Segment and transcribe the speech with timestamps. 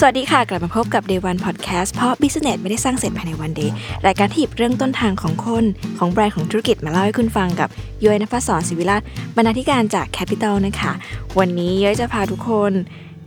[0.00, 3.74] สวัสดีค่ะ กลับมาพบกับ Day One Podcast เพราะ Business ไม่ได้สร้างเสร็จภายในวันเดย์
[4.06, 5.64] รายการที่หยิบเรื่องต้นทางของคน
[5.98, 7.68] ของแบรนด์ของธุรกิจมาเล่าให้คุณฟังกับ
[8.04, 9.02] ย้อยนภศรศิวิราช
[9.36, 10.92] บรรณาธิการจาก Capital นะคะ
[11.38, 12.72] วันนี้ย้อยจะพาทุกคน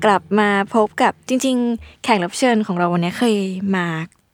[0.06, 3.36] กลับมาพบกับจริง ๆ แขกรับเชิญของเราวันนี้เคย
[3.76, 3.86] มา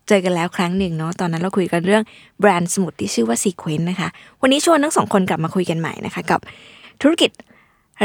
[0.08, 2.03] เจอกันแล้วครั้งหนึ่งเนาะตอนนั้นเราคุยกันเรื่อง
[2.39, 4.09] แบรนด์สมุดที่ชื่อว่า Sequence นะคะ
[4.41, 6.39] วันนี้ชวนทั้งสองคนกลับมาคุยกันใหม่นะคะ กับ
[7.02, 7.31] ธุรกิจ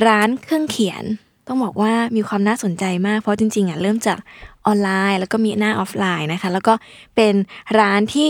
[0.06, 1.04] ร้านเครื่องเขียน
[1.50, 4.18] ต้องบอกว่ามีความน่าสนใจมากเพราะจริงๆอะเริ่มจาก
[4.66, 6.74] ออนไลน์ แล้วก็มีหน้าออฟไลน์นะคะ แล้วก็
[7.16, 7.34] เป็น
[7.78, 8.28] ร้านที่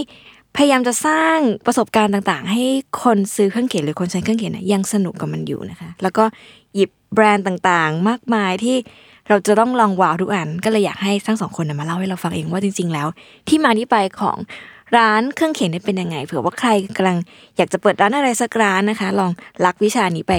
[0.56, 2.64] พยายามจะสร้างประสบการณ์ต่างๆ ให้
[3.02, 6.24] คนซื้อเครื่องเขียนหรือคนใช้เครื่องเขียนยังสนุกกับมันอยู่นะคะ แล้วก็
[6.74, 8.77] หยิบแบรนด์ต่างๆ มากมายที่
[9.28, 13.08] เราจะต้องลองว้าวทุกอัน ก็เลยอยากให้ทั้งสองคนมาเล่าให้เราฟังเองว่าจริง ๆ แล้ว
[13.48, 14.36] ที่มาที่ไปของ
[14.96, 17.18] ร้านเครื่องเขียนเนี่ยเป็นยังไง เผื่อว่าใครกำลัง
[17.56, 19.30] อยากจะเปิดร้านอะไรสักร้านนะคะ ลอง
[19.64, 20.33] ลักวิชานี้ไป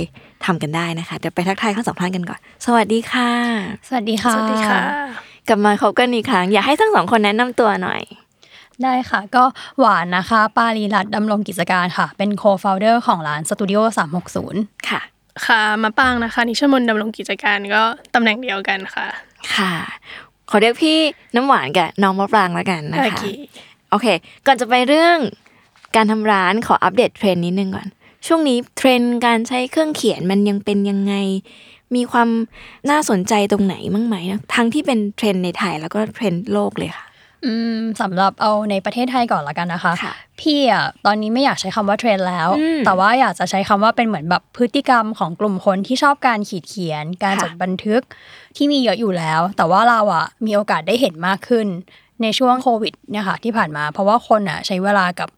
[0.46, 3.30] ทำกันได้นะคะ เดี๋ยวไปทักทายทั้งสองท่านกันก่อน สวัสดีค่ะ
[3.88, 4.80] สวัสดีค่ะ สวัสดีค่ะ
[5.48, 8.02] กลับมาพบกันอีกครั้ง อยากให้ทั้งสองคนแนะนำตัวหน่อย
[8.84, 9.44] ได้ค่ะ ก็
[9.80, 13.80] หวานนะคะ ปารีรัตน์ดำรงกิจการค่ะ เป็น co-founder ของร้านสตูดิโอ
[14.38, 15.02] 360 ค่ะ
[15.46, 17.82] ค่ะมาปางนะคะ นิชมนต์ดำรงกิจการก็
[18.14, 19.08] ตำแหน่งเดียวกันค่ะ
[19.56, 19.74] ค่ะ
[20.50, 20.98] ขอเรียกพี่
[21.36, 23.24] น้ำหวานกับน้องมะปรางแล้วกันนะโอคะเค
[23.92, 24.08] โอเค
[24.46, 25.18] ก่อนจะไปเรื่อง
[25.96, 27.88] การทำร้านขออัปเดตเทรนด์นิดนึงก่อน
[28.28, 31.14] ช่วงนี้เทรนด์การใช้เครื่องเขียนมันยังเป็นยังไง
[31.96, 32.30] มีความ
[32.90, 37.06] น่าสนใจตรงไหนมั้งไหมนะทั้งที่เป็นเทรนด์ในไทยแล้วก็เทรนด์โลกเลยค่ะ
[37.46, 48.02] อืมสำหรับเอาในประเทศไทยก่อนละกันนะคะค่ะพี่อะตอนนี้ไม่อยากใช้คำว่าเทรนด์แล้วอืมแต่ว่าอยากจะใช้คำว่าเป็นเหมือนแบบพฤติกรรมของกลุ่มคนที่ชอบการขีดเขียน การค่ะจดบันทึก
[48.56, 51.68] ที่มีเยอะอยู่แล้ว แต่ว่าเราอะมีโอกาสได้เห็นมากขึ้น
[52.24, 55.30] ในช่วงโควิดเนี่ยค่ะที่ผ่านมา เพราะว่าคนอะใช้เวลากับ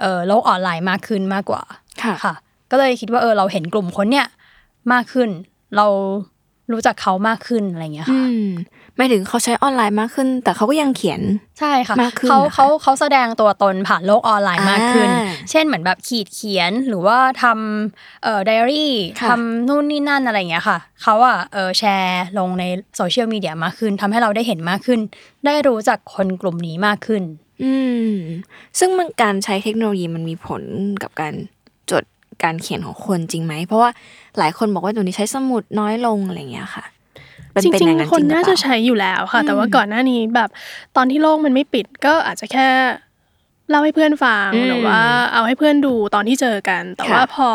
[0.00, 1.62] เอ่อโลกออนไลน์มากขึ้นมากกว่า
[2.02, 2.34] ค่ะค่ะ
[2.70, 4.26] ก็เลยคิดว่าเออเราเห็นกลุ่มคนเนี่ย
[4.92, 5.28] มากขึ้น
[5.76, 5.86] เรา
[6.72, 8.50] รู้จักเขามากขึ้นอะไรอย่างเงี้ยอืค่ะม
[8.96, 11.20] ไม่ถึงเขาใช้ออนไลน์มากขึ้น แต่เขาก็ยังเขียน
[11.60, 22.64] ใช่ค่ะมากขึ้นเขาเหรอคะเขาเขาแสดงตัวตนผ่านโลกออนไลน์มากขึ้นอ่าเช่นเหมือนแบบขีดเขียนหรือว่าทำเอ่อไดอารี่ค่ะทำนู่นนี่นั่นอะไรอย่างเงี้ยค่ะเขาอะเออแชร์ลงใน
[22.96, 25.00] โซเชียลมีเดียมากขึ้นทำให้เราได้เห็นมากขึ้น
[25.46, 27.22] ได้รู้จักคนกลุ่มนี้มากขึ้น
[27.62, 27.72] อื
[28.12, 28.14] ม
[28.78, 30.62] ซึ่งมันการใช้เทคโนโลยีมันมีผล
[31.02, 31.34] กับการ
[31.90, 32.04] จด
[32.42, 33.90] การเขียนของคนจริงไหมเพราะว่า
[34.38, 37.01] หลายคนบอกว่าเดี๋ยวนี้ใช้สมุดน้อยลงอะไรอย่างเงี้ยค่ะเป็น
[37.60, 40.50] จเป็นริงอย่างนั้นๆคนจริงหรือน่าเปจะล่าใช้อยู่แล้วค่ะ แต่ว่าอืมก่อนหน้านี้แบบ
[40.96, 42.68] ตอนที่โลกมันไม่ปิดก็อาจจะแค่
[43.70, 45.00] เล่าให้เพื่อนฟังอืมหรือว่า
[45.32, 47.48] เอาให้เพื่อนดูตอนที่เจอกัน แต่ค่ะว่าพอ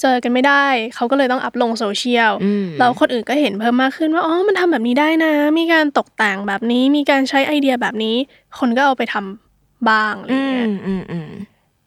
[0.00, 8.16] เจอกันไม่ได้เขาก็เลยต้องอัพลงโซเชียลอืมแล้วคนอื่นก็เห็นเพิ่มมากขึ้นว่าอ๋อมันทำแบบนี้ได้นะ มีการตกแต่งแบบนี้มีการใช้ไอเดียแบบนี้
[8.58, 11.30] คนก็เอาไปทำบ้างอะไรอืเงี้มยอืมอืม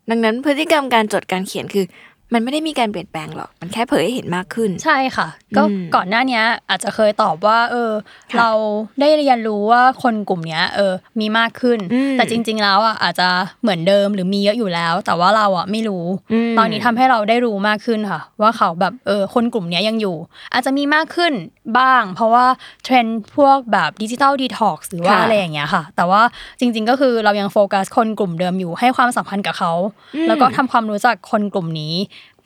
[0.10, 1.86] ดังนั้นพฤติกรรมการจดการเขียนคือ
[2.34, 7.92] มันไม่ได้มีการเปลี่ยนแปลงหรอก มันแค่เผยให้เห็นมากขึ้น ใช่ค่ะ ก็อืมก่อนหน้าเนี้ยอาจจะเคยตอบว่า เออ
[8.32, 8.52] ค่ะเรา
[9.00, 13.28] ได้เรียนรู้ว่าคนกลุ่มเนี้ย เออ มีมากขึ้นอืมแต่จริง ๆ แล้วอะอาจจะ
[13.62, 20.16] เหมือนเดิมหรือมีเยอะอยู่แล้ว แต่ว่าเราอะไม่รู้อืมตอนนี้ทำให้เราได้รู้มากขึ้นค่ะ ว่าเขาแบบเออคนกลุ่มเนี้ยยังอยู่
[20.54, 21.34] อาจจะมีมากขึ้น
[21.80, 22.46] บ้าง เพราะว่า
[22.84, 26.22] เทรนด์พวกแบบ digital detox หรือว่าค่ะอะไรอย่างเงี้ยค่ะ แต่ว่า
[26.60, 29.74] จริง ๆ ก็คือเรายังโฟกัสคนกลุ่มเดิมอยู่ให้ความสัมพันธ์กับเขา
[30.16, 31.94] อืมแล้วก็ทำความรู้จักคนกลุ่มนี้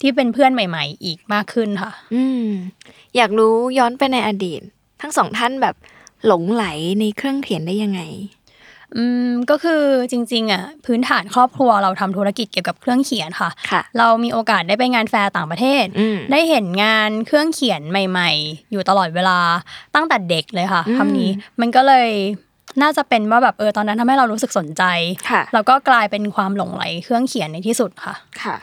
[0.01, 2.45] ที่เป็นเพื่อนใหม่ ๆ อีกมากขึ้นค่ะ อืม
[3.15, 4.61] อยากรู้ย้อนไปในอดีต
[5.01, 5.75] ทั้งสองท่านแบบ
[6.27, 6.65] หลงใหล
[6.99, 8.01] ในเครื่องเขียนได้ยังไง
[8.97, 19.39] อืมก็คือจริง ๆ อะ พื้นฐานครอบครัวเราทำธุรกิจเกี่ยวกับเครื่องเขียนค่ะค่ะเรามีโอกาสได้ไปงานแฟร์ต่างประเทศอืมได้เห็นงานเครื่องเขียนใหม่ ๆ อยู่ตลอดเวลา
[19.95, 21.29] ตั้งแต่เด็กเลยค่ะอืมคำนี้
[21.61, 22.09] มันก็เลย
[22.81, 24.83] น่าจะเป็นว่าแบบเออตอนนั้นทำให้เรารู้สึกสนใจ
[25.29, 28.55] ค่ะแล้วก็กลายเป็นความหลงใหลเครื่องเขียนในที่สุดค่ะ ค่ะ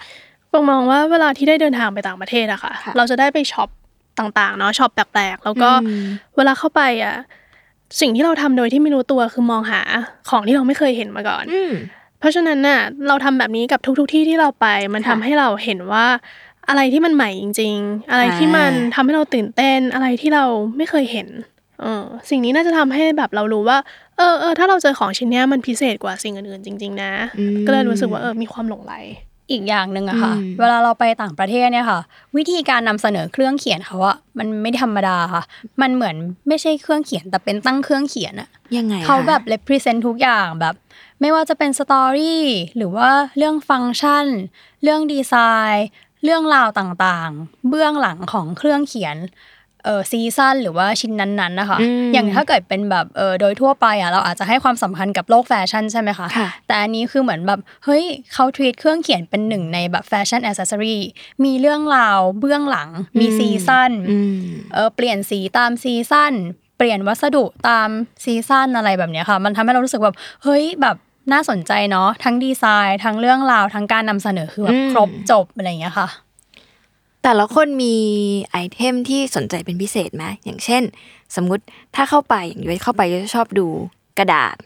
[0.53, 3.69] ปองมองว่าเวลาที่ได้เดินทางไปต่างประเทศอะค่ะค่ะ เราจะได้ไป shop
[4.19, 6.07] ต่างๆเนาะช็อปแปลกๆ แล้วก็อืม
[6.37, 7.17] เวลาเข้าไปอะ
[8.01, 9.81] สิ่งที่เราทำโดยที่ไม่รู้ตัวคือมองหา
[10.29, 11.73] ของที่เราไม่เคยเห็นมาก่อนอืม
[12.21, 16.07] เพราะฉะนั้นน่ะเราทำแบบนี้กับทุก ๆ ที่ที่เราไป มันค่ะทำให้เราเห็นว่า
[16.69, 20.45] อะไรที่มันใหม่จริง ๆ อะไรที่มันอ่าทำให้เราตื่นเต้นอะไรที่เรา
[20.77, 21.29] ไม่เคยเห็น
[21.81, 23.79] เออสิ่งนี้น่าจะทำให้แบบเรารู้ว่า
[24.17, 28.95] เออเออถ้าเราเจอของชิ้นเนี้ยมันพิเศษกว่าสิ่งอื่นๆจริง ๆ นะอืมก็เลยรู้สึกว่าเออมีความหลงไหล
[29.51, 32.01] อีกอย่างหนึ่งอะค่ะอืมเวลาเราไปต่างประเทศเนี่ยค่ะ
[32.37, 35.43] วิธีการนำเสนอเครื่องเขียนเขาอะมันไม่ธรรมดาค่ะ
[35.81, 36.17] มันเหมือน
[36.49, 40.75] ไม่ใช่เครื่องเขียนแต่เป็นตั้งเครื่องเขียนอะยังไงเขาคะแบบ represent ทุกอย่างแบบ
[41.21, 42.45] ไม่ว่าจะเป็น story
[42.77, 44.27] หรือว่าเรื่องฟังก์ชัน
[44.83, 45.35] เรื่องดีไซ
[45.73, 45.89] น์
[46.25, 60.99] เรื่องราวต่างๆ เบื้องหลังของเครื่องเขียนเออ season หรือว่าชิ้นนั้นๆนะคะอืมอย่างถ้าเกิดเป็นแบบเออโดยทั่วไปอะเราอาจจะให้ความสำคัญกับโลกแฟชั่นใช่ไหมคะค่ะแต่อันนี้คือเหมือนแบบเฮ้ยเขาทวีตเครื่องเขียนเป็นหนึ่งในแบบแฟชั่นอ c เซสซอรี
[61.45, 62.89] มีเรื่องราวเบื้องหลัง
[63.21, 64.41] มี season อืม
[64.75, 66.35] เออเปลี่ยนสีตาม season
[66.79, 67.89] เปลี่ยนวัสดุตาม
[68.25, 70.97] season อะไรแบบเนี้ยค่ะ มันทำให้เรารู้สึกแบบเฮ้ยแบบ
[71.33, 76.09] น่าสนใจเนาะทั้งดีไซน์ ทั้งเรื่องราวทั้งการนำเสนอคือแบบอืมครบจบอะไรอย่างเงี้ยค่ะ
[77.23, 77.95] แต่ละคนมี
[78.51, 80.83] item ที่สนใจเป็นพิเศษไหมอย่างเช่น
[81.37, 83.67] สมมุติถ้าเข้าไปอย่างย้อยเข้าไปย้อยจะชอบดู
[84.19, 84.57] กระดาษ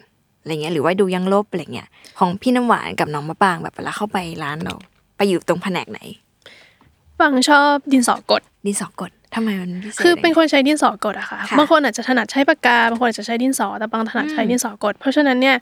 [0.40, 1.88] อะไรเงี้ยหรือว่าดูยังลบอะไรเงี้ย
[2.18, 4.74] ของพี่น้ำหวานกับน้องมะปางแบบเวลาเข้าไปร้านเรา
[5.16, 6.00] ไปอยู่ตรงแผนกไหน
[7.20, 15.56] ฟังชอบดินสอกด ดินสอกดทำไมมันพิเศษคือเป็นะไรคนใช้ดินสอกดอะค่ะค่ะบางคนอาจจะถนัดใช้ปากกาบางคนอาจจะใช้ดินสอแต่บางถนัดใช้ดินสอกด เพราะฉะนั้นเนี่ย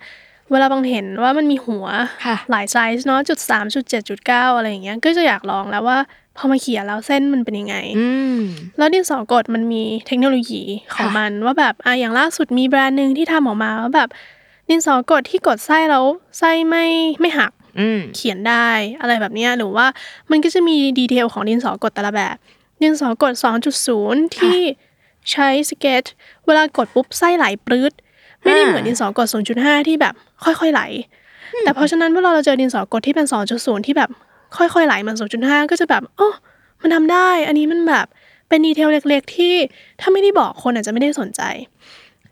[0.50, 1.86] เวลาบางเห็นว่ามันมีหัว
[2.24, 5.98] ค่ะหลายไซส์เนาะจุดสามจุดเจ็ดจุดเก้าอะไรอย่างเงี้ยก็จะอยากลองแล้วว่า
[6.42, 8.40] พอมาเขียนแล้วเส้นมันเป็นยังไงอืม
[8.78, 10.62] แล้วดินสอกดมันมีเทคโนโลยี
[10.94, 14.08] ของค่ะมันว่าแบบอะอย่างล่าสุดมีแบรนด์หนึ่งที่ทำออกมาว่าแบบ
[14.68, 16.04] ดินสอกดที่กดไส้แล้ว
[16.38, 16.84] ไส้ไม่
[17.20, 18.68] ไม่หักอืมเขียนได้
[19.00, 19.86] อะไรแบบเนี้ยหรือว่า
[20.30, 22.36] มันก็จะมี detail ของดินสอกดแต่ละแบบ
[22.82, 23.32] ดินสอกด
[23.86, 24.58] 2.0 ที่
[25.32, 26.04] ใช้สเก็ต
[26.46, 27.92] เวลากดปุ๊บไส้ไหลปลื้ด
[28.42, 29.28] ไม่ได้เหมือนดินสอกด
[29.58, 30.14] 0.5 ที่แบบ
[30.44, 30.82] ค่อยๆไหล
[31.62, 33.26] แต่เพราะฉะนั้นเวลาเราเจอดินสอกดที่เป็น
[33.56, 34.10] 2.0 ที่แบบ
[34.56, 36.32] ค่อยๆไหลเหมือน0.5ก็จะแบบอ๋อ
[36.82, 38.06] มันทำได้ อันนี้มันแบบ
[38.48, 39.54] เป็น detail เล็กๆ ที่
[40.00, 41.42] ถ้าไม่ได้บอกคนอาจจะไม่ได้สนใจ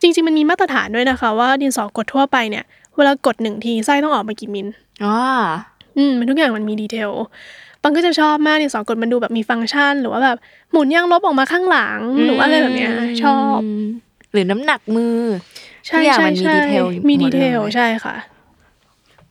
[0.01, 2.65] จริง ๆ มันมีมาตรฐานด้วยนะคะว่าดินสอกดทั่วไปเนี่ย
[2.97, 4.67] เวลากดหนึ่งทีไส้ต้องออกมากี่มิล
[5.05, 5.17] อ๋อ
[5.97, 7.11] อืมมันทุกอย่างมันมีดีเทล
[7.83, 10.37] ปังก็จะชอบมากดินสอกดมันดูแบบมีฟังก์ชัน หรือว่าแบบ
[10.73, 12.93] หมุนยางลบออกมาข้างหลังหรือว่าอะไรแบบเนี้ย
[13.23, 13.85] ชอบม
[14.33, 15.19] หรือน้ำหนักมือ
[15.87, 18.15] ใช่ทุกอย่างใช่มันมีใช่ detail อยู่มีหมดีดเทเลย detail ใช่ค่ะ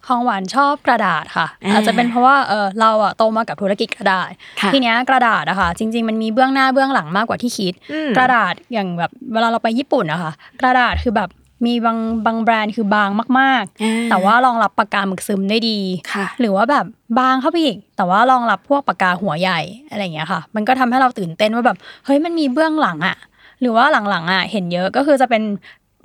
[0.08, 4.32] ของหวานชอบกระดาษค่ะอ่าอาจจะเป็นเพราะว่าเออเราอะโตมากับธุรกิจกระดาษ
[4.62, 10.32] ค่ะทีเนี้ยกระดาษอะค่ะจริง ๆ มันมีเบื้องหน้าเบื้องหลังมากกว่าที่คิดอืมกระดาษอย่างแบบเวลาเราไปญี่ปุ่นอะค่ะ
[10.62, 11.30] กระดาษคือแบบ
[11.66, 13.10] มีบางบางแบรนด์คือบาง
[13.40, 15.80] มากอ่าๆแต่ว่ารองรับปากกาหมึกซึมได้ดี
[16.14, 16.86] ค่ะหรือว่าแบบ
[17.20, 19.60] บางเข้าไปอีก แต่ว่ารองรับพวกปากกาหัวใหญ่
[19.90, 23.18] อะไรอย่างเงี้ยค่ะ มันก็ทำให้เราตื่นเต้นว่าแบบเฮ้ยมันมีเบื้องหลังอะ
[23.62, 25.44] หรือว่าหลังๆอะเห็นเยอะก็คือจะเป็น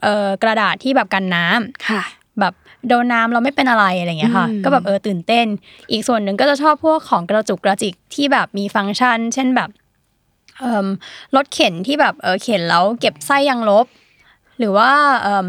[0.02, 2.02] เอ่อกระดาษที่แบบกันน้ำค่ะ
[2.40, 2.54] แบบ
[2.88, 5.46] โดนน้ำเราไม่เป็นอะไรอะไรอย่างเงี้ยค่ะอืมก็แบบเออตื่นเต้น
[5.90, 9.70] อีกส่วนหนึ่งก็จะชอบพวกของกระจุกกระจิกที่แบบมีฟังก์ชัน เช่นแบบ
[10.60, 10.86] เอ่ม
[11.36, 13.86] รถเข็นที่แบบเออเข็นแล้วเก็บไส้ยางลบ
[14.58, 14.90] หรือว่า
[15.22, 15.48] เอ่ม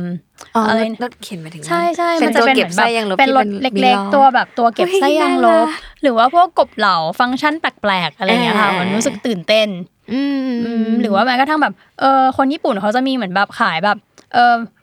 [0.55, 9.67] อ๋ออะไรรถรถเข็นมาถึงนั้นใช่ใช่เป็มันนจะตัวเป็นเก็บเหมือนไส้แบบยางลบเป็นที่รถมีเล็กล้อๆตัวแบบตัวเก็บเฮ้ยไส้ยางลบน่ารักหรือว่าพวกกบเหลาฟังก์ชันแปลกๆอะไรอย่างเงี้ยค่ะอ่ามัมันรู้สึกตื่นเต้น
[10.13, 14.12] อืมอืมหรือว่าแม้กระทั่งแบบเออคนญี่ปุ่นเขาจะมีเหมือนแบบขายแบบเออ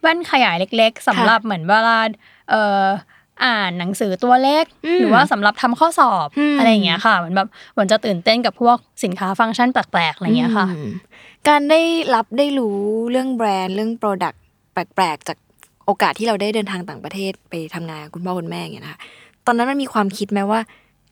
[0.01, 1.99] แว่นขยายเล็ก ๆสำหรับเหมือนเวลา
[2.49, 2.85] เออ
[3.45, 10.91] อ่านหนังสือตัวเล็กอืมหรือว่าสำหรับทำข้อสอบอืมอะไรอย่างเงี้ยค่ะเหมือนแบบเหมือนจะตื่นเต้นกับพวกสินค้าฟังก์ชันแปลกๆอะไรอย่างเงี้ยค่ะอืม
[11.47, 11.81] การได้
[12.15, 12.77] รับได้รู้
[13.11, 14.41] เรื่องแบรนด์เรื่อง product
[14.73, 15.37] แปลกๆ จาก
[15.85, 18.99] โอกาสที่เราได้เดินทางต่างประเทศไปทำงานกับคุณพ่อคุณแม่อย่างเงี้ยนะคะ
[19.45, 20.59] ตอนนั้นมันมีความคิดไหมว่า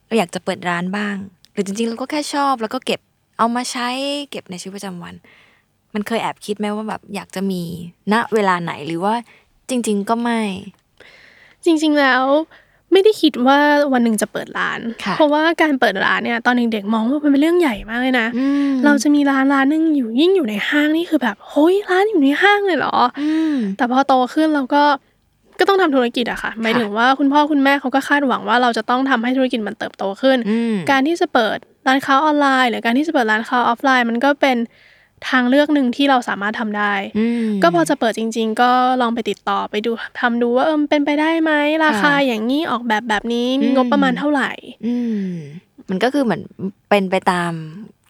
[0.06, 1.16] เราอยากจะเปิดร้านบ้าง
[1.52, 3.00] หรือจริงๆเราก็แค่ชอบ แล้วก็เก็บ
[3.38, 3.88] เอามาใช้
[4.30, 5.14] เก็บในชีวิตประจำวัน
[5.94, 7.62] มันเคยแอบคิดไหมว่าแบบอยากจะมี
[8.12, 9.14] ณเวลาไหนหรือว่า
[9.70, 10.40] จริง ๆ ก็ไม่
[11.64, 12.22] จริง ๆแล้ว
[12.92, 13.58] ไม่ได้คิดว่า
[13.92, 24.84] วันหนึ่งจะเปิดร้านค่ะเพราะว่าการเปิดร้านเนี่ยตอนเด็กๆมองว่ามันเป็นเรื่องใหญ่มากเลยนะอืมเราจะมีร้านร้านหนึงอยู่ยิ่งอยู่ในห้างนี่คือแบบเฮ้ยร้านอยู่ในห้างเลยเหรออืมแต่พอโตขึ้นเราก็
[25.58, 34.56] ก็ต้องทำธุรกิจอะค่ะหมายถึงว่าคุณพ่อคุณแม่เขาก็คาดหวังว่าเราจะต้องทำให้ธุรกิจมันเติบโตขึ้นอืมการที่จะเปิดร้านค้าออนไลน์ หรือการที่จะเปิดร้านค้าออฟไลน์ มันก็เป็น
[35.28, 41.52] ทางเลือกหนึ่งที่เราสามารถทำได้อืมก็พอจะเปิดจริง ๆ ก็ลองไปติดต่อไปดูทำดูว่าเออมันเป็นไปได้ไหม
[41.84, 44.50] ราคาค่ะอย่างนี้ออกแบบแบบนี้มีอืมงบประมาณเท่าไหร่
[44.86, 45.30] อืม
[45.90, 46.42] มันก็คือเหมือน
[46.88, 47.52] เป็นไปตาม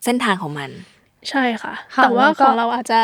[0.05, 0.71] เส้นทางของมัน
[1.31, 3.03] ใช่ค่ะค่ะแต่ว่าแล้วก็ของเราอาจจะ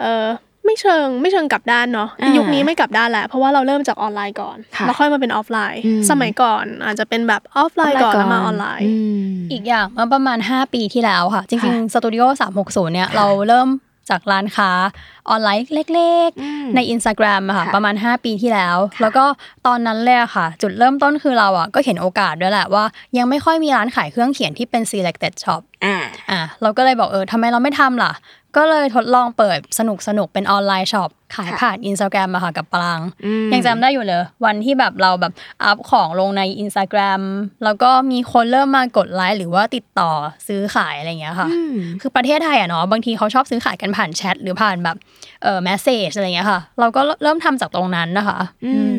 [0.00, 0.26] เออ
[0.66, 8.86] ไม่เชิงไม่เชิงกลับด้านเนาะอ่ายุยุคนี้ไม่กลับด้านแหละเพราะว่าเราเริ่มจากออนไลน์ก่อนค่ะแล้วค่อยมาเป็นออฟไลน์อืมสมัยก่อนอาจจะเป็นแบบออฟไลน์ก่อนแล้วมาออนไลน์
[9.36, 12.22] มอีกอย่างเมื่อประมาณ 5 ปีที่แล้วค่ะ จริงค่ะๆสตูดิโอ
[12.58, 13.68] 360เนี่ยค่ะเราเริ่ม
[14.10, 14.70] จากร้านค้า
[15.30, 19.24] ออนไลน์เล็กอืมๆใน Instagram อะค่ะค่ะ ประมาณ 5 ปีที่แล้ว แล้วก็
[19.66, 22.84] ตอนนั้นเลยอะค่ะ จุดเริ่มต้นคือเราอะก็เห็นโอกาสด้วยแหละว่า
[23.18, 25.96] ยังไม่ค่อยมีร้านขายเครื่องเขียนที่เป็น selected shop อ่า
[26.30, 28.12] อะเราก็เลยบอกเออทำไมเราไม่ทำล่ะ
[28.56, 35.32] ก็เลยทดลองเปิดสนุกสนุกๆเป็น online shop ขายค่ะผ่านอินสตาแกรมอะค่ะกับปรางอืมยังจำได้อยู่เลย วันที่แบบเราแบบ
[35.64, 37.22] อัพของลงใน Instagram
[37.64, 40.10] แล้วก็มีคนเริ่มมากดไลค์หรือว่าติดต่อ
[40.48, 44.96] ซื้อขายอะไรอย่างเงี้ยค่ะอืมคือประเทศไทยอะเนาะบางทีเขาชอบซื้อขายกันผ่านแชทหรือผ่านแบบ
[45.42, 48.96] เออแมสเซจอะไรอย่างเงี้ยค่ะ เราก็เริ่มทำจากตรงนั้นนะคะ อืม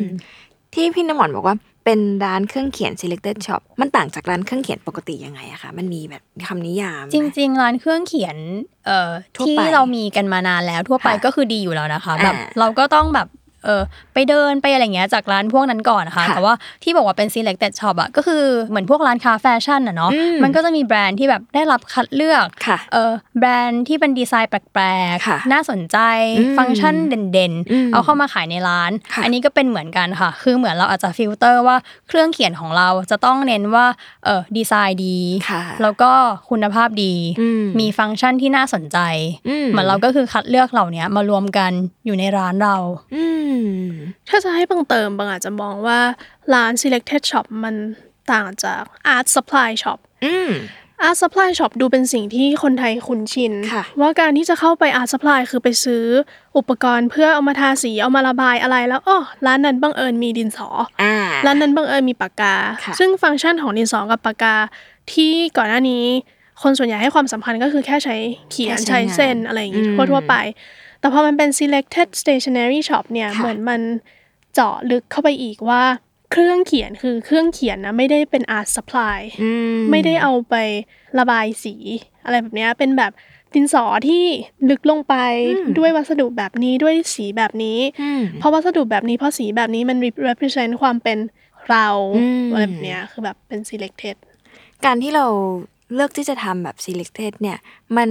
[0.74, 1.56] ที่พี่น้ำหมอนบอกว่า
[1.88, 8.36] เป็นร้านเครื่องเขียน selected shop มันต่างจากร้านเครื่องเขียนปกติยังไงอะคะมันมีแบบคำนิยามไหมจริง ๆ ร้านเครื่องเขียน
[8.86, 13.28] เอ่อทั่วที่ไปเรามีกันมานานแล้วทั่วไปค่ะก็คือดีอยู่แล้วนะคะอ่าแบบเราก็ต้องแบบ
[13.64, 13.82] เออ
[14.14, 24.84] ไปเดินไปอะไรเงี้ยจากร้านพวกนั้นก่อนนะคะค่ะแต่ว่าที่บอกว่าเป็น selected shop อะก็คือเหมือนพวกร้านค้าแฟชั่นอะเนาะอืมมันก็จะมีแบรนด์ที่แบบได้รับคัดเลือกค่ะเออแบรนด์ที่เป็นดีไซน์แปล
[25.14, 25.98] กค่ะๆน่าสนใจ
[26.38, 31.76] อืมฟังก์ชันเด่นอืมๆเอาเข้ามาขายในร้านค่ะอันนี้ก็เป็นเหมือนกันค่ะ คือเหมือนเราอาจจะฟิลเตอร์ว่า
[32.08, 33.86] เครื่องเขียนของเราจะต้องเน้นว่า
[34.24, 36.12] เออดีไซน์ดีค่ะแล้วก็
[36.50, 38.98] คุณภาพดีอืมมีฟังก์ชันที่น่าสนใจ
[39.48, 41.72] อืมเหมือนเราก็คือคัดเลือกเหล่านี้มารวมกัน
[42.06, 42.76] อยู่ในร้านเรา
[43.14, 43.47] อืม
[44.28, 46.00] ถ้าจะให้บังเติมบางอาจจะมองว่า
[46.54, 47.74] ร้าน selected shop มัน
[48.32, 48.82] ต่างจาก
[49.14, 50.50] art supply shop อืม
[51.06, 56.04] art supply shop ดูเป็นสิ่งที่คนไทยคุ้นชินค่ะว่าการที่จะเข้าไป art supply คือไปซื้อ
[56.56, 60.68] อุปกรณ์เพื่อเอามาทาสีเอามาระบายอะไรแล้วอ๋อร้านนั้นบังเอิญมีดินสอ
[61.02, 61.14] อ่า
[61.46, 64.54] ร้านนั้นบังเอิญมีปากกาค่ะซึ่งฟังก์ชันของดินสอกับปากกา
[65.12, 66.04] ที่ก่อนหน้านี้
[66.62, 68.16] คนส่วนใหญ่ให้ความสำคัญก็คือแค่ใช้
[68.50, 70.34] เขียนแค่ใช้ใช้เส้นงานอะไรอย่างงี้อืมทั่วๆไป
[71.00, 73.80] แต่พอมันเป็น selected stationery shop เนี่ยค่ะเหมือนมัน
[74.54, 75.82] เจาะลึกเข้าไปอีกว่า
[76.32, 80.54] เครื่องเขียนคือเครื่องเขียนนะไม่ได้เป็น art supply อืมไม่ได้เอาไป
[81.18, 81.74] ระบายสี
[82.24, 83.12] อะไรแบบเนี้ยเป็นแบบ
[83.54, 84.24] ดินสอที่
[84.70, 85.14] ลึกลงไป
[85.56, 91.18] อืมด้วยวัสดุแบบนี้ด้วยสีแบบนี้อืมเพราะวัสดุแบบนี้เพราะสีแบบนี้มัน represent ความเป็น
[91.68, 91.88] เรา
[92.18, 94.16] อืมอะไรแบบเนี้ยคือแบบเป็น selected
[94.84, 95.26] การที่เรา
[95.94, 97.58] เลือกที่จะทำแบบ selected เนี่ย
[97.96, 98.10] มัน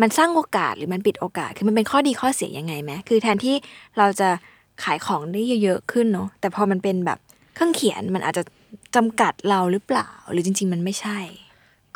[0.00, 3.54] มันสร้างโอกาสหรือมันปิดโอกาส คือมันเป็นข้อดีข้อเสียยังไงไหมคือแทนที่
[3.98, 4.28] เราจะ
[4.82, 7.18] ขายของได้เยอะๆขึ้นเนาะแต่พอมันเป็นแบบ
[7.54, 8.42] เครื่องเขียนมันอาจจะ
[8.96, 11.18] จำกัดเราหรือเปล่า หรือจริง ๆ มันไม่ใช่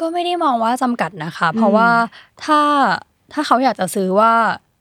[0.01, 1.91] ก็ไม่ได้มองว่าจำกัดนะคะ เพราะว่า
[2.45, 2.61] ถ้า
[3.33, 4.33] ถ้าเขาอยากจะซื้อว่า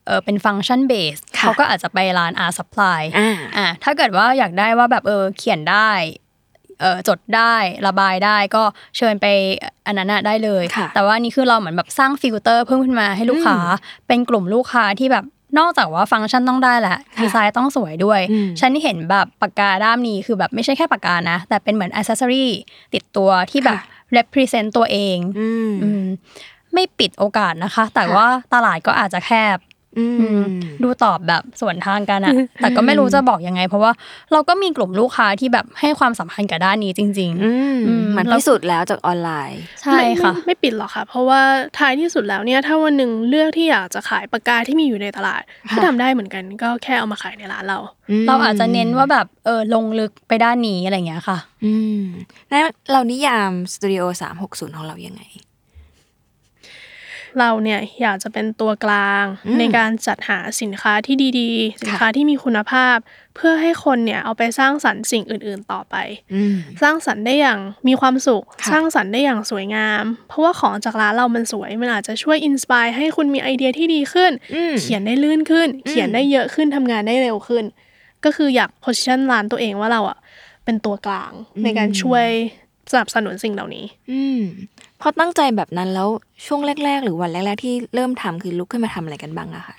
[0.06, 6.29] เออเป็น function base ค่ะเขาก็อาจจะไปร้าน art supply อ่าอะถ้าเกิดว่าอยากได้ว่าแบบเออเขียนได้เออ
[7.08, 7.56] จดได้
[7.88, 8.64] ระบายได้ก็
[8.98, 9.26] เชิญไป
[9.88, 13.58] อันนั้นนะได้เลยค่ะแต่ว่านี่คือเราเหมือนแบบสร้างฟิลเตอร์เพิ่มขึ้นมาให้ลูกค้า
[14.08, 15.26] เป็นกลุ่มลูกค้าที่แบบ
[15.60, 22.48] นอกจากว่าฟังก์ชันต้องได้แหละดีไซน์ต้องสวยด้วยอืมฉันเห็นแบบปากกาด้ามนี้คือแบบไม่ใช่แค่ปากกานะ แต่เป็นเหมือนอ c เซสซอรี
[22.94, 23.86] ติดตัวที่แบบค่ะ
[24.18, 26.04] represent ตัวเองอืมอืม
[26.74, 29.69] ไม่ปิดโอกาสนะคะ แต่ค่ะว่าตลาดก็อาจจะแคบอือืมม
[30.84, 33.92] ดูตอบแบบสวนทางกันอะแต่ก็ไม่รู้จะบอกยังไง เพราะว่า
[34.32, 41.42] เราก็มีกลุ่มลูกค้าที่แบบให้ความสำคัญกับด้านนี้จริงอืมอืมมันแล้วพิสูจน์แล้วจากออนไลน์ๆใช่ค่ะไม่ไม่ไม่ปิดหรอกค่ะ เพราะว่า
[41.80, 47.80] ท้ายที่สุดแล้วเนี่ยถ้าวันหนึ่งเลือกที่อยากจะขายปากกาที่มีอยู่ในตลาดค่ะก็ทำได้เหมือนกันก็แค่เอามาขายในร้านเรา
[48.28, 52.04] เราอาจจะเน้นว่าแบบเออลงลึกไปด้านนี้อะไรอย่างเงี้ยค่ะ อืม
[52.50, 52.60] แล้ว
[52.92, 55.22] เรานิยามสตูดิโอสามหกศูนย์ของเรายังไง
[57.40, 62.98] เราเนี่ยอยากจะเป็นตัวกลางอืมในการจัดหาสินค้าที่ดีๆ สินค้าที่มีคุณภาพ
[63.36, 65.96] เพื่อให้คนเนี่ยเอาไปสร้างสรรค์สิ่งอื่น ๆต่อไป
[66.34, 77.66] อืมสร้างสรรค์ได้อย่างมีความสุขค่ะสร้างสรรค์ได้อย่างสวยงาม เพราะว่าของจากร้านเรามันสวย มันอาจจะช่วยอินสปายให้คุณมีไอเดียที่ดีขึ้นอืมเขียนได้ลื่นขึ้น เขียนได้เยอะขึ้นทำงานได้เร็วขึ้น
[78.26, 80.18] ก็คืออยาก position ร้านตัวเองว่าเราอะ
[80.66, 81.32] เป็นตัวกลาง
[81.64, 82.26] ในการช่วย
[82.92, 84.42] สนับสนุนสิ่งเหล่านี้ อืม
[85.02, 86.10] พอตั้งใจแบบนั้นแล้ว
[86.46, 89.78] ช่วงแรก ๆ หรือวันแรก ๆ ที่เริ่มทำคือลุกขึ้นมาทำอะไรกันบ้างอะค่ะ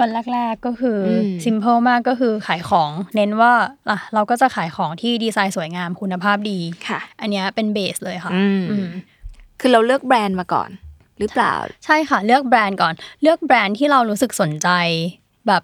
[0.00, 3.52] วันแรก ๆก็คืออมซิมเ l ิลมากก็คือขายของ เน้นว่า
[3.88, 6.58] อะเราก็จะขายของที่ดีไซน์สวยงามคุณภาพดี
[6.88, 8.88] ค่ะ อันเนี้ยเป็นเบสเลยค่ะอืมอืม
[9.60, 10.70] คือเราเลือกแบรนด์มาก่อน
[11.18, 14.68] หรือเปล่า ใช่ค่ะ เลือกแบรนด์ก่อน เลือกแบรนด์ที่เรารู้สึกสนใจ
[15.48, 15.62] แบบ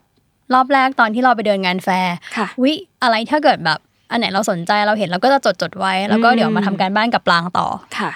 [0.55, 3.79] รอบแรกตอนที่เราไปเดินงานแฟร์ค่ะวิอะไรถ้าเกิดแบบ
[4.11, 8.13] อันไหนเราสนใจเราเห็นเราก็จะจดจดๆไว้ แล้วก็อืมเดี๋ยวมาทำการบ้านกับปรางต่อค่ะค่ะ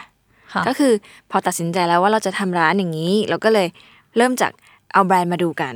[0.68, 0.92] ก็คือ
[1.30, 3.68] พอตัดสินใจแล้วว่าเราจะทำร้านอย่างนี้ เราก็เลย
[4.16, 4.52] เริ่มจาก
[4.92, 5.74] เอาแบรนด์มาดูกัน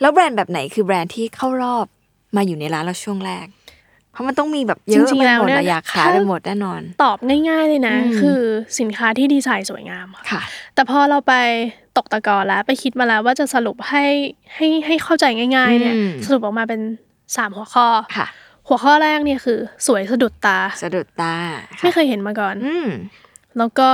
[0.00, 1.86] แล้วแบรนด์แบบไหนคือแบรนด์ที่เข้ารอบ
[2.36, 3.46] มาอยู่ในร้านเราช่วงแรก
[4.12, 7.18] เพราะมันต้องมีแบบเยอะจริงๆไปแล้วหมดเนี่ยอะอยากขายถ้าไปหมดแน่นอน ตอบ
[7.48, 8.40] ง่ายๆเลยนะอืมคือ
[8.78, 10.42] สินค้าที่ดีไซน์สวยงามค่ะค่ะ
[10.74, 11.34] แต่พอเราไป
[11.96, 14.04] ตกตะกอนแล้วไปคิดมาแล้วว่าจะสรุปให้
[14.54, 15.24] ให้ให้เข้าใจ
[15.56, 16.80] ง่าย ๆ เนี่ยอืมสรุปออกมาเป็น
[17.36, 18.26] สามหัวข้อค่ะ
[18.68, 21.34] หัวข้อแรกเนี่ยคือ สวยสะดุดตา สะดุดตา
[21.82, 22.88] ไม่เคยเห็นมาก่อนอืม
[23.58, 23.88] แล้วก็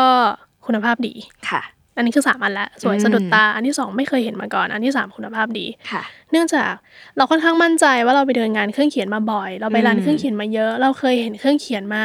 [0.66, 1.14] คุณภาพดี
[1.50, 1.62] ค่ะ
[1.96, 6.70] อันนี้คือสามอันละสวยอืมสะดุดตา อันที่สองไม่เคยเห็นมาก่อน อันที่สามคุณภาพดีค่ะ เนื่องจาก
[7.16, 12.02] เราค่อนข้างมั่นใจว่าเราไปเดินงานเครื่องเขียนมาบ่อย เราไปร้านอืมเครื่องเขียนมาเยอะ เราเคยเห็นเครื่องเขียนมา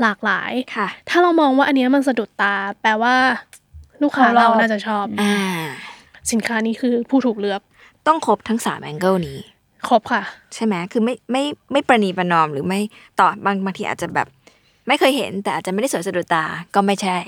[0.00, 3.14] หลากหลายค่ะ ถ้าเรามองว่าอันเนี้ยมันสะดุดตา แปลว่า
[4.02, 5.34] ลูกค้าเขารอบเราน่าจะชอบอ่า
[6.32, 7.60] สินค้านี้คือผู้ถูกเลือก
[8.06, 9.38] ต้องครบทั้งสามแองเกิลนี้
[9.88, 10.22] ครบค่ะ
[10.54, 12.80] ใช่ไหมคือไม่ไม่ไม่ประนีประนอมหรือไม่
[13.20, 14.28] ต่อบางบางทีอาจจะแบบ
[14.88, 17.18] ไม่เคยเห็นแต่อาจจะไม่ได้สวยสะดุดตาก็ไม่ใช่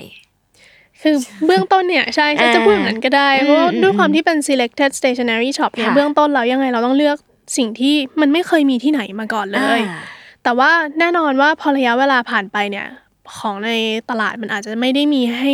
[1.01, 7.17] คือเบื้องต้นเนี่ยใช่ใช่อ่าจะพูดอย่างนั้นก็ได้อืมเพราะว่าอืมด้วยความที่เป็น selected stationery shop เนี่ยค่ะเบื้องต้นเรายังไงเราต้องเลือก
[7.57, 10.01] สิ่งที่มันไม่เคยมีที่ไหนมาก่อนเลยอ่า
[10.43, 12.87] แต่ว่าแน่นอนว่าพอระยะเวลาผ่านไปเนี่ย
[13.37, 13.71] ของใน
[14.09, 15.53] ตลาดมันอาจจะไม่ได้มีให้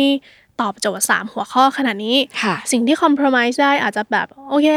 [0.60, 4.68] ตอบโจทย์ 3 หัวข้อขนาดนี้ค่ะสิ่งที่ compromise ได้อาจจะแบบ โอเค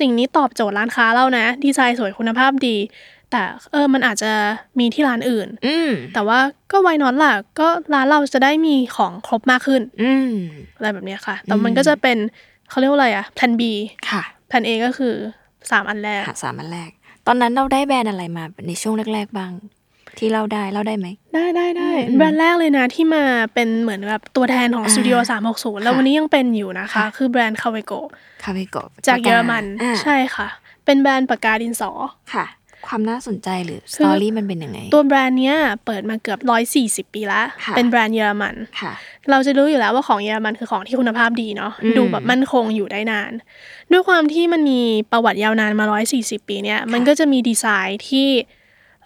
[0.00, 2.76] สิ่งนี้ตอบโจทย์ร้านค้าเรานะ ดีไซน์สวยคุณภาพดี
[3.32, 4.32] แต่เออมันอาจจะ
[4.78, 6.38] มีที่ร้านอื่น อืมแต่ว่า
[6.72, 10.32] ก็ไวนอนล่ะ ก็ร้านเราจะได้มีของครบมากขึ้น อืม
[10.76, 12.18] อะไรแบบเนี้ยค่ะ แต่อืมมันก็จะเป็น
[12.68, 13.62] เขาเรียกว่าอะไรอะแพลน B
[14.10, 15.14] ค่ะแพลน A ก็คือ
[15.52, 16.90] 3อันแรกค่ะสามอันแรก
[17.26, 19.52] ตอนนั้นเราได้แบรนด์อะไรมาในช่วงแรก ๆบ้าง
[20.18, 23.24] ที่เล่าได้เล่าได้ไหมได้ได้ได้อืมแบรนด์แรกเลยนะที่มา
[23.54, 25.16] เป็นเหมือนแบบตัวแทนของอ่าสตูดิโอ
[25.50, 28.76] 360แล้วค่ะวันนี้ยังเป็นอยู่นะคะค่ะคือแบรนด์ Kaweco Kaweco
[29.06, 30.48] จากเยอรมันอ่าใช่ค่ะ
[30.84, 31.90] เป็นแบรนด์ปากกาดินสอ
[32.34, 32.44] ค่ะ
[32.86, 36.38] ความน่าสนใจหรือ story คือมันเป็นยังไง ตัวแบรนด์เนี้ยเปิดมาเกือบ
[37.08, 38.92] 140ปีแล้วค่ะเป็นแบรนด์เยอรมันค่ะ
[39.30, 43.32] เราจะรู้อยู่แล้วว่าของเยอรมันคือของที่คุณภาพดีเนาะอืมดูแบบมั่นคงอยู่ได้นาน
[43.92, 44.80] ด้วยความที่มันมี
[45.12, 45.84] ประวัติยาวนานมา
[46.18, 48.28] 140ปีเนี่ยมันก็จะมีดีไซน์ที่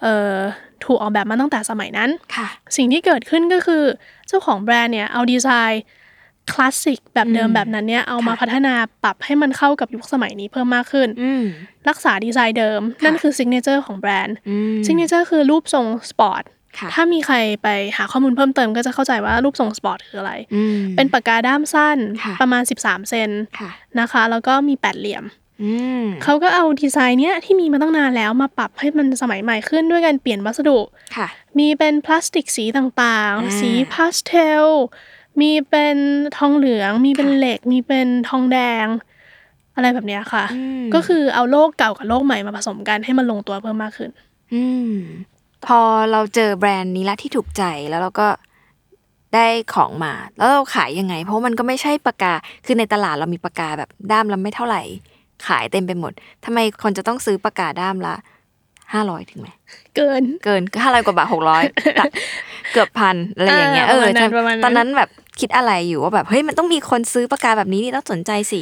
[0.02, 0.36] เอ่อ
[0.84, 3.84] ถูกออกแบบมาตั้งแต่สมัยนั้นค่ะสิ่งที่เกิดขึ้นก็คือ
[4.28, 5.82] เจ้าของแบรนด์เนี่ยเอาดีไซน์
[6.52, 11.42] คลาสสิกแบบเดิมอืมแบบนั้นเนี่ยเอามาค่ะพัฒนาปรับให้มันเข้ากับยุคสมัยนี้เพิ่มมากขึ้นอืม
[11.88, 16.42] รักษาดีไซน์เดิม นั่นคือ signature ของแบรนด์อืม signature คือรูปทรงสปอร์ต
[16.78, 25.24] ค่ะถ้ามีใครไปหาข้อมูลเพิ่มเติมก็จะเข้าใจว่ารูปทรงสปอร์ตคืออะไรอืมเป็นปากกาด้ามสั้นค่ะประมาณ 13 เซนค่ะนะคะ แล้วก็มีแปดเหลี่ยม
[25.62, 30.78] อืมเขาก็เอาดีไซน์เนี้ยที่มีมาตั้งนานแล้วมาปรับให้มันสมัยใหม่ขึ้นด้วยการเปลี่ยนวัสดุ
[31.16, 31.26] ค่ะ
[31.58, 34.32] มีเป็นพลาสติกสีต่างอ่าๆสีพาสเท
[34.64, 34.66] ล
[35.40, 35.96] มีเป็น
[36.38, 38.86] ทองเหลือง มีเป็นค่ะเหล็ก มีเป็นทองแดง
[39.74, 44.10] อะไรแบบเนี้ยค่ะอืมก็คือเอาโลกเก่ากับโลกใหม่มาผสมกันให้มันลงตัวเพิ่มมากขึ้น
[44.54, 44.92] อืม
[45.66, 45.80] พอ
[46.12, 48.28] เราเจอแบรนด์นี้ละที่ถูกใจแล้วเราก็
[49.34, 52.34] ได้ของมา แล้วเราขายยังไง เพราะมันก็ไม่ใช่ปากกา
[52.66, 54.82] คือในตลาดเรามีปากกาแบบด้ามละไม่เท่าไหร่
[55.46, 56.12] ขายเต็มไปหมด
[56.44, 58.14] ทำไมคนจะต้องซื้อปากกาด้ามละ
[58.92, 59.48] ห้าร้อยถึงไหม
[59.96, 61.62] เกินเกินห้าร้อยกว่าบาทหกร้อย
[62.72, 68.60] เกือบพันอะไรอย่างเงี้ยอ่าเออประมาณนั้นประมาณนั้นตอนนั้นแบบ คิดอะไรอยู่ว่าแบบเฮ้ยมันต้องมีคนซื้อปากกาแบบนี้นี่ต้องสนใจสิ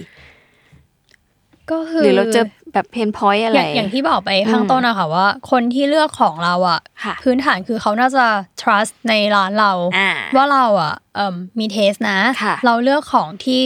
[1.70, 8.26] ก็คือหรือเราเจอแบบเพนพอยต์อะไรอย่างอย่างที่บอกไปข้างอืมต้นอะค่ะว่า คนที่เลือกของเราอะค่ะพื้นฐานคือเขาน่าจะ
[8.60, 13.62] trust ในร้านเราอ่าว่าเราอะเอิ่มมีเทสนะค่ะเราเลือกของที่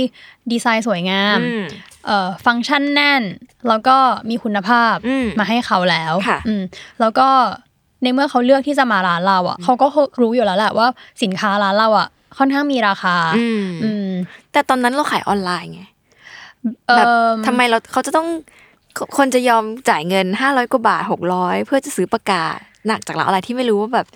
[0.53, 1.64] ดีไซน์สวยงามอืม
[2.07, 3.23] เอ่อฟังก์ชันแน่น
[3.68, 3.97] แล้วก็
[4.31, 6.62] มีคุณภาพอืมมาให้เขาแล้วค่ะอืม
[7.01, 7.29] แล้วก็
[8.03, 9.87] ในเมื่อเขาเลือกที่จะมาร้านเราอะเขาก็
[10.21, 10.87] รู้อยู่แล้วแหละว่า
[11.23, 14.09] สินค้าร้านเราอะ ค่อนข้างมีราคาอืมอืม
[14.53, 15.83] แต่ตอนนั้นเราขายออนไลน์ไง
[16.87, 18.29] เอิ่แบบมทำไมเราเขาจะต้อง
[18.96, 22.44] คคนจะยอมจ่ายเงินห้าร้อยกว่าบาทหกร้อยเพื่อจะซื้อปากกา
[22.87, 24.07] หนักจากร้านอะไรที่ไม่รู้ว่าแบบ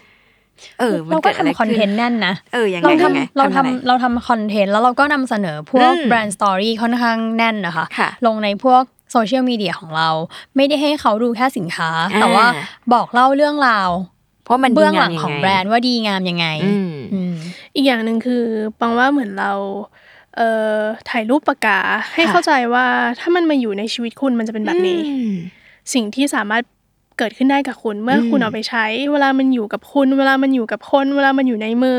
[0.80, 8.82] เออมันเราก็เกิดอะไรทำคอนเทนต์แน่นนะเออยังไงเรายังไงทำเราอะไรทำเราทำคอนเทนต์แล้วเราก็นำเสนอพวกอืมแบรนด์สตอรี่ค่อนข้างแน่นนะคะค่ะลงในพวก
[9.12, 10.08] โซเชียลมีเดียของเรา
[10.56, 12.46] ไม่ได้ให้เขาดูแค่สินค้าอ่าแต่ว่า
[12.92, 13.90] บอกเล่าเรื่องราว
[14.52, 17.34] เพราะมันดีเบื้องหลัางมยัของไแบรนด์ว่าดีงามยังไงอืมอืม
[17.74, 18.44] อีกอย่างหนึ่งคือ
[18.80, 19.52] ปังว่าเหมือนเรา
[20.36, 21.80] เอ่อถ่ายรูปปากกา
[22.14, 22.86] ให้ค่ะเข้าใจว่า
[23.20, 25.32] ถ้ามันมาอยู่ในชีวิตคุณมันจะเป็นแบบนี้อืม
[25.94, 26.62] สิ่งที่สามารถ
[27.18, 31.98] เกิดขึ้นได้กับคุณเมื่ออมคุณเอาไปใช้ เวลามันอยู่กับคุณ เวลามันอยู่กับคน เวลามันอยู่ในมือ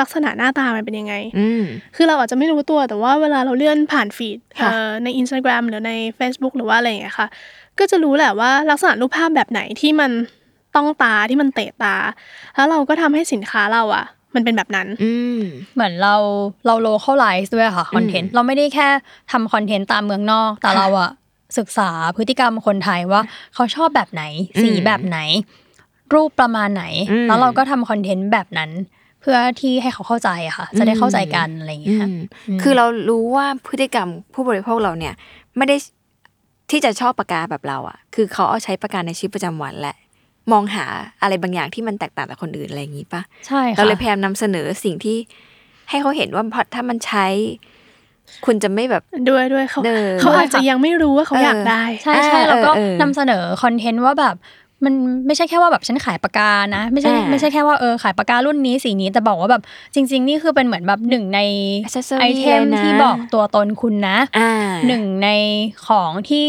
[0.00, 1.62] ลักษณะหน้าตามันเป็นยังไงอืม
[1.96, 7.26] คือเราอาจจะไม่รู้ตัวแต่ว่าเวลาเราเลื่อนผ่านฟีดค่ะเอ่อใน Instagram หรือใน Facebook หรือว่าอะไรอย่างเงี้ยค่ะ
[7.78, 10.10] ก็จะรู้แหละว่าลักษณะรูปภาพแบบไหนที่มัน
[10.76, 11.94] ต้องตาที่มันเตะตา
[12.54, 14.04] แล้วเราก็ทำให้สินค้าเราอะ
[14.34, 15.40] มันเป็นแบบนั้นอืม
[15.74, 16.14] เหมือนเรา
[16.66, 18.88] เราโลเคอลไลซ์ด้วยค่ะคอนเทนต์เราไม่ได้แค่
[19.32, 21.10] ทำคอนเทนต์ตามเมืองนอก แต่ค่ะเราอะ
[21.58, 23.20] ศึกษาพฤติกรรมคนไทยว่า
[23.54, 24.22] เขาชอบแบบไหน
[24.62, 25.18] สีอืมแบบไหน
[26.14, 28.70] รูปประมาณไหนอืมแล้วเราก็ทำคอนเทนต์แบบนั้น
[29.20, 32.16] เพื่อที่ให้เขาเข้าใจอะค่ะ จะได้เข้าใจกันอะไรอย่างเงี้ยอืม
[32.62, 35.14] คือเรารู้ว่าพฤติกรรมผู้บริโภคเราเนี่ย
[35.56, 35.76] ไม่ได้
[36.70, 39.96] ที่จะชอบปากกาแบบเราอะ คือเขาเอาใช้ปากกาในชีวิตประจำวันแหละ
[40.52, 40.84] มองหา
[41.22, 45.16] อะไรบางอย่างที่มันแตกต่างจากคนอื่นอะไรอย่างนี้ปะใช่ค่ะเราเลยพยายามนำเสนอสิ่งที่
[45.90, 47.26] ให้เขาเห็นว่าพอถ้ามันใช้
[48.46, 54.34] คุณจะไม่แบบด้วยด้วยเขาเออเขาอาจจะยังไม่รู้ว่าเขาอยากได้ ใช่ใช่เออแล้วก็เออนำเสนอคอนเทนต์ว่าแบบ
[54.84, 54.94] มัน
[55.26, 59.62] ไม่ใช่แค่ว่าแบบฉันขายปากกานะ ไม่ใช่อ่าไม่ใช่แค่ว่าเออขายปากการุ่นนี้สีนี้แต่บอกว่าแบบ
[59.94, 61.40] จริง ๆ นี่คือเป็นเหมือนแบบหนึ่งใน
[61.86, 64.52] Accessory ไอเทมเลยนะที่บอกตัวตนคุณนะอ่า
[64.86, 65.28] หนึ่งใน
[65.88, 66.48] ของที่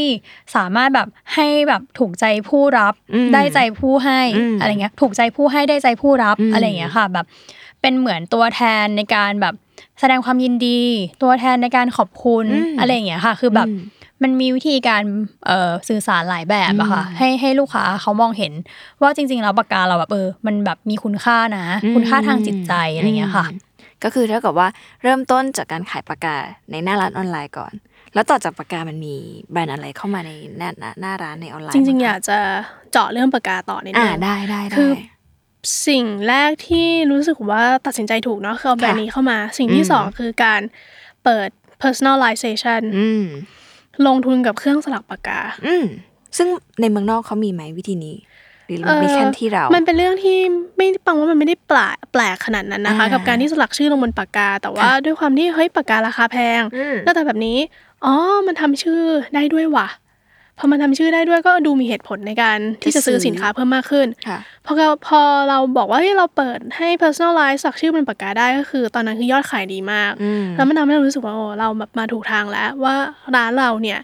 [0.55, 7.25] สามารถแบบให้แบบถูกใจผู้รับอืมได้ใจผู้ให้อืมอะไรเงี้ยถูกใจผู้ให้ได้ใจผู้รับอืมอะไรเงี้ยค่ะ แบบ
[7.81, 9.53] เป็นเหมือนตัวแทนในการแบบ
[9.99, 10.81] แสดงความยินดี
[11.23, 12.45] ตัวแทนในการขอบคุณ
[12.79, 13.73] อะไรอย่างเงี้ยค่ะ คือแบบอื
[14.21, 15.03] มมันมีวิธีการ
[15.47, 18.53] เอ่อสื่อสารหลายแบบอะค่ะอืมให้ให้ลูกค้าเขามองเห็น
[19.01, 23.59] ว่าจริง ๆ แล้วปากกาเราแบบเออมันแบบมีคุณค่านะ คุณค่าทางจิตใจอะไรเงี้ยค่ะอืม
[24.03, 24.67] ก็คือเท่ากับว่า
[25.03, 26.35] เริ่มต้นจากการขายปากกา
[26.71, 27.73] ในหน้าร้านออนไลน์ก่อน
[28.13, 29.15] แล้วต่อจากปากกามันมี
[29.51, 32.37] แบรนด์อะไรเข้ามาในหน้าหน้าหน้าร้านในออนไลน์จริงๆบ้อยากจะ
[32.91, 34.91] เจาะเรื่องปากกาต่อนิดอ่านึงได้ได้ได้คือ
[35.87, 40.61] สิ่งแรกที่รู้สึกว่าตัดสินใจถูกเนาะคือเอาแบรนด์นี้เข้ามา สิ่งที่อืมสองคือการ
[41.23, 41.49] เปิด
[41.83, 43.25] personalization อืม
[44.07, 45.85] ลงทุนกับเครื่องสลักปากกา อืม
[46.37, 46.47] ซึ่ง
[46.81, 48.15] ในเมืองนอกเขามีไหมวิธีนี้
[48.67, 50.37] หรือมีแค่ที่เรา มันเป็นเรื่องที่
[50.77, 57.57] ไม่ปังว่ามันไม่ได้แปลกแปลกขนาดนั้นนะคะอ่ากักับการที่สลักชื่อลงบนปากกา แต่ว่าค่ะด้วยความที่เฮ้ยปากการาคาแพงอืมหน้าตาแบบนี้
[58.05, 58.13] อ๋อ
[58.47, 59.01] มันทำชื่อ
[59.35, 59.87] ได้ด้วยว่ะ
[60.59, 72.95] พอมันทำชื่อได้ด้วยก็ดูมีเหตุผลในการที่จะซื้อสินค้าเพิ่มมากขึ้นค่ะพอเราพอเราบอกว่าเฮ้ยเราเปิดให้ personalize สักชื่อบนปากกาได้ก็คือ ตอนนั้นคือยอดขายดีมากอืมแล้วมันทำให้เรารู้สึกว่าโอ้เราแบบมาถูกทางแล้วว่า
[73.35, 73.99] ร้านเราเนี่ย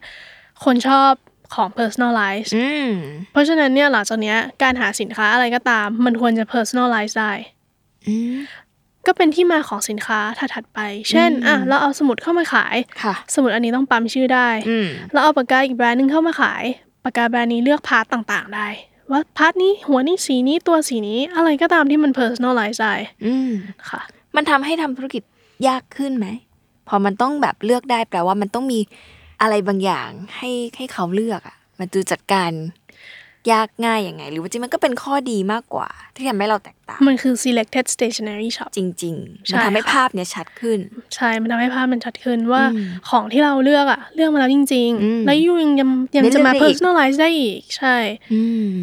[0.63, 1.11] คนชอบ
[1.55, 2.89] ของ personalize อืม
[3.31, 7.31] เพราะฉะนั้นเนี่ยหลังจากเนี้ยการหาสินค้าอะไรก็ตาม มันควรจะ personalize ได้
[8.07, 8.35] อืม
[9.07, 10.19] ก็เป็นที่มาของสินค้า
[10.53, 16.63] ถัดๆไป เช่นอืมอะเราเอาสมุดเข้ามาขายค่ะสมุดอันนี้ต้องปั๊มชื่อได้อืมเราเอาปากกาอีกแบรนด์หนึงเข้ามาขาย
[17.03, 18.67] ปากกาแบรนด์นี้เลือก part ต่างๆ ได้
[19.11, 22.93] ว่า part นี้หัวนี้สีนี้ตัวสีนี้อะไรก็ตามที่มัน personalize ได้
[23.25, 23.51] อืม
[23.89, 24.01] ค่ะ
[24.35, 25.23] มันทำให้ทำธุรกิจ
[25.67, 26.27] ยากขึ้นไหม
[26.87, 28.79] พอมันต้องแบบเลือกได้แปลว่ามันต้องมี
[29.41, 32.51] อะไรบางอย่างให้ให้เขาเลือกอะ มันดูจัดการ
[33.51, 40.79] ยากง่ายยังไง หรือว่าจริงมันก็เป็นข้อดีมากกว่า ที่ทำให้เราแตกต่าง มันคือ selected stationery shop จริงๆใช่มันทำให้ค่ะภาพเนี้ยชัดขึ้น
[41.15, 47.95] ใช่ มันทำให้ภาพมันชัดขึ้นว่าอืมของที่เราเลือกอะเลือกมาแล้วจริงอืมๆแล้วยูยังยังยังได้เลืจะอกมาได้อีก personalize ได้อีก ใช่
[48.33, 48.41] อื
[48.73, 48.79] ม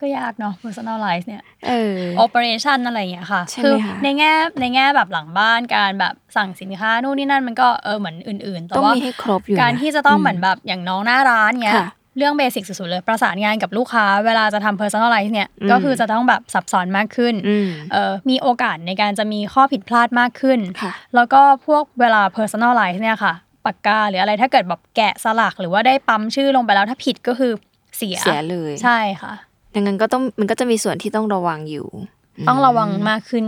[0.00, 23.32] ก็ยากเนาะ personalize เนี่ย เออ operation อะไรอย่างเงี้ยค่ะใช่ไหมคือคะในแง่ในแง่แบบหลังบ้านการแบบสั่งสินค้านู่นนี่นั่นมันก็เออเหมือนอื่น ๆ แต่ต้องว่ามีให้ครบอยู่นะการที่จะต้องเหมือนแบบอย่างน้องหน้าร้านเงี้ยค่ะ เรื่องเบสิกสุดๆเลย ประสานงานกับลูกค้า เวลาจะทำ personalize เนี่ยอืมก็คือจะต้องแบบซับซ้อนมากขึ้นอืมเอ่อมีโอกาสในการจะมีข้อผิดพลาดมากขึ้นค่ะแล้วก็พวกเวลา personalize เนี่ยค่ะ
[23.64, 27.52] ปากกาหรืออะไรถ้าเกิดแบบแกะสลัก หรือว่าได้ปั๊มชื่อลงไปแล้วถ้าผิดก็คือ
[27.96, 29.32] เสียเสียเลยใช่ค่ะ
[29.74, 31.86] ดังนั้นก็ต้องมันก็จะมีส่วนที่ต้องระวังอยู่
[32.48, 33.44] ต้องระวังมากขึ้น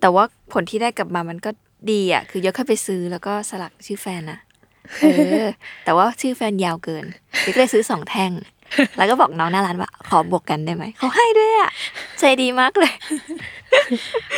[0.00, 1.50] แต่ว่าผลที่ได้กลับมามันก็
[1.90, 4.49] ดีอะ คือยกเข้าไปซื้อแล้วก็สลักชื่อแฟนนะเออ
[5.84, 7.04] แต่ว่าชื่อแฟนยาวเกิน
[7.42, 8.32] เด็กก็เลยซื้อสองแท่ง
[8.96, 11.70] แล้วก็บอกน้องหน้าร้านว่า ขอบวกกันได้ไหม เขาให้ด้วยอะ
[12.18, 12.92] ใจดีมากเลย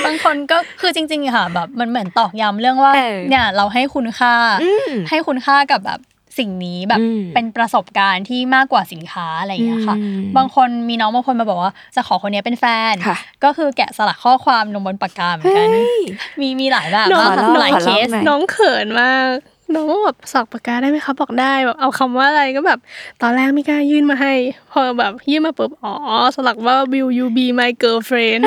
[0.04, 6.00] บางคนก็คือจริงๆอะค่ะ แบบ มันเหมือนตอกย้ำเรื่องว่าเออเนี่ย เราให้คุณค่าอืมให้คุณค่ากับแบบ
[6.38, 16.00] สิ่งนี้แบบอืมเป็นประสบการณ์ที่มากกว่าสินค้าอะไรอย่างเงี้ยค่ะอืมบางคนมีน้องบางคนมาบอกว่าจะขอคนนี้เป็นแฟนค่ะก็คือแกะสลักข้อความลงบนปากกาเหมือนกันเฮ้ย
[16.40, 19.36] มีมีหลายแบบน้องมากขอเล่าหลายขอเคเล่าสหน่อยน้องเขินมาก
[19.74, 22.78] น้องก็แบบสักปากกาได้ไหมครับบอกได้แบบเอาคำว่าอะไรก็แบบ
[23.22, 24.32] ตอนแรกไม่กล้ายื่นมาให้
[24.72, 25.92] พอแบบยื่นมาปุ๊บอ๋อ
[26.34, 28.42] สลักว่า will you be my girlfriend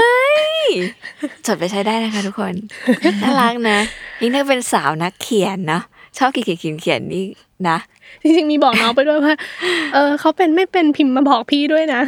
[1.45, 2.53] จดไปใช้ได้นะคะทุกคน
[3.23, 3.79] น่ารักนะ
[4.21, 5.83] ยิ่งถ้าเป็นสาวนักเขียนเนาะ
[6.17, 7.25] ชอบเขียนเขียนเขียนนี่
[7.69, 7.77] นะ
[8.21, 9.35] จริงๆมีบอกน้องไปด้วยว่า
[9.93, 12.01] เออเขาเป็นไม่เป็นพิมพ์มาบอกพี่ด้วยนะ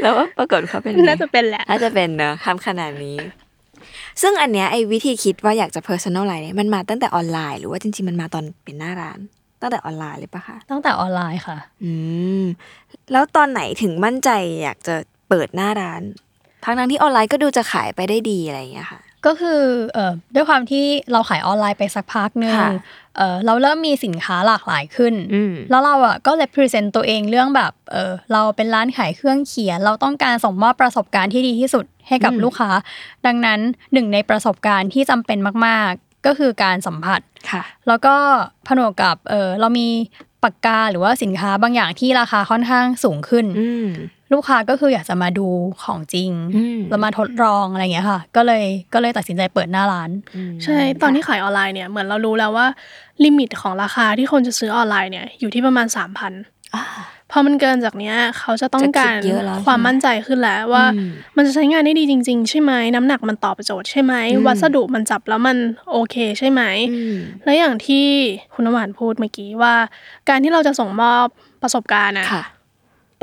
[0.00, 3.16] แล้วว่าปรากฏเขาเป็นไงน่าจะเป็นแหละน่าจะเป็นเนอะทำขนาดนี้
[4.22, 9.18] ซึ่งอันเนี้ยไอ้วิธีคิดว่าอยากจะ personalize เนี่ยมันมาตั้งแต่ออนไลน์ หรือว่าจริงๆมันมาตอนเป็นหน้าร้าน
[9.60, 11.92] ตั้งแต่ออนไลน์เลยปะคะตั้งแต่ออนไลน์ค่ะ อื
[12.42, 12.44] ม
[13.12, 14.30] แล้วตอนไหนถึงมั่นใจ
[14.62, 14.94] อยากจะ
[15.28, 16.02] เปิดหน้าร้าน
[16.64, 19.60] ทั้งทั้งๆที่ออนไลน์ก็ดูจะขายไปได้ดีอะไรอย่างเงี้ยค่ะ ก็คือ
[19.94, 22.70] เอ่อด้วยความที่เราขายออนไลน์ไปสักพักหนึ่งค่ะ
[23.16, 32.70] เอ่อเราเริ่มมีสินค้าหลากหลายขึ้นอืมแล้วเราอะก็ represent ตัวเองเรื่องแบบเออเราเป็นร้านขายเครื่องเขียน เราต้องการส่งมอบประสบการณ์ที่ดีที่สุดให้กับอืมลูกค้า
[33.26, 33.60] ดังนั้น
[33.92, 38.14] หนึ่งในประสบการณ์ที่จำเป็นมาก ๆ ก็คือการสัมผัสค่ะแล้วก็
[38.66, 39.88] ผนวกกับเออเรามี
[40.42, 43.88] ปากกาหรือว่าสินค้าบางอย่างที่ราคาค่อนข้างสูงขึ้นอืม
[44.32, 45.46] ลูกค้าก็คืออยากจะมาดู
[45.82, 50.10] ของจริงอืมแล้วมาทดลองอะไรอย่างเงี้ยค่ะ ก็เลยก็เลยตัดสินใจเปิดหน้าร้าน
[50.64, 52.66] ใช่ตอนที่ขายออนไลน์เนี่ยเหมือนเรารู้แล้วว่า
[53.24, 56.84] ลิมิตของราคาที่คนจะซื้อออนไลน์เนี่ยอยู่ที่ประมาณ3,000อ่า
[57.30, 65.56] พอมันเกินจากเนี้ยเขาจะต้องการจะคิดเยอะแล้วความใช่ไหมมั่นใจขึ้นแล้วว่าอืมมันจะใช้งานได้ดีจริง ๆ ใช่ไหมน้ำหนักมันตอบโจทย์ใช่ไหมอืมวัสดุมันจับแล้วมัน
[65.92, 68.06] โอเคใช่ไหมอืมและอย่างที่
[68.54, 69.74] คุณน้ำหวานพูดเมื่อกี้ว่า
[70.28, 71.26] การที่เราจะส่งมอบ
[71.62, 72.44] ประสบการณ์อะค่ะ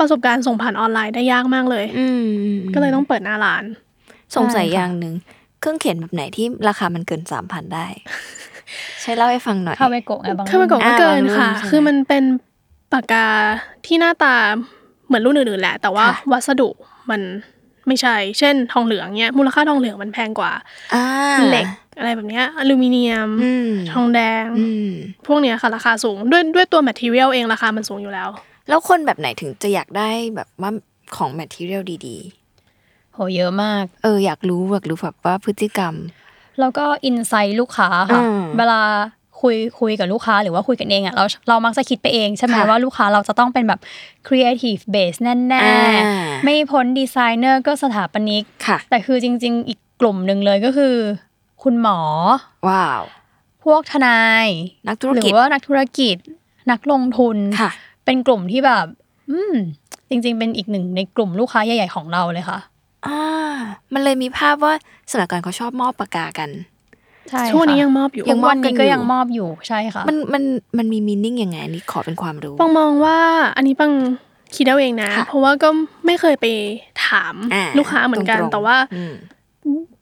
[0.02, 3.64] ประสบการณ์ส่งผ่านออนไลน์ได้ยากมากเลย อืมก็เลยต้องเปิดหน้าร้าน
[4.36, 5.14] สงสัยใช่ค่ะอย่างหนึ่ง
[5.60, 7.86] เครื่องเขียนแบบไหนที่ราคามันเกินสามพันได้
[9.02, 12.24] ใช่เล่าให้ฟังหน่อยเข้าไปโกะไงบางข้าวมันกบอ่าก็เกินบางรุ่นค่ะใช่ไหมคือมันเป็น
[12.92, 13.26] ปากกา
[13.86, 14.34] ที่หน้าตา
[15.06, 16.68] เหมือนรุ่นอื่นๆแหละ แต่ว่าค่ะวัสดุ
[17.10, 17.20] มัน
[17.86, 20.52] ไม่ใช่ เช่น ทองเหลืองเนี้ยมูลค่าทองเหลืองมันแพงกว่า
[20.94, 21.04] อ่า
[21.50, 21.66] เหล็ก
[21.98, 24.90] อะไรแบบเนี้ยอลูมิเนียมอืมทองแดงอืม
[25.26, 28.28] พวกเนี้ยค่ะราคาสูง ด้วยด้วยตัว material เองราคามันสูงอยู่แล้ว
[28.68, 30.70] แล้วคนแบบไหนถึงจะอยากได้แบบว่า
[31.16, 32.16] ของ material ดี
[33.14, 35.94] โหเยอะมากๆเอออยากรู้อยากรู้แบบว่าพฤติกรรม
[36.60, 38.80] แล้วก็ insight ลูกค้าค่ะอืมเวลา
[39.40, 43.80] คุยคุยกับลูกค้าหรือว่าคุยกันเองอะเราเรามักจะคิดไปเองใช่ไหมค่ะว่าลูกค้าเราจะต้องเป็นแบบ
[44.26, 50.94] creative base แน่อ่าๆไม่พ้นดีไซเนอร์ก็สถาปนิกค่ะแต่คือจริง ๆ อีกกลุ่มหนึ่งเลยก็คือ
[51.62, 51.98] คุณหมอ
[52.68, 53.02] ว้าว
[53.64, 54.46] พวกทนาย
[54.88, 56.16] นักธุรหรืกิจอว่านักธุรกิจ
[56.70, 57.70] นักลงทุนค่ะ
[58.04, 58.86] เป็นกลุ่มที่แบบ
[59.30, 59.54] อืม
[60.10, 62.58] จริง ๆ เป็นอีกหนึ่งในกลุ่มลูกค้าใหญ่ ๆ ของเราเลยค่ะ
[63.06, 63.20] อ่า
[63.92, 64.72] มันเลยมีภาพว่า
[65.10, 66.50] สมัยก่อนเขาชอบมอบปากกากัน
[67.30, 70.42] ใช่ช่วงนี้ค่ะยังมอบอยู่ยังมอบวันนี้ก็กันอยู่ยังมอบอยู่ใช่ค่ะ มันมัน
[70.78, 73.18] มันมีมีนิ่งยังไงอันนี้ขอเป็นความรู้ปังมองว่า
[73.56, 73.92] อันนี้ปัง
[74.56, 75.68] คิดเอาเองนะค่ะเพราะว่าก็
[76.06, 76.46] ไม่เคยไป
[77.06, 79.12] ถามอ่ลูกค้าเหมือนกันตรงๆแต่ว่าอืม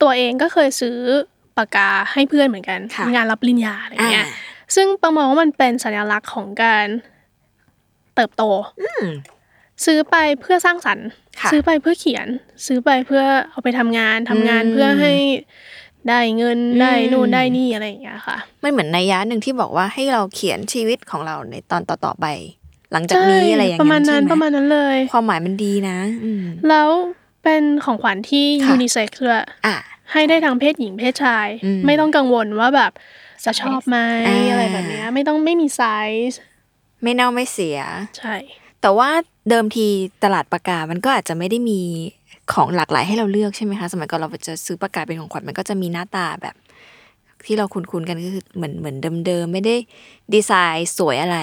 [0.02, 0.96] ตัวเองก็เคยซื้อ
[1.56, 4.26] ปากกาให้เพื่อนเหมือนกันค่ะงานรับปริญญาอะไรอ่าเงี้ย
[4.74, 6.86] ซึ่งปังมองว่ามันเป็นสัญลักษณ์ของการ
[8.20, 8.44] เติบโต
[9.02, 9.06] ม
[9.84, 11.06] ซื้อไปเพื่อสร้างสรรค์
[11.40, 12.26] ค่ะซื้อไปเพื่อเขียน
[12.66, 15.12] ซื้อไปเพื่อเอาไปทำงานทำงานอืมเพื่อให้
[16.08, 22.26] ได้เงินอืมได้นู่นได้นี่อะไรอย่างเงี้ยค่ะ มันเหมือนในยยะหนึ่งที่บอกว่าให้เราเขียนชีวิตของเราในตอนต่อๆไป
[22.92, 26.88] หลังจากนี้ใช่อะไรอย่างประมาณใช่นั้นไหประมาณนั้นเลย ความหมายมันดีนะอืมแล้ว
[27.42, 29.76] เป็นของขวัญที่ค่ะยูนิเซ็กซ์ด้วยอะ
[30.12, 32.92] ให้ได้ทั้งเพศหญิงเพศชายอืมไม่ต้องกังวลว่าแบบ
[33.44, 35.82] จะชอบไหมอ่าอะไรแบบเนี้ยไม่ต้องไม่มีไซ
[36.30, 36.40] ส์
[37.02, 37.78] ไม่เน่าไม่เสีย
[38.18, 38.34] ใช่
[38.80, 39.10] แต่ว่า
[39.48, 39.86] เดิมที
[40.24, 41.80] ตลาดปากกา มันก็อาจจะไม่ได้มี
[42.52, 46.56] ของหลากหลายให้เราเลือกใช่ไหมคะ สมัยก่อนเราจะซื้อปากกาเป็นของขวัญมันก็จะมีหน้าตาแบบ
[47.46, 49.76] ที่เราคุ้นๆกันก็คือเหมือนเหมือนเดิมๆไม่ได้
[50.34, 51.38] ดีไซน์สวยอะไร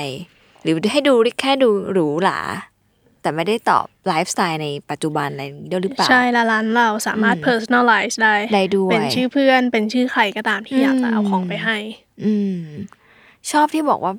[0.63, 2.39] หรือให้ดูแค่ดูหรูหรา
[3.22, 11.78] แต่ไม่ได้ตอบไลฟ์สไตล์ในปัจจุบันอะไรอย่างนี้ด้วยหรือเปล่า ใช่และร้านเราสามารถอืม personalize ได้ได้ด้วยเป็นชื่อเพื่อนเป็นชื่อใครก็ตามที่อยากจะเอาของไปให้
[12.24, 12.62] อืม
[13.52, 14.13] ชอบที่บอกว่า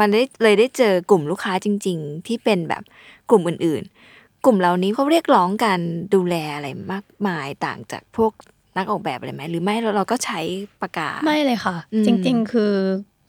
[0.00, 2.82] มันได้เลยได้เจอกลุ่มลูกค้าจริง ๆ ที่เป็นแบบ
[3.30, 3.82] กลุ่มอื่น
[4.14, 5.80] ๆ กลุ่มเหล่านี้เขาเรียกร้องการ
[6.14, 8.32] ดูแลอะไรมากมายต่างจากพวก
[8.76, 10.40] นักออกแบบอะไรไหมหรือไม่เราเราก็ใช้
[10.80, 12.72] ปากกาไม่เลยค่ะอืมจริง ๆ คือ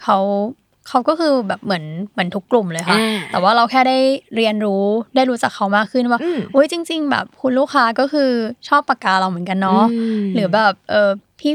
[0.03, 0.17] เขา
[0.89, 3.97] เขาก็คือแบบเหมือนเหมือนทุกกลุ่มเลยค่ะอ่าแต่ว่าเราแค่ได้
[4.35, 4.83] เรียนรู้
[5.15, 8.29] ได้รู้จักเขามากขึ้นว่าอืมอุ้ยจริง ๆ แบบคุณลูกค้าก็คือ
[8.67, 9.83] ชอบปากกาเราเหมือนกันเนาะ
[10.23, 11.09] มหรือแบบเออ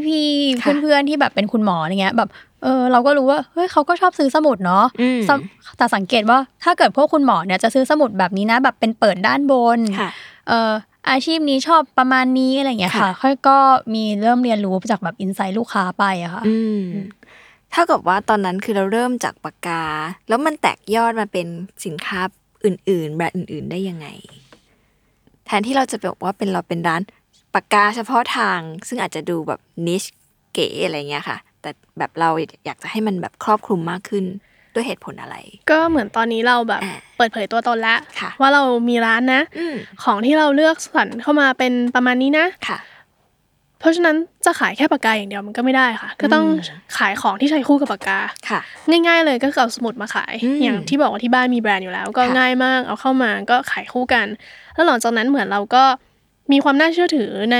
[0.06, 2.30] พี่ๆค่ะเพื่อนๆที่แบบเป็นคุณหมออย่างเงี้ย แบบ
[2.62, 10.10] เออเราก็รู้ว่าเฮ้ยเขาก็ชอบซื้อสมุดเนาะอืมสำแต่สังเกตว่าถ้าเกิดพวกคุณหมอเนี่ยจะซื้อสมุดแบบนี้นะ แบบเป็นเปิดด้านบนค่ะ
[10.48, 10.72] เอ่อ
[11.10, 13.58] อาชีพนี้ชอบประมาณนี้อะไรอย่างเงี้ยค่ะค่ะ ค่อยก็
[13.94, 16.82] มีเริ่มเรียนรู้จากแบบอินไซต์ลูกค้าไปอะค่ะอืม
[17.72, 19.82] เท่ากับว่าตอนนั้นคือเราเริ่มจากปากกา
[20.28, 21.46] แล้วมันแตกยอดมาเป็น
[21.84, 22.20] สินค้า
[22.64, 24.06] อื่น ๆ แบรนด์อื่น ๆ ได้ยังไง
[25.46, 27.02] แทนที่เราจะบอกว่าเป็นเราเป็นร้าน
[27.54, 30.04] ปากกาเฉพาะทาง ซึ่งอาจจะดูแบบนิช
[30.52, 32.30] เก๋อะไรเงี้ยค่ะ แต่แบบเรา
[32.66, 34.24] อยากจะให้มันแบบครอบคลุมมากขึ้น
[34.74, 35.36] ด้วยเหตุผลอะไร
[35.70, 42.78] ก็เหมือนตอนนี้เราแบบอ่าเปิดเผยตัวตนแล้วค่ะว่าเรามีร้านนะอืมของที่เราเลือกสรรเข้ามาเป็นประมาณนี้นะค่ะ
[43.80, 48.60] เพราะฉะนั้นจะขายแค่ปากกาอย่างเดียวมันก็ไม่ได้ค่ะ ก็ต้องอืมขายของที่ใช้คู่กับปากกาค่ะ
[49.06, 54.26] ง่ายๆเลยก็คือเอาสมุดมาขายอืมอย่างที่บอกว่าที่บ้านมีแบรนด์อยู่แล้ว ก็ค่ะง่ายมากเอาเข้ามาก็ขายคู่กัน
[54.74, 55.84] แล้วหลังจากนั้นเหมือนเราก็
[56.52, 57.58] มีความน่าเชื่อถือใน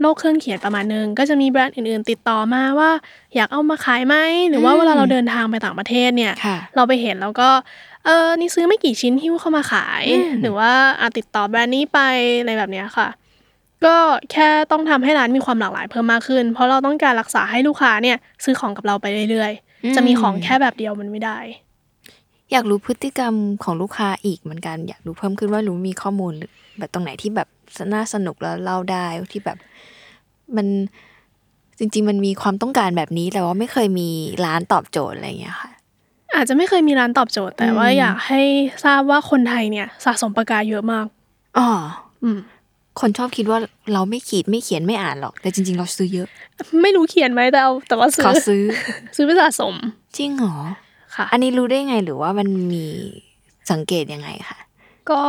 [0.00, 2.90] โลกเครื่องเขียนประมาณนึง ก็จะมีแบรนด์อื่นๆ ติดต่อมาว่า
[3.34, 4.16] อยากเอามาขายไหม
[4.50, 7.48] หรือว่าเวลาเราเดินทางไปต่างประเทศเนี่ยค่ะเราไปเห็นแล้วก็
[8.04, 12.00] เออนี่ซื้อไม่กี่ชิ้นหิ้วเข้ามาขายอืมหรือว่าอาติดต่อแบรนด์นี้ไป
[12.40, 13.08] อะไรแบบเนี้ยค่ะ
[13.84, 13.96] ก็
[14.32, 21.38] แค่ต้องทำให้ร้านมีความหลากหลายเพิ่มมากขึ้น เพราะเราต้องการรักษาให้ลูกค้าเนี่ยซื้อของกับเราไปเรื่อยๆ จะมีของแค่แบบเดียวมันไม่ได้
[22.52, 27.48] อยากรู้พฤติกรรมของลูกค้าอีกเหมือนกัน อยากรู้เพิ่มขึ้นว่ารู้มีข้อมูลหรือแบบตรงไหนที่แบบ
[27.94, 29.58] น่าสนุกแล้วเล่าได้ที่แบบ
[30.56, 30.66] มัน
[31.78, 34.08] จริง ๆ มันมีความต้องการแบบนี้แต่ว่าไม่เคยมี
[34.44, 35.70] ร้านตอบโจทย์อะไรอย่างเงี้ยค่ะ
[36.34, 38.42] อาจจะไม่เคยมีร้านตอบโจทย์ แต่ว่าอืมอยากให้
[38.84, 41.06] ทราบว่าคนไทยเนี่ย สะสมปากกาเยอะมาก
[41.58, 41.68] อ๋อ
[42.22, 42.38] อืม
[43.00, 43.58] คนชอบคิดว่า
[43.92, 46.28] เราไม่ขีดไม่เขียนไม่อ่านหรอก แต่จริง ๆ เราซื้อเยอะ
[46.82, 48.62] ไม่รู้เขียนไหมแต่เอาแต่ว่าซื้ขอซื้อ
[49.16, 49.74] ซื้อไปสะสม
[50.16, 50.56] จริงเหรอ
[51.16, 52.86] ค่ะ อันนี้รู้ได้ไงหรือว่ามันมี
[53.70, 54.58] สังเกตยังไงคะ
[55.10, 55.20] ก็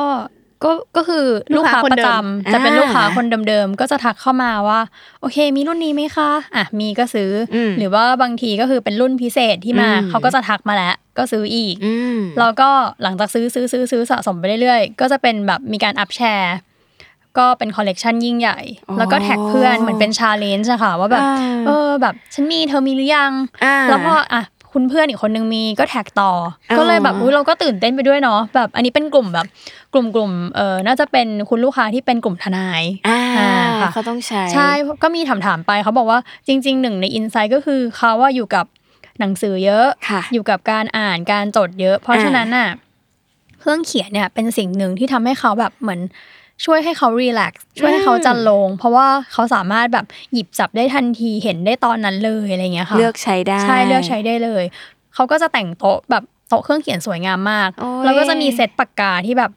[0.63, 4.79] ก็ก็คือลูกค้าประจำจะเป็นลูกค้าคนเดิมๆก็จะทักเข้ามาว่า
[5.21, 12.69] โอเค มีรุ่นนี้ไหมคะอะมีก็ซื้ออมหรือว่าบางทีก็คือเป็นรุ่นพิเศษที่มาอืมเขาก็จะทักมาแล้ว ก็ซื้ออีกอืมแล้วก็
[13.03, 16.55] หลังจากซื้อซื้อซื้อซื้อสะสมไปเรื่อยๆ ก็จะเป็นแบบมีการอัพแชร์
[17.37, 23.31] ก็เป็นคอลเลกชันยิ่งใหญ่อ๋อแล้วก็แท็กเพื่อนเหมือนเป็น challenge อะค่ะว่าแบบอ่าเออแบบฉันมีเธอมีหรือยัง
[23.63, 24.41] อ่าแล้วพออะ
[24.75, 26.31] คุณเพื่อนอีกคนนึงมีก็แท็กต่อ
[26.69, 29.47] อ๋อก็เลยแบบอุ้ยเราก็ตื่นเต้นไปด้วยเนาะแบบอันนี้เป็นกลุ่มแบบ
[29.93, 34.69] กลุ่มกลุ่มเออน่าจะเป็นคุณลูกค้าที่เป็นกลุ่มทนายอ่าอ่าค่ะเขาต้องใช้ใช่
[35.03, 38.65] ก็มีถามถามๆไปเขาบอกว่าจริงๆหนึ่งในอินไซต์ก็คือเขาว่าอยู่กับ
[39.19, 42.69] หนังสือเยอะค่ะอยู่กับการอ่านการจดเยอะ เพราะอ่าฉะนั้นน่ะ
[43.59, 46.01] เครื่องเขียนเนี่ยเป็นสิ่งหนึ่งที่ทำให้เขาแบบเหมือน
[46.65, 54.63] ช่วยให้เขารีแลกซ์ช่วยให้เขาจันลง เพราะว่าเขาสามารถแบบหยิบจับได้ทันทีเห็นได้ตอนนั้นเลยอะไรเงี้ยค่ะเลือกใช้ได้ใช่เลือกใช้ได้เลย
[55.15, 59.51] เขาก็จะแต่งโต๊ะแบบโต๊ะเครื่องเขียนสวยงามมากโอ้ยแล้วก็จะมีเซตปากกาที่แบบ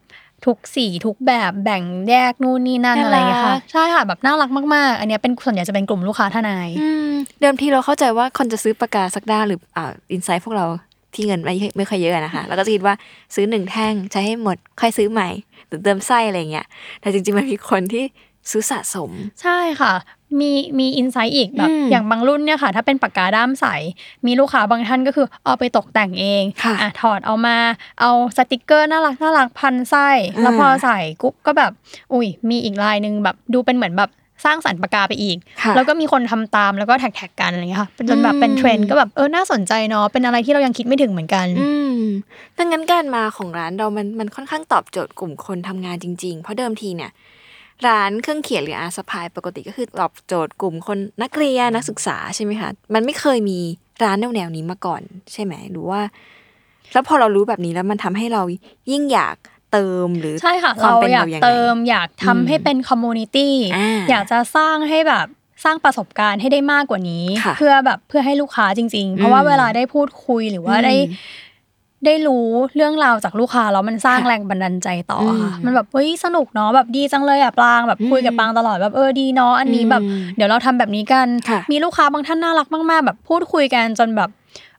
[0.47, 10.67] ทุกสีทุกแบบแบ่งแยกนู่นนี่นั่นน่ารักอะไรอย่างเงี้ยค่ะใช่ค่ะแบบน่ารักมากๆ อันเนี้ยเป็นส่วนใหญ่จะเป็นกลุ่มลูกค้าทนายอืมเดิมทีเราเข้าใจว่าคนจะซื้อปากกาสักด้านหรืออ่าอินไซต์พวกเรา
[11.15, 12.95] ที่เงินไม่ไม่ค่อยเยอะนะคะแล้วก็จะคิดว่า
[13.35, 15.29] ซื้อหนึ่งแท่งใช้ให้หมดค่อยซื้อใหม่
[15.69, 16.67] หรือเติมไส้อะไรเงี้ย
[17.01, 18.05] แต่จริงๆมันมีคนที่
[18.51, 19.11] ซื้อสะสม
[19.43, 19.93] ใช่ค่ะ
[20.41, 23.67] มีมี insight อีกแบบอืมอย่างบางรุ่นเนี่ยค่ะ ถ้าเป็นปากกาด้ามใส
[24.27, 27.57] มีลูกค้าบางท่านก็คือเอาไปตกแต่งเองค่ะอะถอดเอามา
[28.01, 30.09] เอาสติกเกอร์น่ารักน่ารักพันไส้
[30.43, 31.73] แล้วพอใส่กุ๊บก็แบบ
[32.13, 34.11] อุ้ยมีอีกลายหนึ่งแบบดูเป็นเหมือนแบบ
[34.45, 42.01] สร้างสรรค์ปากกาไปอีกค่ะแล้วก็มีคนทำตามแล้วก็แท็กๆกันอะไรอย่างเงี้ยค่ะจนแบบเป็นอืมเทรนด์ก็แบบเออน่าสนใจเนาะเป็นอะไรที่เรายังคิดไม่ถึงเหมือนกันอืม
[42.59, 47.11] ดังนั้นการมาของร้านเรามันมันค่อนข้างตอบโจทย์กลุ่มคนทำงานจริง ๆ เพราะเดิมทีเนี่ย
[47.87, 53.59] ร้านเครื่องเขียนหรืออาสพายปกติก็คือตอบโจทย์กลุ่มคนนักเรียนนักศึกษาใช่ไหมคะมันไม่เคยมี
[54.05, 56.01] ร้านแนวแนวๆนี้มาก่อน ใช่ไหมหรือว่า
[56.93, 58.43] แล้วพอเรารู้แบบนี้แล้วมันทำให้เรา
[58.91, 59.37] ยิ่งอยาก
[59.73, 65.27] เติมหรือใช่ค่ะความเราเป็นอยากเรายังไงเติมอยากทำอืมให้เป็นคอมมูนิตี้อ่าอยากจะสร้างให้แบบ
[65.65, 71.47] สร้างประสบการณ์ให้ได้มากกว่านี้ค่ะเพื่อแบบเพื่อให้ลูกค้าจริง ๆ เพราะว่าเวลาได้พูดคุยหรือว่าได้อืม
[72.07, 84.31] ได้รู้เรื่องราวจากลูกค้าแล้วมันสร้างค่ะแรงบันดาลใจต่ออค่ะอืมมันแบบเฮ้ยสนุกเนาะแบบดีจังเลยอะปรางแบบคุยกับอืมปรางตลอดแบบเออดีเนาะอันนี้แบบอืมเดี๋ยวเราทำแบบนี้กันค่ะมีลูกค้าบางท่านน่ารักมาก ๆ แบบพูดคุยกันจนแบบ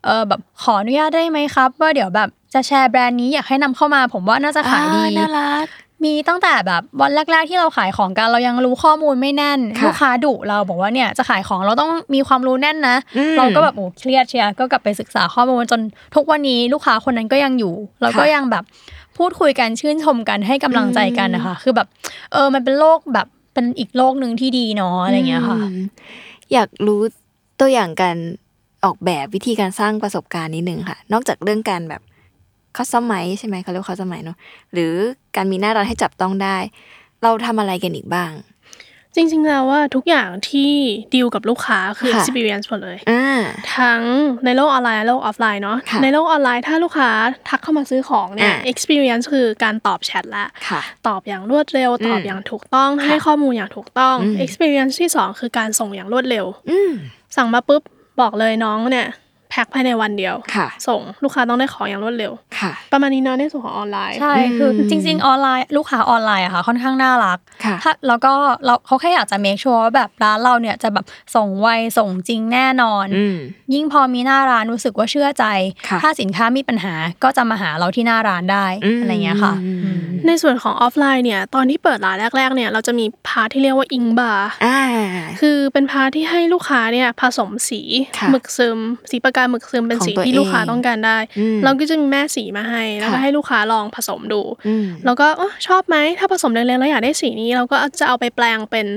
[0.06, 5.68] เออแบบขออนุญาตได้ไหมครับ ว่าเดี๋ยวแบบ จะแชร์แบรนด์นี้อยากให้นำเข้ามา ผมว่าน่าจะขายดีอ่น่ารัก
[6.06, 15.82] มีตั้งแต่แบบวันแรก ๆ ที่เราขายของกันเรายังรู้ข้อมูลไม่แน่นค่ะลูกค้าดุเราบอกว่าเนี่ยจะขายของเราต้องมีความรู้แน่นนะอืมเราก็แบบโอ้เครียดเชียร์ก็กลับไปศึกษาข้อมูลจน
[16.16, 18.64] ทุกวันนี้ลูกค้าคนนั้นก็ยังอยู่แล้วก็ค่ะยังแบบ
[19.18, 21.88] พูดคุยกันชื่นชมกันให้กำลังใจกันนะคะ คือแบบ
[22.34, 25.78] เออมันเป็นโลกแบบเป็นอีกโลกหนึ่งที่ดีเนาะอะไรอย่างเงี้ยค่ะม
[26.54, 27.02] อยากรู้
[27.60, 28.18] ตัวอย่างการ
[28.86, 32.02] ออกแบบวิธีการสร้างประสบการณ์นิดนึงค่ะ นอกจากเรื่องการแบบ
[32.78, 34.38] คัสตอมไมใช่ไหมเขาเรียกคัสตอมไมเนาะ
[34.74, 34.94] หรือ
[35.36, 36.58] การมีหน้าร้านให้จับต้องได้
[37.24, 38.34] เราทำอะไรกันอีกบ้าง
[39.16, 40.72] จริงๆแล้วว่าทุกอย่างที่
[41.14, 43.40] ดีลกับลูกค้าคือค่ะ experience หมดเลยอ่า
[43.78, 44.02] ทั้ง
[44.46, 47.10] ในโลกออนไลน์และโลกออฟไลน์เนาะค่ะในโลกออนไลน์ถ้าลูกค้า
[47.50, 56.92] ทักเข้ามาซื้อของเนี่ยอ่า experience คือการตอบแชทละค่ะตอบอย่างรวดเร็ว ตอบอืมอย่างถูกต้องค่ะให้ข้อมูลอย่างถูกต้องอืม experience ที่สองคือการส่งอย่างรวดเร็วอืม
[57.36, 57.82] สั่งมาปุ๊บ
[58.22, 59.08] บอกเลยน้องเนี่ย
[59.50, 68.32] แพ็คภายในวันเดียวค่ะ ส่งลูกค้าต้องได้ของอย่างรวดเร็วค่ะ ประมาณนี้เนาะในส่วนของออนไลน์ใช่คืออืมจริง ๆ ออนไลน์ ลูกค้าออนไลน์อะค่ะค่อนข้างน่ารักค่ะถ้าแล้วก็
[68.66, 73.38] เราเขาแค่อยากจะ make sure ว่าแบบร้านเราเนี่ยจะแบบส่งไวส่งจริงแน่นอนอืม
[73.74, 75.46] ยิ่งพอมีหน้าร้านรู้สึกว่าเชื่อใจ
[75.88, 84.82] ค่ะถ้าสินค้ามีปัญหาก็จะมาหาเราที่หน้าร้านได้อืมอะไรเงี้ยค่ะอืมอืมในส่วนของออฟไลน์เนี่ยตอนที่เปิดร้านแรก ๆ เนี่ยเราจะมี part ที่เรียกว่า ink bar อ่า
[85.40, 87.82] คือเป็น part ที่ให้ลูกค้าเนี่ยผสมสี
[88.18, 88.80] ค่ะหมึกซึม
[89.12, 98.88] สีปากกาหมึกซึมเป็นของสีตัวที่ลูกค้าเองต้องการได้อืมเราก็จะมีแม่สีมาให้ แล้วก็ค่ะให้ลูกค้าลองผสมดูอืมแล้วก็เอ้อชอบไหมถ้าผสมเล็กๆแล้วอยากได้สีนี้ เราก็จะเอาไปแปลงเป็น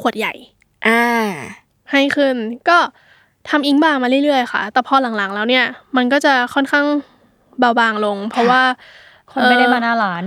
[0.00, 0.32] ขวดใหญ่
[0.88, 1.04] อ่า
[1.90, 2.34] ให้ขึ้น
[2.68, 2.78] ก็
[3.50, 5.64] ทำอิงบาร์มาเรื่อยๆค่ะ แต่พอหลังๆ แล้วเนี่ย
[5.96, 6.86] มันก็จะค่อนข้าง
[7.60, 8.62] เบาบางลง เพราะว่า
[9.32, 10.24] คนไม่ได้เอ่อมาหน้าร้าน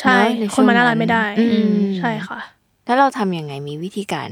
[0.00, 2.38] ใช่เนอะในคนมาหน้าช่วงร้านไม่ได้อืมใช่ค่ะ
[2.86, 4.28] แล้วเราทำยังไงมีวิธีการ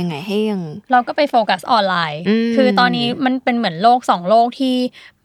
[0.00, 4.76] ยังไงให้ยัง เราก็ไปโฟกัสออนไลน์อืมคือตอนนี้มันเป็นเหมือนโลกสองโลกที่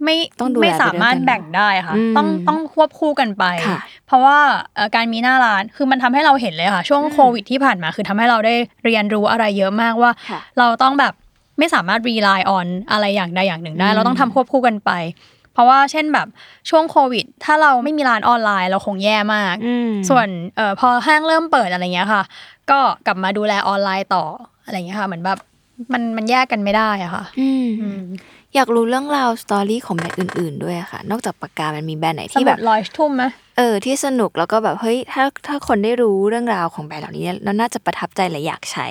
[0.03, 4.37] ไม่ต้องดูแลไม่สามารถไปด้วยกันแบ่งได้ค่ะอืมต้องต้องควบคู่กันไปค่ะเพราะว่า
[4.75, 8.55] เอ่อการมีหน้าร้านคือมันทำให้เราเห็นเลยค่ะ ช่วงโควิดที่ผ่านมาคือทำให้เราได้
[8.85, 11.13] เรียนรู้อะไรเยอะมากว่าค่ะเราต้องแบบ
[11.59, 14.91] ไม่สามารถ rely on อะไรอย่างใดอย่างหนึ่งได้อืมเราต้องทำควบคู่กันไป
[15.53, 16.27] เพราะว่าเช่นแบบ
[16.69, 22.23] ช่วงโควิด ถ้าเราไม่มีร้านออนไลน์ เราคงแย่มากอืมส่วนเอ่อพอห้างเริ่มเปิดอะไรเงี้ยค่ะ
[22.71, 24.25] ก็กลับมาดูแลออนไลน์ต่อ
[24.65, 25.39] อะไรเงี้ยค่ะ เหมือนแบบ
[25.93, 28.03] มันมันแยกกันไม่ได้อะค่ะ อืมอืม
[28.55, 33.23] อยากรู้เรื่องราว story ของแบรนด์อื่น ๆ ด้วยอะค่ะ นอกจากปากกา มันมีแบรนด์ไหนที่มุแบบ Leuchtturm ไหม
[33.57, 38.87] เออ ที่สนุกแล้วก็แบบเฮ้ยถ้าถ้าคนได้รู้เรื่องราวของแบรนด์เหล่านี้แล้วน่าจะประทับใจและอยากใช้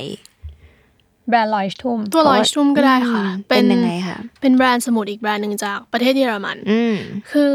[1.29, 6.95] แบรนด์ลอยทุ่มตัวลอยชุ่มก็ได้ค่ะอืมเป็นยังไงคะเป็นแบรนด์สมุดอีกแบรนด์หนึ่งจากประเทศเยอรมันอืม
[7.31, 7.55] คือ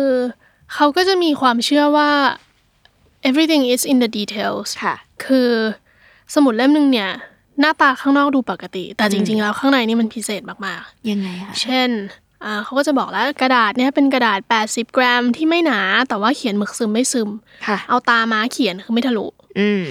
[0.74, 2.11] เขาก็จะมีความเชื่อว่า
[3.30, 4.95] everything is in the details ค่ะ
[5.26, 5.49] คือ
[6.34, 7.11] สมุดเล่มหนึ่งเนี่ย
[7.59, 11.89] หน้าตาข้างนอกดูปกติ แต่จริง ๆ แล้วข้างในนี่มันพิเศษมากยังไงคะๆเช่น
[12.45, 15.79] อ่าเขาก็จะบอกแล้วกระดาษเนี่ยเป็นกระดาษ 80 กรัมที่ไม่หนา
[16.09, 17.29] แต่ว่าเขียนหมึกซึมไม่ซึม
[17.67, 19.27] ค่ะเอาตาม้าเขียนคือไม่ทะลุ
[19.59, 19.85] อืม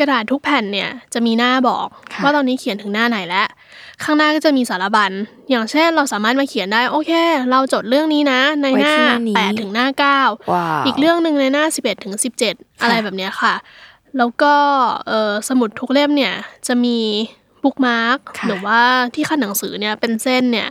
[0.00, 3.46] กระดาษทุกแผ่นเนี่ยจะมีหน้าบอกค่ะว่าตอนนี้เขียนถึงหน้าไหนแล้ว
[4.02, 5.12] ข้างหน้าก็จะมีสารบัญ
[5.50, 7.12] อย่างเช่นเราสามารถมาเขียนได้โอเค
[7.50, 10.20] เราจดเรื่องนี้นะ ในหน้าไว้ที่หน้านี้แปดถึงหน้าเก้า
[10.52, 12.14] ว้าวอีกเรื่องหนึ่งในหน้า 11ถึง
[12.48, 13.54] 17 อะไรแบบเนี้ยค่ะ
[14.18, 14.54] แล้วก็
[15.08, 16.34] เอ่อสมุดทุกเล่มเนี่ย
[16.66, 16.98] จะมี
[17.62, 18.80] บุ๊กมาร์กค่ะหรือว่า
[19.14, 20.68] ที่ขั้นหนังสือเนี่ยเป็นเส้นเนี่ย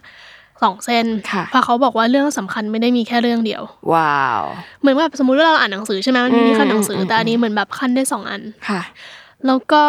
[0.63, 3.63] สองเส้นค่ะเพราะเขาบอกว่าเรื่องสำคัญไม่ได้มีแค่เรื่องเดียว
[3.93, 4.43] ว้าว
[4.79, 8.81] เหมือนแบบสมมติว่าเราอ่านหนังสือใช่ไหมมันมีที่ขั้นหนังสืออืมแต่อันนี้เหมือนแบบขั้นได้สองอันค่ะ
[9.47, 9.83] แล้วก็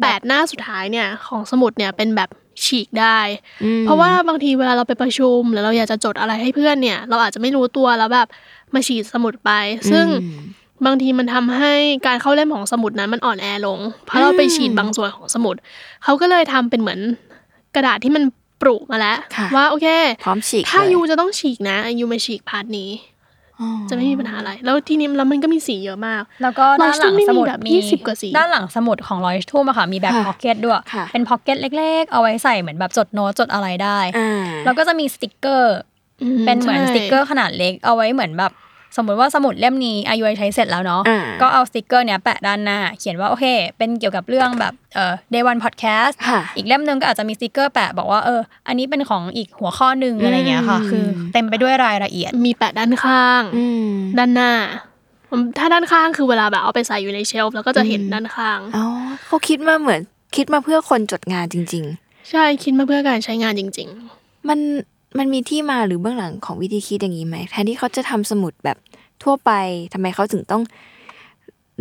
[0.00, 2.30] แปดหน้าสุดท้ายเนี่ยของสมุดเนี่ยเป็นแบบ
[2.64, 3.18] ฉีกได้
[3.64, 8.28] อืมเพราะว่าบางทีเวลาเราไปประชุม หรือเราอยากจะจดอะไรให้เพื่อนเนี่ย เราอาจจะไม่รู้ตัวแล้วแบบ
[8.74, 9.50] มาฉีดสมุดไป
[9.90, 10.40] ซึ่งอืม
[10.86, 11.72] บางทีมันทำให้
[12.06, 15.54] การเข้าเล่มของสมุดนั้นมันอ่อนแอลง เพราะเราไปฉีดบางส่วนของสมุด
[16.04, 17.00] เขาก็เลยทำเป็นเหมือน
[17.74, 18.24] กระดาษที่มัน
[18.62, 19.86] ปรุมาแล้วค่ะว่าโอเค
[20.24, 22.90] พร้อมฉีก ถ้าเลย you จะต้องฉีกนะ you มาฉีก part นี้
[23.60, 35.76] อ๋อจะไม่มีปัญหาอะไร แล้วทีนี้แล้วมันก็มีสีเยอะมาก แล้วก็ด้านหลังสมุด Lodge มีมีแบบ20กว่าสี ด้านหลังสมุดของ Leuchtturm อะค่ะมีแบบค่ะ pocket ด้วยค่ะเป็น pocket เล็ก ๆ เอาไว้ใส่เหมือนแบบจดโน้ตจดอะไรได้อ่าแล้วก็จะมีสติกเกอร์
[36.22, 38.52] อืมเป็นเหมือนใช่สติกเกอร์ขนาดเล็กเอาไว้เหมือนแบบ
[38.96, 43.46] สมมติว่าสมุดเล่มนี้อายุใช้เสร็จแล้วเนาะอ่าก็เอาสติกเกอร์เนี้ยแปะด้านหน้า เขียนว่าโอเค
[43.78, 54.52] เป็นเกี่ยวกับเรื่องแบบเอ่อ day one podcast ค่ะอีกเล่มหนึงก็อาจจะมีสติกเกอร์แปะบอกว่าเอออันนี้เป็นของอีกหัวข้อหนึ่งอะไรเงี้ยค่ะอืมคือ เต็มไปด้วยรายละเอียด มีแปะด้านข้างอืมด้านหน้า
[55.58, 58.84] ถ้าด้านข้างคือเวลาแบบเอาไปใส่อยู่ใน shelf แล้วก็จะเห็นอืมด้านข้างอ๋อ
[59.26, 60.00] เขาคิดมาเหมือน
[60.36, 61.86] คิดมาเพื่อคนจดงานจริง
[62.30, 63.88] ใช่คิดมาเพื่อการใช้งานจริง
[64.18, 64.58] ๆ มัน
[65.18, 68.76] มันมีที่มาหรือเบื้องหลังของวิธีคิดอย่างนี้ไหมแทนที่เขาจะทำสมุดแบบ
[69.22, 69.50] ทั่วไป
[69.92, 70.62] ทำไมเขาถึงต้อง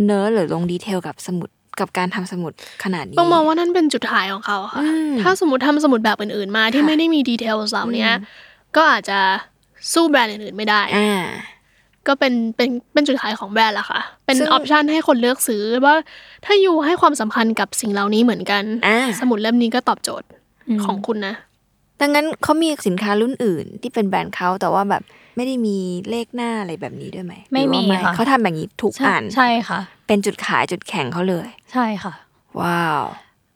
[0.05, 2.53] เนื้อหรือลง detail กับสมุดกับการทำสมุด
[2.83, 8.09] ขนาดนี้ๆต้องมองว่านั่นเป็นจุดขายของเขาค่ะอืมถ้าสมมติทำสมุดแบบอื่นๆมาที่ค่ะไม่ได้มี detail เหล่านี้
[8.75, 9.19] ก็อาจจะ
[9.93, 11.23] สู้แบรนด์อื่นๆไม่ได้อ่า
[12.07, 15.95] ก็เป็นเป็นเป็นจุดขายของแบรนด์ละค่ะ เป็นซึ่ง option ให้คนเลือกซื้อว่า
[16.45, 20.27] ถ้า you ให้ความสำคัญกับสิ่งเหล่านี้เหมือนกันอ่าสมุดเล่มนี้ก็ตอบโจทย์
[20.67, 21.35] อืมของคุณนะ
[22.01, 25.03] ดังนั้นเขามีสินค้ารุ่นอื่น ที่เป็นแบรนด์เขาแต่ว่าแบบ
[25.35, 25.77] ไม่ได้มี
[26.09, 32.13] เลขหน้าอะไรแบบนี้ด้วยไหมไม่หรือมีว่าค่ะเขาทำแบบนี้ทุกใช่อันใช่ค่ะ เป็นจุดขายจุดแข็งเขาเลย ใช่ค่ะ
[32.61, 33.03] ว้าว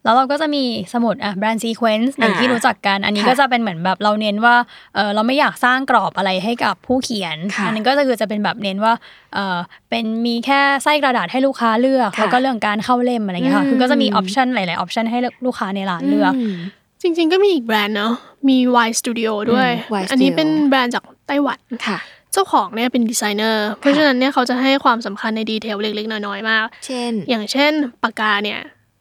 [0.03, 0.63] แล้วเราก็จะมี
[0.93, 4.55] สมุดอะแบรนด์ซีเควนซ์อย่างที่อ่ารู้จักกัน อันนี้ค่ะก็จะเป็นเหมือนแบบเราเน้นว่า
[4.95, 8.93] เออเราไม่อยากสร้างกรอบอะไรให้กับผู้เขียนค่ะอันนี้ก็จะคือจะเป็นแบบเน้นว่า
[9.33, 9.57] เออ
[9.89, 16.55] เป็นมีแค่ไส้กระดาษให้ลูกค้าเลือกค่ะแล้วก็เรื่องการเข้าเล่มอะไรอย่างเงี้ยค่ะอืมคือก็จะมีออปชันหลาย ๆ option ให้ลูกค้าในร้านเลือกอืม
[17.01, 18.13] จริง ๆ ก็มีอีกแบรนด์เนาะ
[18.49, 21.97] มี Y Studio ด้วยอืม Y อันนี้ Studio เป็นแบรนด์จากไต้หวันค่ะ
[22.33, 27.71] เจ้าของเนี่ยเป็นดีไซเนอร์ เพราะฉะนั้นเนี่ยเขาจะให้ความสำคัญใน detail เล็กๆ น้อยๆ มาก เช่น อย่างเช่น
[28.03, 28.59] ปากกาเนี่ย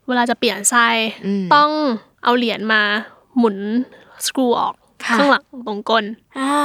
[0.09, 0.87] เวลาจะเปลี่ยนไส้
[1.27, 1.71] อืม ต้อง
[2.25, 2.83] เอาเหรียญมา
[3.39, 3.57] หมุน
[4.27, 4.75] สกรูออก
[5.05, 6.05] ค่ะ ข้างหลังตรงก้น
[6.39, 6.57] อ่า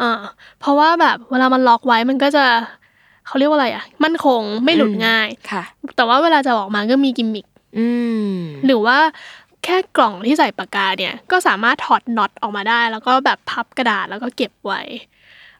[0.00, 0.12] อ่า
[0.60, 2.44] เพราะว่าแบบเวลามันล็อกไว้มันก็จะ
[3.26, 5.62] เขาเรียกว่าอะไรอะมั่นคงไม่หลุดอืมง่าย ค่ะ
[5.96, 7.46] แต่ว่าเวลาจะออกมาก็มีกิมมิค
[7.78, 7.86] อื
[8.30, 8.32] ม
[8.66, 8.98] หรือว่า
[9.64, 14.80] แค่กล่องที่ใส่ปากกาเนี่ยก็สามารถถอดน็อตออกมาได้ แล้วก็แบบพับกระดาษแล้วก็เก็บไว้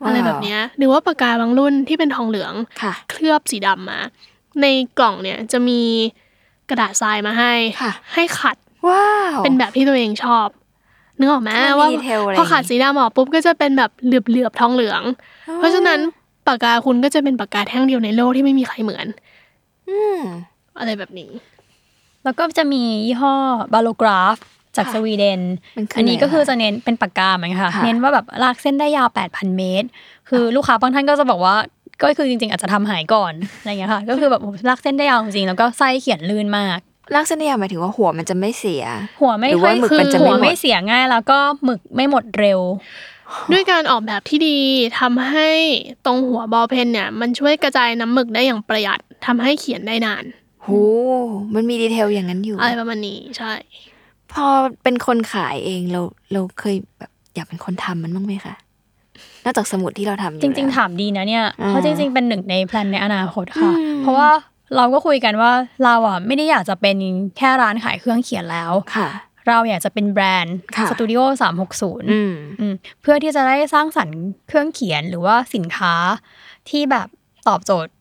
[0.03, 4.01] ว้าวอะไรแบบเนี้ยหรือว่าปากกาบางรุ่นที่เป็นทองเหลืองค่ะเคลือบสีดำมา
[4.61, 4.67] ใน
[4.99, 5.81] กล่องเนี่ยจะมี
[6.71, 10.49] กระดาษทรายมาให้ค่ะให้ขัดว้าวเป็นแบบที่ตัวเองชอบ
[11.19, 15.03] นึกออกไหมมันมีว่าดีเทลอะไรพอขัดสีดำออกปุ๊บก็จะเป็นแบบเหลือบๆทองเหลือง
[15.59, 15.99] เพราะฉะนั้น
[16.47, 19.07] ปากกาคุณก็จะเป็นปากกาแท่งเดียวในโลกที่ไม่มีใครเหมือน
[19.89, 20.21] อืม
[20.79, 21.31] อะไรแบบนี้
[22.25, 23.35] แล้วก็จะมียี่ห้อ
[23.73, 24.37] บาโลกราฟ
[24.77, 25.41] จากค่ะสวีเดน
[25.77, 29.89] มันคืออันนี้ก็อะไรคือคะจะเน้นเป็นปากกาเหมือนกันค่ะค่ะ เน้นว่าแบบลากเส้นได้ยาว 8,000 เมตร
[30.29, 31.57] คือลูกค้าบางท่านก็จะบอกว่า
[32.03, 36.79] ก็คือจริงๆ อาจจะทำหายก่อนอะไรอย่างเงี้ยค่ะ ก็คือแบบโอ้โหลากเส้นได้ยาวจริงๆ แล้วก็ไส้เขียนลื่นมาก
[37.15, 38.85] ลากเส้นได้ยาวหมายถึงว่าหัวมันจะไม่เสีย
[39.21, 42.61] หัวไม่หรือค่อว่ายหมึกคือมันจะไม่หัวหมดไม่เสียง่าย แล้วก็หมึกไม่หมดเร็ว
[43.53, 44.59] ด้วยการออกแบบที่ดี
[45.01, 45.51] ทำให้
[46.07, 50.25] ตรงหัวบอลเพนเนี่ย มันช่วยกระจายน้ำหมึกได้อย่างประหยัดทำให้เขียนได้นาน
[50.63, 50.69] โห
[51.55, 53.53] มันมีดีเทลอย่างนั้นอยู่ อะไรประมาณนี้ใช่
[54.33, 54.47] พอ
[54.83, 56.01] เป็นคนขายเองเรา
[56.33, 58.55] เราเคยแบบอยากเป็นคนทำมันบ้างไหมคะ
[59.45, 64.31] นอกจากสมุดที่เราทำอยู่จริงๆแล้วถามดีนะเนี่ยอ่าเพราะจริง ๆ เป็นหนึ่งในแพลนในอนาคตค่ะอืมเพราะว่า
[64.77, 65.53] เราก็คุยกันว่า
[65.85, 66.97] เราอะไม่ได้อยากจะเป็น
[67.37, 69.09] แค่ร้านขายเครื่องเขียนแล้วค่ะ
[69.49, 75.95] เราอยากจะเป็นแบรนด์ค่ะสตูดิโอสามหกศูนย์อืมเพื่อที่จะได้สร้างสรรค์เครื่องเขียนหรือว่าสินค้า
[76.69, 77.09] ที่แบบ
[77.49, 77.93] ตอบโจทย์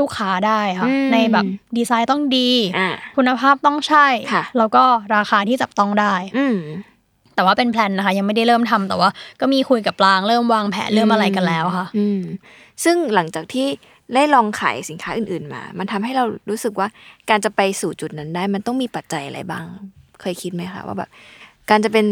[0.00, 1.44] ลูกค้าได้ค่ะอืมในแบบ
[1.76, 4.84] ดีไซน์ต้องดีอ่าคุณภาพต้องใช่ค่ะแล้วก็
[5.14, 6.58] ราคาที่จับต้องได้อืม
[7.34, 12.20] แต่ว่าเป็นแพลนนะคะ ยังไม่ได้เริ่มทำแต่ว่าก็มีคุยกับปลางเริ่มวางแผนเริ่มอะไรกันแล้วค่ะอืม
[12.84, 13.66] ซึ่งหลังจากที่
[14.14, 16.88] ได้ลองขายสินค้าอื่นๆมา มันทำให้เรารู้สึกว่า
[17.30, 19.64] การจะไปสู่จุดนั้นได้ มันต้องมีปัจจัยอะไรบ้าง
[20.20, 21.10] เคยคิดไหมคะว่าแบบ
[21.70, 22.06] การจะเป็น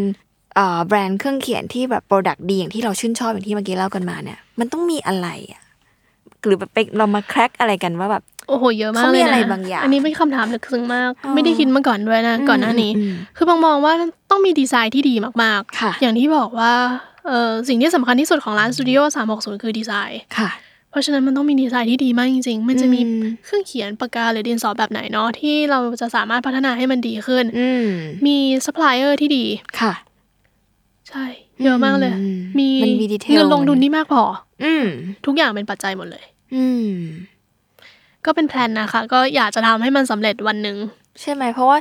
[0.55, 5.63] เอ่อแบรนด์เครื่องเขียนที่แบบ product ดีอย่างที่เราชื่นชอบอย่างที่เมื่อกี้เล่ากันมาเนี่ย มันต้องมีอะไรอะ
[6.45, 13.93] หรือแบบไปเรามา crack อะไรกันว่าแบบโอ้โหเยอะมากเขามีเลยนะอะไรบางอย่างอันนี้เป็นคำถามลึกซึ้งมากอ๋อไม่ได้คิดมาก่อนด้วยนะก่อนหน้านี้อืมคือบางมองว่า
[14.31, 16.73] ต้องมีดีไซน์ที่ดีมากค่ะๆอย่างที่บอกว่า
[17.27, 18.99] เออสิ่งที่สำคัญที่สุดของร้านสตูดิโอ
[19.33, 20.51] 360คือดีไซน์ค่ะ
[20.91, 27.87] เพราะฉะนั้นมันต้องมีดีไซน์ที่ดีมากจริง ๆ มันจะมีอืมเครื่องเขียนปากกาหรือดินสอแบบไหนเนาะที่เราจะสามารถพัฒนาให้มันดีขึ้นอืม
[28.27, 29.45] มีซัพพลายเออร์ที่ดี
[29.81, 29.93] ค่ะ
[31.09, 31.27] ใช่
[31.65, 34.23] เยอะมากเลยอืมมีมันมี detail เงินลงทุนที่มากพอ
[34.65, 34.85] อืม
[35.27, 36.91] ทุกอย่างเป็นปัจจัยหมดเลย อืม
[38.25, 40.77] ก็เป็น plan นะคะ ก็อยากจะทำให้มันสำเร็จวันหนึ่ง
[41.21, 41.79] ใช่ไหม เพราะว่า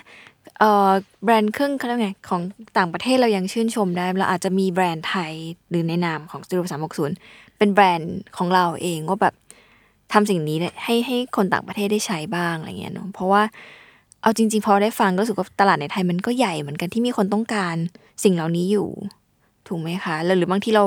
[0.59, 0.89] เอ่อ
[1.23, 2.41] แบรนด์เครื่องเขาเรียกไงของ
[2.77, 5.31] ต่างประเทศเรายังชื่นชมได้เราอาจจะมีแบรนด์ไทย
[5.69, 6.65] หรือในนามของ Studio
[7.11, 9.35] 360เป็นแบรนด์ของเราเองว่าแบบ
[10.13, 13.41] ทำสิ่งนี้เนี่ยให้ให้คนต่างประเทศได้ใช้บ้างอะไรเงี้ยเนาะเพราะว่า
[14.21, 17.75] เอาจริง ๆ พอได้ฟังก็รู้สึกว่าตลาดในไทยมันก็ใหญ่เหมือนกันที่มีคนต้องการ
[18.23, 18.87] สิ่งเหล่านี้อยู่
[19.67, 20.83] ถูกไหมคะแล้วหรือบางที่เรา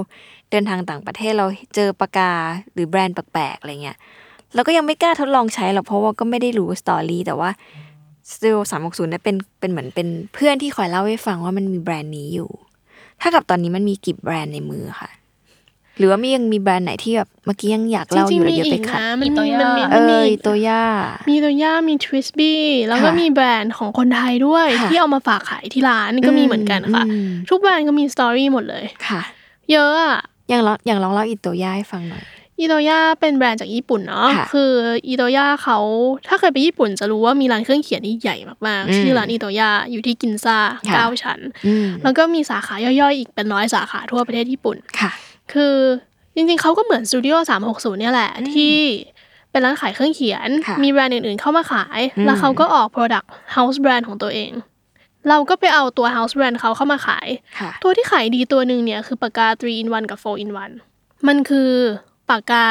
[0.51, 2.33] เดินทางต่างประเทศเราเจอปากกา
[2.73, 3.99] หรือแบรนด์แปลกๆอะไรเงี้ย
[4.55, 7.51] เราก็ยังไม่กล้าทดลองใช้หรอกเพราะว่าก็ไม่ได้รู้สตอรี่แต่ว่า
[8.33, 12.51] สตูดิโอสามหกศูนย์เนี่ยเป็นเป็นเหมือนเป็นเพื่อนที่คอยเล่าให้ฟังว่ามันมีแบรนด์นี้อยู่
[13.21, 15.11] ถ้ากับตอนนี้มันมีกี่แบรนด์ในมือค่ะ
[15.99, 20.83] หรือว่ามียังมีแบรนด์ไหนที่แบบเมื่อกี้ยังอยากจเล่าอริงยู่ๆเลยมีเดี๋ยวอีไปกขัดนะมันอีโตมีย่ามันมีเอมันมีอตัวย่า
[21.29, 29.21] มีตัวย่ามีทวิสบี้แล้วก็ค่ะมีแบรนด์ของคนไทยด้วยค่ะที่เอามาฝากขายที่ร้านก็มีเหมือนกันค่ะอืมทุกแบรนด์ก็มีสตอรี่หมดเลยค่ะ
[29.73, 30.19] เยอะอะ
[30.49, 32.25] อย่างลองอย่างลองเล่าอีตัวย่าให้ฟังหน่อย
[32.61, 34.73] อีโตย่าเป็นแบรนด์จากญี่ปุ่นเนาะค่ะคือ
[35.09, 35.79] อีโตย่าเขา
[36.29, 38.37] ถ้าเคยไปญี่ปุ่นจะรู้ว่ามีร้านเครื่องเขียนที่ใหญ่
[38.67, 45.11] มากอืมๆชื่อร้านอีโตย่าอยู่ที่กินซ่าค่ะเก้าชั้นอืมแล้วก็มีสาขาย่อยๆ อีกเป็นร้อยสาขาทั่วประเทศญี่ปุ่น ค่ะ
[45.53, 45.75] คือ
[46.35, 47.35] จริงๆเขาก็เหมือนสตูดิโอ
[47.69, 48.75] 360เนี่ยแหละ ที่
[49.51, 53.27] เป็นร้านขายเครื่องเขียนค่ะมีแบรนด์อื่นๆเข้ามาขายอืมแล้วเขาก็ออก Product
[53.57, 54.53] House Brand ของตัวเอง
[55.29, 57.29] เราก็ไปเอาตัว House Brand เขาเข้ามาขาย
[57.59, 60.51] ค่ะตัวที่ขายดีตัวหนึ่งเนี่ยคือปากกา 3 in 1 กับ 4 in
[60.89, 61.71] 1 มันคือ
[62.31, 62.67] ปากกา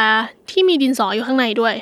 [0.52, 1.76] ที่มีดินสออยู่ข้างในด้วย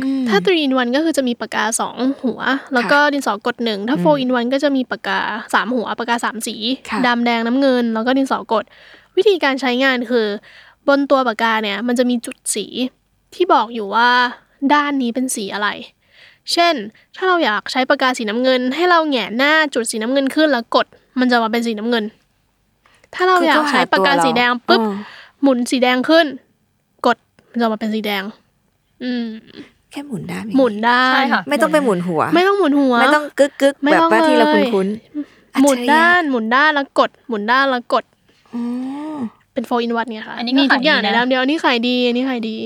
[0.00, 2.40] อืมถ้า 3 in 1 ก็คือจะมีปากกา 2 หัว
[2.74, 5.18] แล้วก็ดินสอกดหนึ่ง ถ้า 4 in 1 ก็จะมีปากกา
[5.52, 6.56] 3 หัว ปากกา 3 สี
[6.90, 8.64] ค่ะดำแดงน้ำเงิน แล้วก็ดินสอกด
[9.18, 10.26] วิธีการใช้งานคือ
[10.88, 12.66] บนตัวปากกาเนี่ยมันจะมีจุดสี
[13.34, 14.10] ที่บอกอยู่ว่า
[14.74, 15.68] ด้านนี้เป็นสีอะไร
[16.52, 16.74] เช่น
[17.16, 20.86] ถ้าเราอยากใช้ปากกาสีน้ำเงิน ให้เราแหงนหน้าจุดสีน้ำเงินขึ้นแล้วกด
[21.20, 22.04] มันจะมาเป็นสีน้ำเงิน
[23.14, 24.92] ถ้าเราอยากใช้ปากกาสีแดงปุ๊บเออ
[25.42, 26.26] หมุนสีแดงขึ้น
[27.06, 27.16] กด
[27.50, 28.22] มันจะมาเป็นสีแดง
[29.02, 29.26] อืม
[29.90, 38.17] แค่หมุนได้หมุนได้ใช่ค่ะไม่ต้องไปหมุนหัว ไม่ต้องหมุนหัว ไม่ต้องกึกกึกไม่แบบต้องว่าที่เราเลยคุ้นๆหมุนอัจฉริยะด้านหมุนด้านแล้วกด หมุนด้านแล้วกดอ๋อ
[39.54, 42.56] เป็นโฟอินวันเนี่ยค่ะ อันนี้ก็มีทุกอย่างขายดีในนะด้านเดียวอันนี้ขายดีอันนี้ขายดี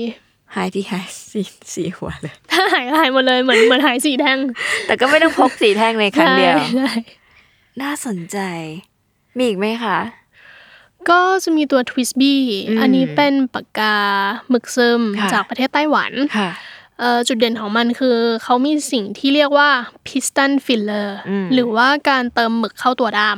[0.55, 1.41] หายที่หายสี
[1.73, 4.37] สีหัวเลย ถ้าหายหายหมดเลยเหมือนเหมือนหายสีแดง
[4.87, 6.91] แต่ก็ไม่ต้องพกสีแท่งในครั้งเดียวใช่ใช่
[7.81, 8.37] น่าสนใจ
[9.37, 9.99] มีอีกไหมคะ
[11.09, 12.23] ก็จะมีตัว Twist B
[12.67, 13.95] อืมอันนี้เป็นปากกา
[14.49, 16.49] หมึกซึมค่ะจากประเทศไต้หวันค่ะ
[16.99, 19.69] เอ่อจุดเด่นของมันคือเขามีสิ่งที่เรียกว่า
[20.07, 23.37] piston filler อืมหรือว่าการเติมหมึกเข้าตัวดาม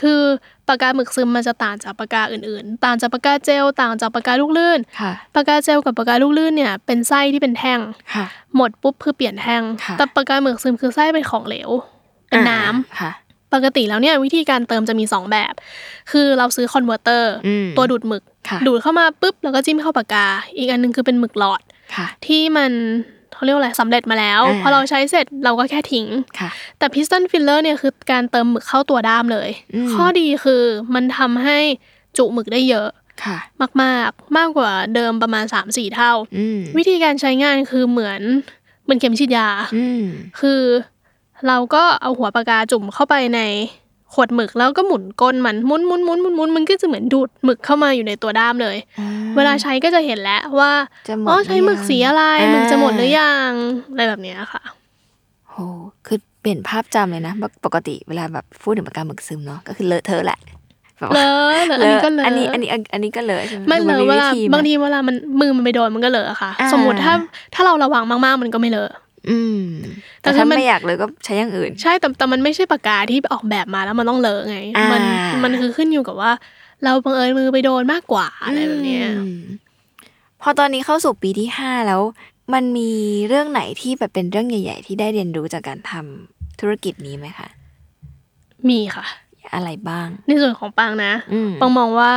[0.00, 0.22] คือ
[0.68, 7.80] ปากกาหมึกซึมมันจะต่างจากปากกาอื่นๆ ต่างจากปากกาเจล ต่างจากปากกาลูกลื่นค่ะปากกาเจลกับปากกาลูกลื่นเนี่ยเป็นไส้ที่เป็นแท่ง
[8.14, 11.70] ค่ะหมดปุ๊บคือเปลี่ยนแท่งค่ะแต่ปากกาหมึกซึมคือไส้เป็นของเหลว
[12.28, 13.12] เป็นน้ำอ่าค่ะ
[13.54, 15.54] ปกติแล้วเนี่ยวิธีการเติมจะมี 2 แบบ
[16.10, 21.60] คือเราซื้อ converter อืมตัวดูดหมึกค่ะดูดเข้ามาปุ๊บแล้วก็จิ้มเข้าปากกา อีกอันหนึ่งคือเป็นหมึกหลอด
[21.94, 22.72] ค่ะที่มัน
[23.38, 26.06] เขาเรียกว่าอะไรสำเร็จมาแล้วอ่าพอเราใช้เสร็จเราก็แค่ทิ้ง
[26.38, 30.62] ค่ะแต่ piston filler เนี่ยคือการเติมหมึกเข้าตัวด้ามเลยอืมข้อดีคือ
[30.94, 31.58] มันทำให้
[32.16, 32.88] จุหมึกได้เยอะ
[33.24, 33.38] ค่ะ
[33.82, 38.20] มากๆมากกว่าเดิมประมาณ3-4เท่าอืมวิธีการใช้งานคือเหมือน
[38.84, 40.04] เหมือนเข็มฉีดยาอืม
[40.40, 40.62] คือ
[41.46, 43.40] เราก็เอาหัวปากกาจุ่มเข้าไปใน
[44.14, 48.76] ขวดหมึกแล้วก็หมุนก้นมันหมุนหมุนหมุนหมุนหมุนมันก็จะเหมือนดูดหมึกเข้ามาอยู่ในตัวด้ามเลย
[49.36, 50.72] เวลาใช้ก็จะเห็นแล้วว่า
[51.08, 53.50] จะหมดอ๋อใช้หมึกสีอะไรหรือยังหมึกจะหมดหรืออ่ายัง
[53.90, 54.62] อะไรแบบเนี้ยค่ะ
[55.50, 55.56] โห
[56.06, 57.34] คือเปลี่ยนภาพจำเลยนะ
[57.64, 60.38] ปกติเวลาแบบพูดถึงปากกาหมึกซึมเนาะก็คือเลอะเทอะแหละ
[60.98, 61.26] แบบเลว่า
[61.70, 67.14] อะเลอะอันนี้ก็เลอะอันนี้อันนี้อันนี้ก็เลอะใช่ไหมไม่เลหอะรือเววิลาธีไหมบางทีเวลามันมือมันไปโดนมันก็เลอะค่ะอ่าสมมติถ้า
[67.54, 68.90] ถ้าเราระวังมากๆมันก็ไม่เลอะ
[69.30, 69.62] อืม
[70.20, 75.02] แต่แต่ถ้าถ้ามันไม่อยากเลยก็ใช้อย่างอื่น ใช่แต่แต่มันไม่ใช่ปากกาที่ออกแบบมาแล้วมันต้องเลอะไงอ่ามัมัน
[75.44, 76.32] มันคือขึ้นอยู่กับว่า
[76.84, 79.40] เราบังเอิญมือไปโดนมากกว่าอะไรแบบเนี้ยอืม
[80.42, 82.00] พอตอนนี้เข้าสู่ปีที่ห้าแล้ว
[82.54, 82.90] มันมี
[83.28, 87.48] เรื่องไหนที่แบบเป็นเรื่องใหญ่ ๆ ที่ได้เรียนรู้จากการทำธุรกิจนี้ไหมคะ
[88.68, 89.06] มีค่ะ
[89.54, 92.12] อะไรบ้าง ในส่วนของปังนะอืมปังมองว่า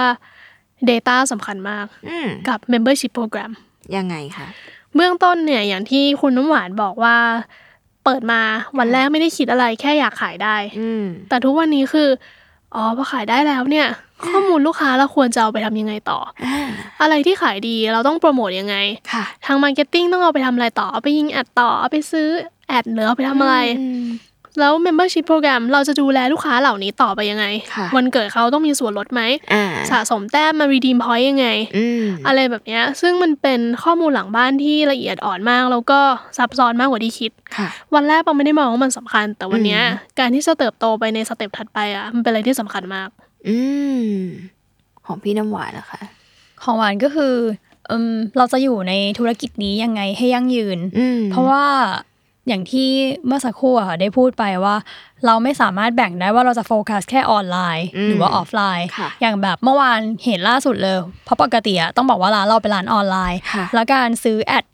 [0.90, 3.52] Data สำคัญมากอืมกับ Membership Program
[3.96, 4.48] ยังไงคะ
[4.96, 7.16] เบื้องต้นเนี่ยอย่างที่คุณน้ำหวานบอกว่า
[8.04, 8.42] เปิดมา
[8.78, 12.10] วันแรกไม่ได้คิดอะไรแค่อยากขายได้อืมแต่ทุกวันนี้คือ
[12.76, 13.88] อ๋อพอขายได้แล้วเนี่ย
[14.28, 16.68] ข้อมูลลูกค้าเราควรจะเอาไปทำยังไงต่ออ่า
[17.02, 18.76] อะไรที่ขายดีเราต้องโปรโมทยังไง
[19.12, 22.30] ค่ะทาง marketing ต้องเอาไปทำอะไรต่อเอาไปยิง ad ต่อเอาไปซื้อ
[22.68, 23.56] ad หรือเอาไปทำอะไร
[24.06, 24.06] ม
[24.60, 27.46] แล้ว Membership Program เราจะดูแลลูกค้าเหล่านี้ต่อไปยังไง
[27.76, 29.22] ค่ะวันเกิดเขาต้องมีส่วนลดไหม
[29.54, 31.48] อ่าสะสมแต้มมา redeem point ยังไง
[31.78, 36.00] อืมอะไรแบบเนี้ยซึ่งมันเป็นข้อมูลหลังบ้านที่ละเอียดอ่อนมาก แล้วก็
[36.38, 43.10] ซับซ้อนมากกว่าที่คิดค่ะวันแรกปังไม่ได้มองว่ามันสำคัญ แต่วันเนี้ยอืมการที่จะเติบโตไปใน step ถัดไปอะ มันเป็นอะไรที่สำคัญมาก
[43.48, 43.58] อื
[44.04, 44.12] ม
[45.06, 46.02] ของพี่น้ำหวานนะคะ
[46.64, 47.36] ของหวานก็คือ
[47.90, 51.66] อืมเราจะอยู่ในธุรกิจนี้ยังไงให้ยั่งยืนอืมเพราะว่า
[52.52, 52.90] อย่างที่
[53.26, 54.76] เมื่อสักครู่อะค่ะได้พูดไปว่า
[55.26, 64.66] เราไม่สามารถแบ่งได้ว่าเราจะโฟกัสแค่ออนไลน์อืมหรือว่าออฟไลน์ค่ะอย่างแบบเมื่อวานเห็นล่าสุดเลย เพราะปกติอะต้องบอกว่าร้านเราเป็นร้านออนไลน์ค่ะแล้วการซื้อ ad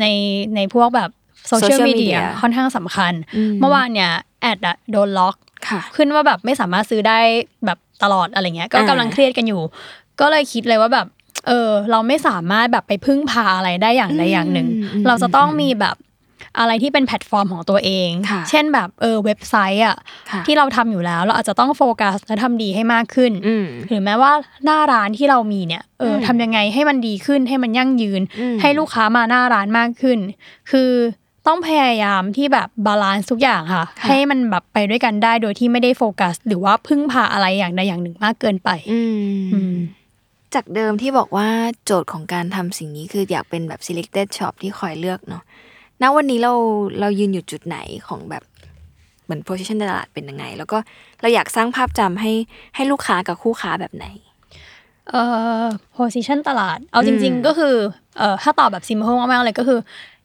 [0.00, 0.04] ใน
[0.56, 1.10] ในพวกแบบ
[1.48, 4.12] โซเชียล Social มีเดีย media ค่อนข้างสำคัญอืมเมื่อวานเนี่ย
[4.42, 5.36] ad อะโดนล็อก
[5.68, 7.18] ค่ะขึ้นว่าแบบไม่สามารถซื้อได้
[7.64, 9.62] แบบตลอดอะไรเงี้ย ก็อ่ากำลังเครียดกันอยู่
[10.20, 11.06] ก็เลยคิดเลยว่าแบบ
[11.46, 15.96] เออ เราไม่สามารถแบบไปพึ่งพาอะไรได้อย่างใดอย่างหนึ่งอืมอืมเราจะต้องมีแบบ
[16.58, 19.96] อะไรที่เป็นแพลตฟอร์มของตัวเองค่ะเช่นแบบเออเว็บไซต์อะ
[20.30, 24.32] ค่ะที่เราทำอยู่แล้วเราอาจจะต้องโฟกัสและทำดีให้มากขึ้นอืมหรือแม้ว่า
[24.64, 30.18] หน้าร้านที่เรามีเนี่ยเอออมทำยังไงให้มันดีขึ้นให้มันยั่งยืนอืมให้ลูกค้ามาหน้าร้านมากขึ้น
[30.72, 30.90] คือ
[31.46, 39.00] ต้องพยายามที่แบบ balance ทุกอย่างค่ะค่ะ ให้มันแบบไปด้วยกันได้โดยที่ไม่ได้โฟกัส หรือว่าพึ่งพาอะไรอย่างใดอย่างหนึ่งมากเกินไปอื
[39.40, 39.76] มอืม
[40.54, 41.48] จากเดิมที่บอกว่า
[41.84, 45.42] โจทย์ของการทำสิ่งนี้คืออยากเป็นแบบ selected shop ที่คอยเลือกเนาะ
[46.02, 46.52] ณวันนี้เรา
[47.00, 47.78] เรายืนอยู่จุดไหน
[48.08, 48.44] ของแบบ
[49.24, 50.78] เหมือน position ตลาดเป็นยังไง แล้วก็
[51.20, 52.32] เราอยากสร้างภาพจำให้
[52.74, 54.06] ให้ลูกค้ากับคู่ค้าแบบไหน
[55.10, 55.22] เอ่
[55.62, 55.64] อ
[55.96, 57.74] position ตลาด เอาจริงอืมๆก็คือ
[58.18, 59.80] เอ่อถ้าตอบแบบ simple มากๆเลยก็คือ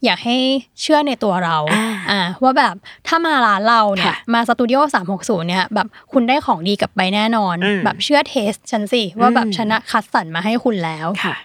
[0.05, 0.37] อยากให้
[0.81, 2.75] เชื่อในตัวเราอ่าอ่าว่าแบบ
[3.07, 4.79] ถ้ามาร้านเราเนี่ยค่ะมาสตูดิโอ
[5.13, 11.35] 360เนี่ยแบบคุณได้ของดีกลับไปแน่นอนอืมแบบเชื่อเทสฉันสิ ว่าแบบอืมชนะคัดสรรมาให้คุณแล้วค่ะ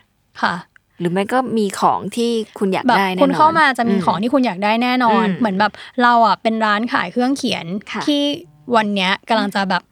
[0.43, 0.55] ค่ะ
[0.99, 5.73] หรือไม่ก็มีของที่คุณอยากแบบได้แน่นอนคุณเข้ามาจะมีมของที่คุณอยากได้แน่นอนอืมเหมือนแบบ
[6.03, 8.23] เราอะเป็นร้านขายเครื่องเขียนค่ะที่
[8.77, 9.83] วันเนี้ยกำลังจะแบบ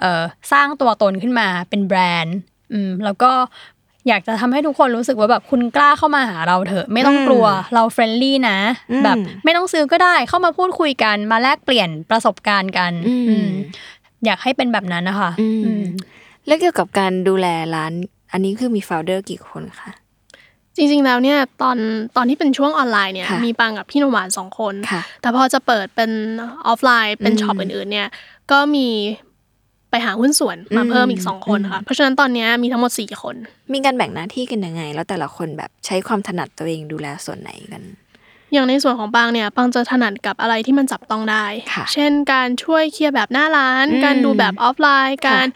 [0.00, 0.22] เอ่อ
[0.52, 2.36] สร้างตัวตนขึ้นมาเป็นแบรนด์
[2.72, 3.32] อืมแล้วก็
[4.08, 8.58] อยากจะทำให้ทุกคนรู้สึกว่าแบบคุณกล้าเข้ามาหาเราเถอะ ไม่ต้องกลัวเรา friendly นะ
[8.90, 13.48] อืมแบบไม่ต้องซื้อก็ได้เข้ามาพูดคุยกันมาแลกเปลี่ยนประสบการณ์กัน อืมอืม
[14.24, 15.84] อยากให้เป็นแบบนั้นนะคะอืมอืม
[16.46, 17.92] แล้วเกี่ยวกับการดูแลร้าน
[18.32, 19.90] อันนี้คือมี founder กี่คนคะ
[20.76, 21.76] จริงๆแล้วเนี่ยตอน
[22.16, 26.10] ตอนที่เป็นช่วงออนไลน์เนี่ยค่ะมีปังกับพี่น้ำหวานสองคนค่ะแต่พอจะเปิดเป็น
[26.66, 28.08] ออฟไลน์เป็นอืม shop อื่นๆเนี่ย
[28.50, 28.88] ก็มี
[29.90, 33.36] ไปหาหุ้นส่วนมาอืมเพิ่มอีกสองคนค่ะเพราะฉะนั้นตอนเนี้ยมีทั้งหมดสี่คน
[33.72, 37.82] มีการแบ่งหน้าที่กันยังไง แล้วแต่ละคนแบบใช้ความถนัดตัวเองดูแลส่วนไหนกัน
[38.52, 45.46] อย่างในส่วนของปังเนี่ยปังจะถนัดกับอะไรที่มันจับต้องได้ค่ะเช่นการช่วยเคลียร์แบบหน้าร้านอืมการดูแบบออฟไลน์ค่ะการ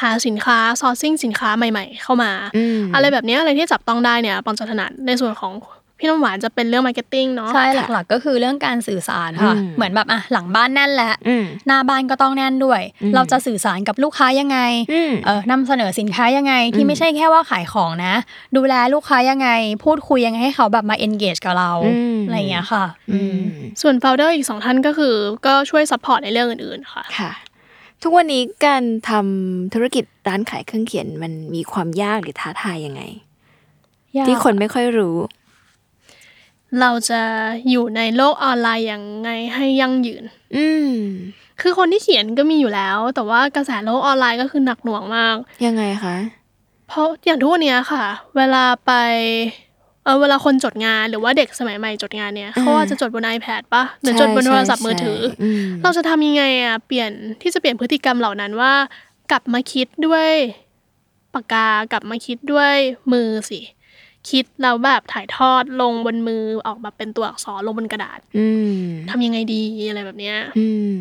[0.00, 5.54] หาสินค้า sourcing สินค้าใหม่ ๆ เข้ามาอืมอะไรแบบเนี้ยอะไรที่จับต้องได้เนี่ยปังจะถนัดในส่วนของ
[6.00, 14.58] พี่น้ำหวานจะเป็นเรื่อง marketing เนาะใช่หลักๆก็คือเรื่องการสื่อสารค่ะอืมเหมือนแบบอะหลังบ้านแน่นแล้วอืมหน้าบ้านก็ต้องแน่นด้วยอืมเราจะสื่อสารกับลูกค้ายังไง
[14.92, 18.14] อืมเออนำเสนอสินค้ายังไงอืที่มไม่ใช่แค่ว่าขายของนะ
[18.56, 19.48] ดูแลลูกค้ายังไง
[19.84, 23.38] พูดคุยยังไงให้เขาแบบมา engage กับเราอืมอะไรอย่างเงี้ยค่ะอืม
[23.82, 25.14] ส่วน founder อีกสองท่านก็คือ
[25.46, 27.30] ก็ช่วย support ในเรื่องอื่นๆค่ะค่ะ
[28.02, 33.02] ทุกวันนี้การทำธุรกิจร้านขายเครื่องเขียนมันมีความยากหรือท้าทายยังไง
[34.26, 35.16] ที่คนไม่ค่อยรู้
[36.80, 37.20] เราจะ
[37.70, 40.24] อยู่ในโลกออนไลน์ยังไงให้ยั่งยืน
[40.56, 40.90] อืม
[41.60, 45.36] คือคนที่เขียนก็มีอยู่แล้ว แต่ว่ากระแสโลกออนไลน์ก็คือหนักหน่วงมาก
[45.66, 46.16] ยังไงคะ
[46.88, 48.04] เพราะอย่างทุกวันเนี้ยค่ะ
[48.36, 48.92] เวลาไป
[50.06, 55.48] เออเวลาคนจดงานหรือว่าเด็กสมัยใหม่จดงานเนี่ยเขาอาจจะจดบน iPad ปะหรือจดบนโทรศัพท์มือถือใช่ใช่
[55.78, 57.10] มเราจะทำยังไงอะเปลี่ยน
[57.42, 58.72] ที่จะเปลี่ยนพฤติกรรมเหล่านั้นว่า
[59.30, 60.30] กลับมาคิดด้วย
[61.34, 62.74] ปากกากลับมาคิดด้วย
[63.12, 63.60] มือสิ
[64.30, 68.46] คิดแล้วแบบถ่ายทอดลงบนมือออกมาเป็นตัวอักษรลงบนกระดาษอื
[68.80, 70.96] มทำยังไงดีอะไรแบบเนี้ยอืม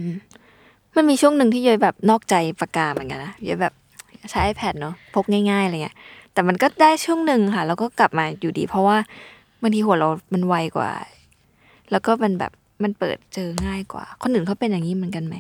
[0.96, 3.74] มันมีช่วงหนึ่งที่เยยแบบนอกใจปากกาเหมือนกันนะเยยแบบ
[4.32, 5.96] ใช้ iPad เนาะพกง่ายๆอะไรเงี้ย
[6.36, 8.98] แต่มันก็ได้ช่วงหนึ่งค่ะ แล้วก็กลับมาอยู่ดี เพราะว่า
[9.62, 10.92] บางทีหัวเรา มันไวกว่า
[11.92, 12.52] แล้วก็มันแบบ
[12.84, 15.36] มันเปิดเจอง่ายกว่า คนอื่นเขาเป็นอย่างนี้เหมือนกันไหม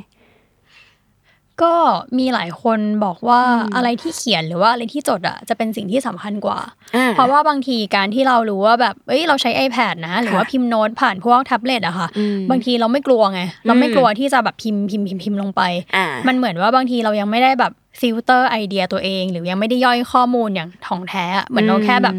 [1.63, 1.75] ก็
[2.17, 3.41] มีหลายคนบอกว่า
[3.75, 6.59] อะไรที่เขียนหรือว่าอะไรที่จดอะจะเป็นสิ่งที่สำคัญกว่า
[6.95, 15.61] อ่า เพราะว่าบางทีการที่เรารู้ว่าแบบเอ้ยเราใช้ iPad นะ หรือว่าพิมพ์โน้ตผ่านพวกแท็บเล็ตอะค่ะอืมบางทีเราไม่กลัวไง เราไม่กลัวที่จะแบบพิมพ์พิมพ์พิมพ์พิมพ์ลงไป
[15.95, 22.15] อ่ามันเหมือนว่าบางทีเรายังไม่ได้แบบ ฟิลเตอร์ไอเดียตัวเอง หรือยังไม่ได้ย่อยข้อมูลอย่างถ่องแท้อะเหมือนเราแค่แบบ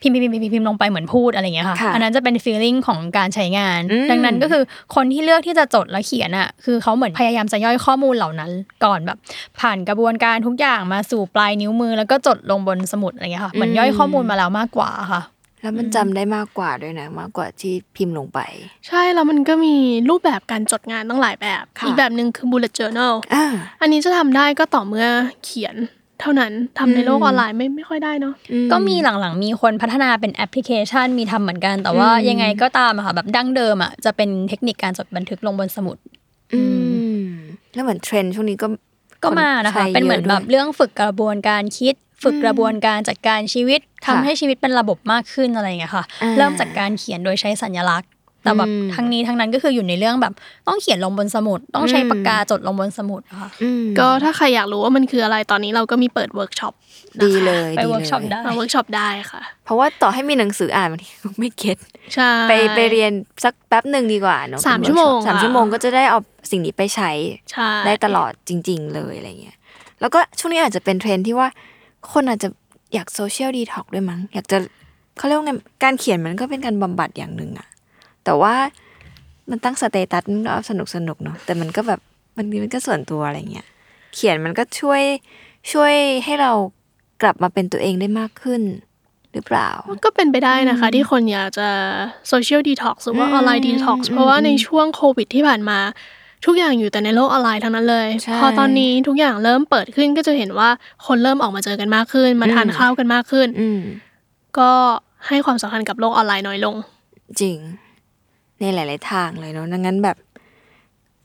[0.00, 4.62] พิมพ์พิมพ์พิมพ์พิมพ์พิมพ์ลงไปเหมือนพูดอะไรอย่างเงี้ยค่ะค่ะอันนั้นจะเป็น feeling ของการใช้งานอืมดังนั้นก็คือ
[4.94, 8.50] คนที่เลือกที่จะจดและเขียนอะคือเขาเหมือนพยายามจะย่อยข้อมูลเหล่านั้น
[8.84, 9.18] ก่อนแบบ
[9.60, 15.22] ผ่านกระบวนการทุกอย่างมาสู่ปลายนิ้วมือ แล้วก็จดลงบนสมุดอะไรอย่างเงี้ยค่ะเหมือนย่อยข้อมูลมาแล้วมากกว่าค่ะ
[15.62, 18.40] แล้วมันจำได้มากกว่าด้วยนะ มากกว่าที่พิมพ์ลงไป
[18.88, 19.74] ใช่ แล้วมันก็มี
[20.10, 23.46] รูปแบบการจดงานตั้งหลายแบบค่ะอีกแบบหนึ่งคือ bullet journal อ่า
[23.80, 25.06] อันนี้จะทำได้ก็ต่อเมื่อ
[25.44, 25.76] เขียน
[26.20, 28.34] เท่านั้นทำในโลกออนไลน์ไม่ไม่ค่อยได้เนาะ
[28.72, 35.96] ก็มีหลังๆ มีคนพัฒนาเป็นแอปพลิเคชันมีทำเหมือนกัน แต่ว่ายังไงก็ตามอะค่ะแบบดั้งเดิมอะจะเป็นเทคนิคการจดบันทึกลงบนสมุด
[36.54, 36.62] อื
[37.22, 37.26] ม
[37.74, 38.66] แล้วเหมือนเทรนด์ช่วงนี้ก็
[39.24, 48.10] ก็มานะคะใช้เป็นเหมือนยะแบด้วบยเรื่องฝึกกระบวนการคิด ฝึกกระบวนการจัดการชีวิตทำค่ะให้ชีวิตเป็นระบบมากขึ้นอะไรอย่างเงี้ยค่ะอ่าเริ่มจากการเขียนโดยใช้สัญลักษณ์
[48.44, 50.34] แต่แบบอืมทั้งนี้ทั้งนั้นก็คืออยู่ในเรื่องแบบ
[50.68, 56.74] ต้องเขียนลงบนสมุด ต้องใช้อืมปากกาจดลงบนสมุดอะค่ะอืมก็ถ้าใครอยากรู้ว่ามันคืออะไรตอนนี้เราก็มีเปิดเวิร์กช็อป
[57.24, 61.78] ดีเลยไปดีเวิร์กช็อปเลยได้มาเวิร์กช็อปได้ค่ะ เพราะว่าต่อให้มีหนังสืออ่านบางทีก็ไม่ get
[62.14, 63.12] ใช่ไปไปเรียน
[63.44, 66.18] สักแป๊บหนึ่งดีกว่าเนาะสามเป็นชั่วโมง workshop สามค่ะชั่วโมงก็จะได้เอา
[66.50, 67.10] สิ่งนี้ไปใช้
[67.50, 69.56] ใช่ได้ตลอดจริง ๆ เลยอะไรเงี้ย
[70.00, 71.48] แล้วก็ช่วงนี้อาจจะเป็นเทรนด์ที่ว่า
[72.12, 72.48] คนอาจจะ
[72.94, 74.58] อยาก social detox ด้วยมั้ง อยากจะ
[75.16, 75.52] เขาเรียกว่าไง
[75.84, 77.68] การเขียนมันก็เป็นการบำบัดอย่างหนึ่งอะ
[78.24, 78.54] แต่ว่า
[79.50, 82.00] มันตั้งสเตตัสมันก็สนุกสนุกๆเนาะแต่มันก็แบบ
[82.36, 83.66] มันมันก็ส่วนตัวอะไรเงี้ย
[84.14, 85.02] เขียนมันก็ช่วย
[85.72, 85.94] ช่วย
[86.24, 86.52] ให้เรา
[87.22, 88.62] กลับมาเป็นตัวเองได้มากขึ้น
[89.32, 89.70] หรือเปล่า
[90.04, 91.68] ก็เป็นไปได้นะคะ ที่คนอยากจะ
[92.28, 95.78] social detox หรือว่าอืม online detox อืมเพราะว่าในช่วงโควิดที่ผ่านมา
[96.46, 100.68] ทุกอย่างอยู่แต่ในโลกออนไลน์ทั้งนั้นเลยใช่พอตอนนี้ทุกอย่างเริ่มเปิดขึ้นก็จะเห็นว่า
[101.06, 103.80] คนเริ่มออกมาเจอกันมากขึ้น มาทานอืมข้าวกันมากขึ้นอืม
[104.58, 104.70] ก็
[105.28, 106.74] ให้ความสำคัญกับโลกออนไลน์น้อยลง
[107.40, 107.58] จริง
[108.60, 110.16] ในหลาย ๆ ทางเลยเนาะดังนั้นแบบ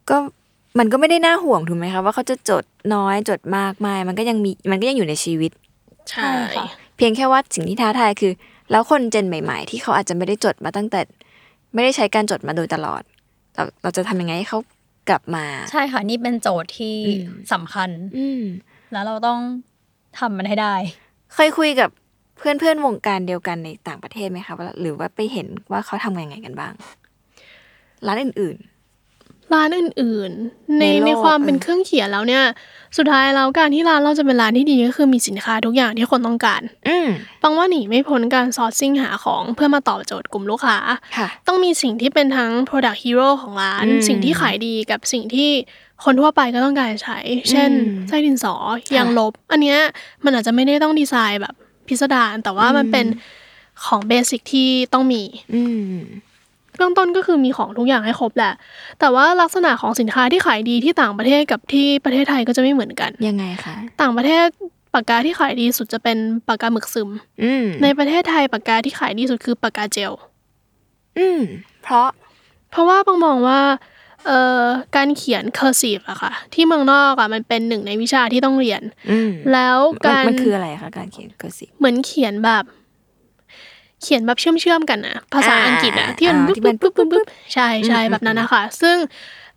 [0.09, 0.18] ก็
[0.80, 2.63] มันก็ไม่ได้น่าห่วงถูกไหมคะว่าเขาจะจด
[2.95, 5.51] น้อยจดมากไม่มันก็ยังมีมันก็ยังอยู่ในชีวิต
[6.09, 6.65] ใช่ค่ะ
[6.97, 8.34] เพียงแค่ว่าสิ่งที่ท้าทายคือ
[8.72, 11.01] แล้วคนเจนใหม่ ๆ ที่เขาอาจจะไม่ได้จดมาตั้งแต่
[11.74, 13.01] ไม่ได้ใช้การจดมาโดยตลอด
[13.55, 14.59] เราเราจะทำยังไงให้เขา
[15.09, 18.41] กลับมา ใช่ค่ะ นี่เป็นโจทย์ที่อืมสำคัญ อืม
[18.91, 19.39] แล้วเราต้อง
[20.19, 20.75] ทำมันให้ได้
[21.33, 21.89] เคยคุยกับ
[22.37, 26.73] เพื่อนเพื่อนๆวงการเดียวกันในต่างประเทศไหมคะว่าหรือว่าไปเห็นว่าเขาทำยังไงกันบ้าง
[28.05, 28.57] ร้านอื่น
[29.53, 32.43] ร้านอื่นๆ ในในโลกในความเป็นเออเครื่องเขียนแล้วเนี่ย
[32.97, 37.07] สุดท้ายแล้วการที่ร้านเราจะเป็นร้านที่ดีก็คือมีสินค้าทุกอย่างที่คนต้องการๆอืม
[37.41, 40.77] ปังว่าหนีไม่พ้นการซอร์ซิ่งหาของเพื่อมาตอบโจทย์กลุ่มลูกค้า
[41.17, 45.49] ค่ะต้องมีสิ่งที่เป็นทั้ง product hero ของร้านอืมสิ่งที่ขายดีกับสิ่งที่
[46.03, 47.17] คนทั่วไปก็ต้องการใช้
[47.49, 48.55] เช่นอืมไส้ดินสอ
[48.97, 49.79] ยางลบ อันเนี้ย
[50.23, 51.55] มันอาจจะไม่ได้ต้องดีไซน์แบบ
[51.87, 53.05] พิสดารแต่ว่ามันเป็น
[53.85, 55.23] ของเบสิกที่ต้องมี
[55.53, 55.97] อืม
[56.78, 58.53] เบื้องต้นก็คือมีของทุกอย่างให้ครบแหละ
[58.99, 64.47] แต่ว่าลักษณะของสินค้าที่ขายดีที่ต่างประเทศกับที่ประเทศไทยก็จะไม่เหมือนกัน ยังไงคะ ต่างประเทศ
[64.93, 66.17] ปากกาที่ขายดีสุดจะเป็น
[66.47, 67.09] ปากกาหมึกซึม
[67.43, 70.11] อืมในประเทศไทยปากกาที่ขายดีสุดคือปากกาเจล
[71.17, 71.41] อืม
[71.84, 72.07] เพราะ
[72.71, 73.59] เพราะว่าบางมองว่า
[74.25, 74.63] เอ่อ
[74.95, 82.63] การเขียน cursive อะค่ะ ที่เมืองนอกอะมันเป็นหนึ่งในวิชาที่ต้องเรียนอืมแล้วมันการมันคืออะไรคะการเขียนกระสิบเหมือนเขียนแบบ
[84.01, 88.95] เขียนแบบเชื่อมเชื่อมๆกันนะภาษาอ่าอังกฤษอะที่มันอ่าปุ๊บที่มันปุ๊บปุ๊บปุ๊บปุ๊บใช่ใช่อืมแบบนั้นนะคะซึ่ง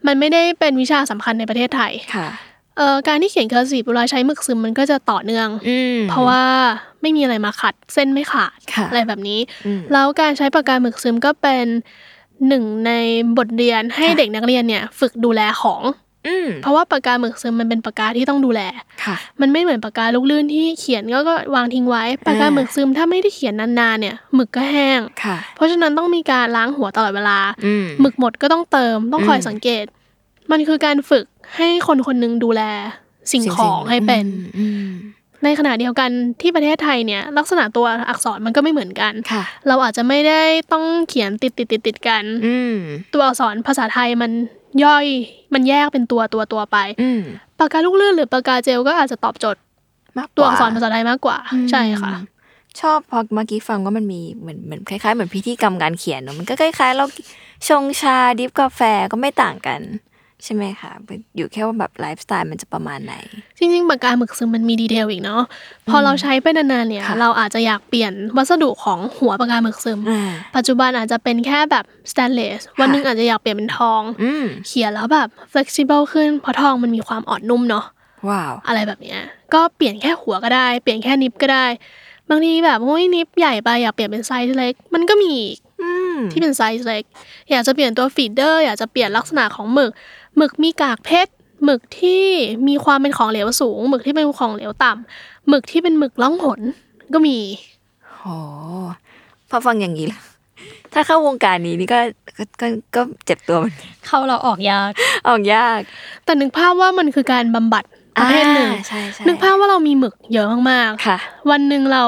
[0.07, 2.29] มันไม่ได้เป็นวิชาสำคัญในประเทศไทยค่ะ
[2.77, 6.43] เอ่อการที่เขียน cursive เวลาใช้หมึกซึมมันก็จะต่อเนื่องอืมเพราะว่า
[7.03, 11.67] ไม่มีอะไรมาขัด เส้นไม่ขาดค่ะอะไรแบบนี้อืมแล้วการใช้ปากกาหมึกซึมก็เป็น
[12.49, 12.93] หนึ่งใน
[13.39, 16.10] บทเรียนให้ค่ะเด็กนักเรียนเนี่ย ฝึกดูแลของอืม
[16.63, 18.61] เพราะว่าปากกาหมึกซึมมันเป็นปากกาที่ต้องดูแล
[19.05, 29.85] ค่ะ มันไม่เหมือนปากกาลูกลื่นที่เขียนก็ก็วางทิ้งไว้ปากกาอ่าหมึกซึมถ้าไม่ได้เขียนนานๆเนี่ยหมึกก็แห้งค่ะ เพราะฉะนั้นต้องมีการล้างหัวตลอดเวลาอืมหมึกหมดก็ต้องเติมต้องคอยอืมสังเกต
[30.51, 31.25] มันคือการฝึก
[31.57, 32.63] ให้คนคนหนึงดูแล
[33.33, 34.27] สิ่งของให้เป็น
[34.59, 34.91] อืม
[35.45, 36.11] ในขณะเดียวกัน
[36.41, 40.43] ที่ประเทศไทยเนี่ยลักษณะตัวอักษรมันก็ไม่เหมือนกันค่ะเราอาจจะไม่ได้
[40.73, 42.75] ต้องเขียนติดติดติดติดๆๆๆกันอืม
[43.15, 44.31] ตัวอักษรภาษาไทยมัน
[44.85, 45.07] ย่อย
[45.55, 47.21] มันแยกเป็นตัวตัวตัวไปอืม
[47.59, 49.63] ปากกาลูกลื่นหรือปากกาเจลก็อาจจะตอบโจทย์
[50.19, 51.39] มากกตัวว่าอักษรภาษาไทยมากกว่า
[51.71, 52.13] ใช่ค่ะ
[52.81, 57.07] ชอบพอเมื่อกี้ฟังว่ามันมีเหมือนเหมือนคล้ายๆเหมือนพิธีกรรมการเขียนเนอะมันก็คล้ายๆ เรา
[57.69, 58.81] ชงชาดิฟกาแฟ
[59.13, 59.81] ก็ไม่ต่างกัน
[60.45, 60.91] ใช่ไหมคะ
[61.37, 63.15] อยู่แค่ว่าแบบไลฟ์สไตล์มันจะประมาณไหน
[63.59, 65.43] จริงๆปากกาหมึกซึมมันมี detail อีกเนาะ
[65.89, 70.23] พอเราใช้ไปนานๆเนี่ยค่ะเราอาจจะอยากเปลี่ยนวัสดุของหัวปากกาหมึกซึมอ่า
[70.57, 77.85] ปัจจุบันอาจจะเป็นแค่แบบสแตนเลสวันหนึ่งอาจจะอยากเปลี่ยนเป็นทองอืมเขียนแล้วแบบ flexible ขึ้นเพราะทองมันมีความอ่อนนุ่มเนาะ
[78.29, 79.21] ว้าวอะไรแบบเนี้ย
[79.55, 81.67] ก็เปลี่ยนแค่หัวก็ได้ เปลี่ยนแค่ nib ก็ได้
[82.29, 87.05] บางทีแบบโอ้ย nib ใหญ่ไปอยากเปลี่ยนเป็นไซส์เล็ก มันก็มีอีกอืมที่เป็นไซส์เล็ก
[87.51, 89.91] อยากจะเปลี่ยนตัวฟีดเดอร์ อยากจะเปลี่ยนลักษณะของหมึก
[90.37, 91.33] หมึกมีกากเพชร
[91.65, 92.25] หมึกที่
[92.69, 96.61] มีความเป็นของเหลวสูง หมึกที่เป็นของเหลวต่ำหมึกที่เป็นหมึกล่องหน
[97.13, 97.39] ก็มี
[98.17, 98.23] โห
[99.51, 100.23] พอฟังอย่างนี้แล้ว
[100.93, 102.01] ถ้าเข้าวงการนี้นี่ก็
[102.39, 102.67] ก็ก็
[102.97, 104.91] ก็เจ็บตัวเหมันกันเข้าเราออกยาก
[105.29, 105.81] ออกยาก
[106.25, 107.85] แต่นึกภาพว่ามันคือการบำบัด
[108.19, 111.19] ประเภทหนึ่งอ่าใช่ใช่นึกภาพว่าเรามีหมึกเยอะมากๆค่ะ
[111.51, 112.05] วันหนึ่งเรา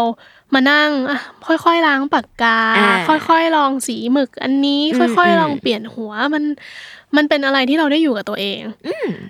[0.55, 2.91] มานั่งอะค่อยๆล้างปากกาอ่า
[3.29, 6.45] ค่อยๆลองสีหมึก อันนี้อืมค่อยอืมๆลองเปลี่ยนหัวมัน
[7.17, 8.61] มันเป็นอะไรที่เราได้อยู่กับตัวเอง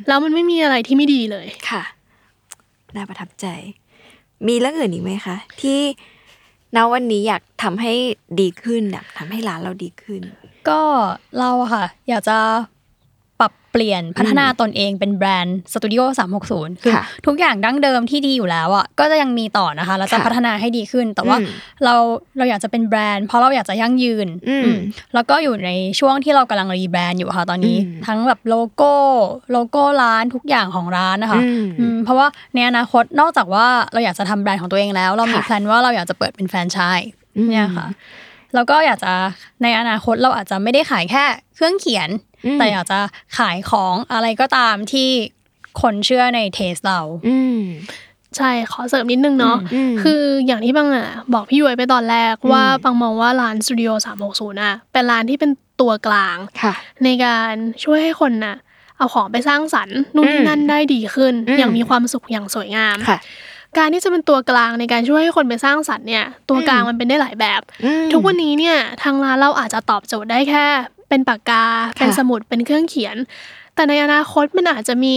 [0.08, 1.82] แล้วมันไม่มีอะไรที่ไม่ดีเลยค่ะ
[2.94, 3.46] น่าประทับใจ
[4.48, 5.80] มีเรื่องอื่นอีกไหมคะ ที่
[6.76, 7.92] ณวันนี้อยากทำให้
[8.40, 10.22] ดีขึ้นอยากทำให้ร้านเราดีขึ้น
[10.68, 10.80] ก็
[11.38, 12.71] เราอะค่ะ อยากจะปรับ
[13.72, 16.02] เปลี่ยนพัฒนาตนเองเป็นแบรนด์สตูดิโอ
[16.42, 21.48] 360คือค่ะทุกอย่างดั้งเดิมที่ดีอยู่แล้วอะก็จะยังมีต่อนะคะเราจะค่ะพัฒนาให้ดีขึ้น แต่ว่าอืม
[21.84, 21.94] เรา
[22.38, 24.78] เราอยากจะเป็นแบรนด์เพราะเราอยากจะยั่งยืนอืมอืม
[25.14, 25.70] แล้วก็อยู่ใน
[26.00, 28.92] ช่วงที่เรากำลัง rebrand อยู่ค่ะตอนนี้อืมทั้งแบบโลโก้
[29.52, 37.86] โลโก้ร้านทุกอย่างของร้านนะคะอืมอืมเพราะว่าในอนาคตนอกจากว่าเราอยากจะทำแบรนด์ของตัวเองแล้ว เรามีค่ะ plan ว่าเราอยากจะเปิดเป็นแฟรนไชส์อืมเนี่ยค่ะ
[38.54, 39.12] แล้วก็อยากจะ
[39.62, 41.24] ในอนาคตเราอาจจะไม่ได้ขายแค่
[41.54, 42.10] เครื่องเขียน
[42.46, 42.98] อืมแต่อยากจะ
[43.38, 45.08] ขายของอะไรก็ตามที่
[45.80, 47.62] คนเชื่อในเทสเราอืม
[48.36, 53.90] ใช่ขอเสริมนิดนึงเนาะอืมคืออย่างที่บังอะบอกพี่ย้ยไปตอนแรกว่าบังมองว่าร้านสตูดิโอ
[54.26, 55.50] 360อะเป็นร้านที่เป็น
[55.80, 56.74] ตัวกลางค่ะ
[57.04, 57.52] ในการ
[57.84, 58.56] ช่วยให้คนน่ะ
[58.96, 63.18] เอาของไปสร้างสรรค์นู่นนี่นั่นได้ดีขึ้นอืมอย่างมีความสุขอย่างสวยงามค่ะ
[63.78, 70.64] การที่จะเป็นตัวกลางในการช่วยให้คนไปสร้างสรรค์เนี่ย ตัวกลางมันเป็นได้หลายแบบอืมทุกวันนี้เนี่ยทางร้านเราอาจจะตอบโจทย์ได้แค่
[71.08, 71.64] เป็นปากกา
[71.98, 73.16] เป็นสมุดเป็นเครื่องเขียน
[73.74, 75.16] แต่ในอนาคตมันอาจจะมี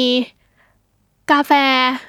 [1.31, 1.51] กาแฟ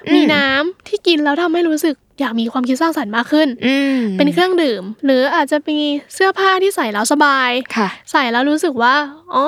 [0.07, 5.79] อืมมีน้ำที่กินแล้วทำให้รู้สึกอยากมีความคิดสร้างสรรค์มากขึ้นอืมเป็นเครื่องดื่ม หรืออาจจะมี
[6.13, 8.95] เสื้อผ้าที่ใส่แล้วสบายค่ะใส่แล้วรู้สึกว่า
[9.33, 9.45] อ๋อ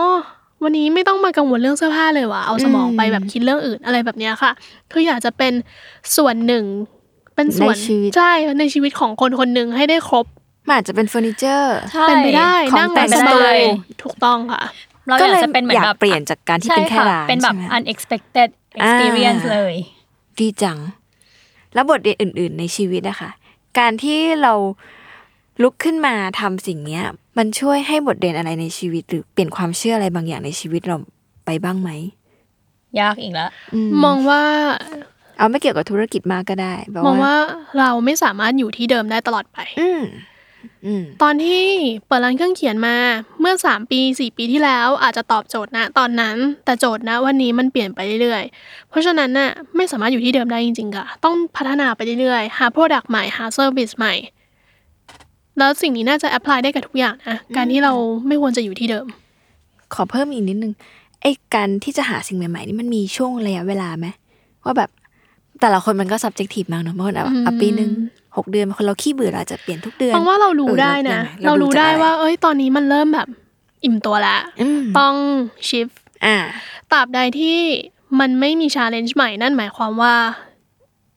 [0.63, 4.51] วันนี้ไม่ต้องมากังวลเรื่องเสื้อผ้าเลยว่ะเอาสมองอืมไปแบบคิดเรื่องอื่นอะไรแบบเนี้ยค่ะ
[4.91, 5.53] คืออยากจะเป็น
[6.17, 6.63] ส่วนหนึ่ง
[7.35, 10.25] เป็นส่วนในชีวิตใช่ในชีวิตของคนคนหนึ่งให้ได้ครบ
[10.67, 13.59] มันอาจจะเป็นเฟอร์นิเจอร์ใช่เป็นไปได้ของนั่งแต่งสสตูบาย
[14.03, 14.63] ถูกต้องค่ะ
[15.07, 18.49] เราก็อยาเลกยจะเป็นเหมือนอยากแบบเปลี่ยนจากการที่เป็นแค่ใช่ะร้านเป็นแบบใช่ไหม unexpected
[18.79, 19.75] experience อ่าเลย
[20.39, 20.77] ดีจัง
[21.73, 23.31] แล้วบทเรียนอื่น ๆ ในชีวิตอะค่ะ
[23.79, 24.53] การที่เรา
[25.63, 27.03] ลุกขึ้นมาทำสิ่งเนี้ย
[27.39, 30.97] มันช่วยให้บทเรียนอะไรในชีวิต หรือเปลี่ยนความเชื่ออะไรบางอย่างในชีวิตเรา
[31.45, 31.89] ไปบ้างไหม
[32.99, 34.41] ยากอีกแล้วอืมองว่า
[35.37, 37.35] เอาไม่เกี่ยวกับธุรกิจมากก็ได้แบบมองว่า
[37.79, 40.01] เราไม่สามารถอยู่ที่เดิมได้ตลอดไปอืม
[40.85, 41.63] อืมตอนที่
[42.07, 42.95] เปิดร้านเครื่องเขียนมา
[43.39, 54.15] เมื่อ3ปี4ปีที่แล้วอาจจะตอบโจทย์นะตอนนั้น แต่โจทย์นะวันนี้มันเปลี่ยนไปเรื่อยๆ เพราะฉะนั้นน่ะไม่สามารถอยู่ที่เดิมได้จริงๆค่ะ ต้องพัฒนาไปเรื่อยๆ หา Product ใหม่หา Service ใหม่
[55.59, 57.93] แล้วสิ่งนี้น่าจะ apply ได้กับทุกอย่างนะการที่เรา
[58.27, 59.05] ไม่ควรจะอยู่ที่เดิม
[59.93, 60.73] ขอเพิ่มอีกนิดนึง
[61.21, 64.07] ไอ้การที่จะหาสิ่งใหม่ๆนี่มันมีช่วงระยะเวลาไหม
[64.63, 64.89] ว่าแบบ
[65.61, 67.89] แต่ละคนมันก็ subjective มากเนอะบางคนแบบอืมอะปีหนึ่ง
[68.37, 73.27] หกเดือนบางคนเราขี้เบื่อเราอาจจะเปลี่ยนทุกเดือนฟังว่าเรารู้ออได้นะยังงเรารู้ได้จากอะว่า เอ้ยตอนนี้มันเริ่มแบบ
[73.83, 75.15] อิ่มตัวแล้วอืมต้อง
[75.69, 75.95] shift
[76.25, 76.37] อ่า
[76.91, 77.59] ตราบใดที่
[78.19, 80.15] มันไม่มี challenge ใหม่นั่นหมายความว่า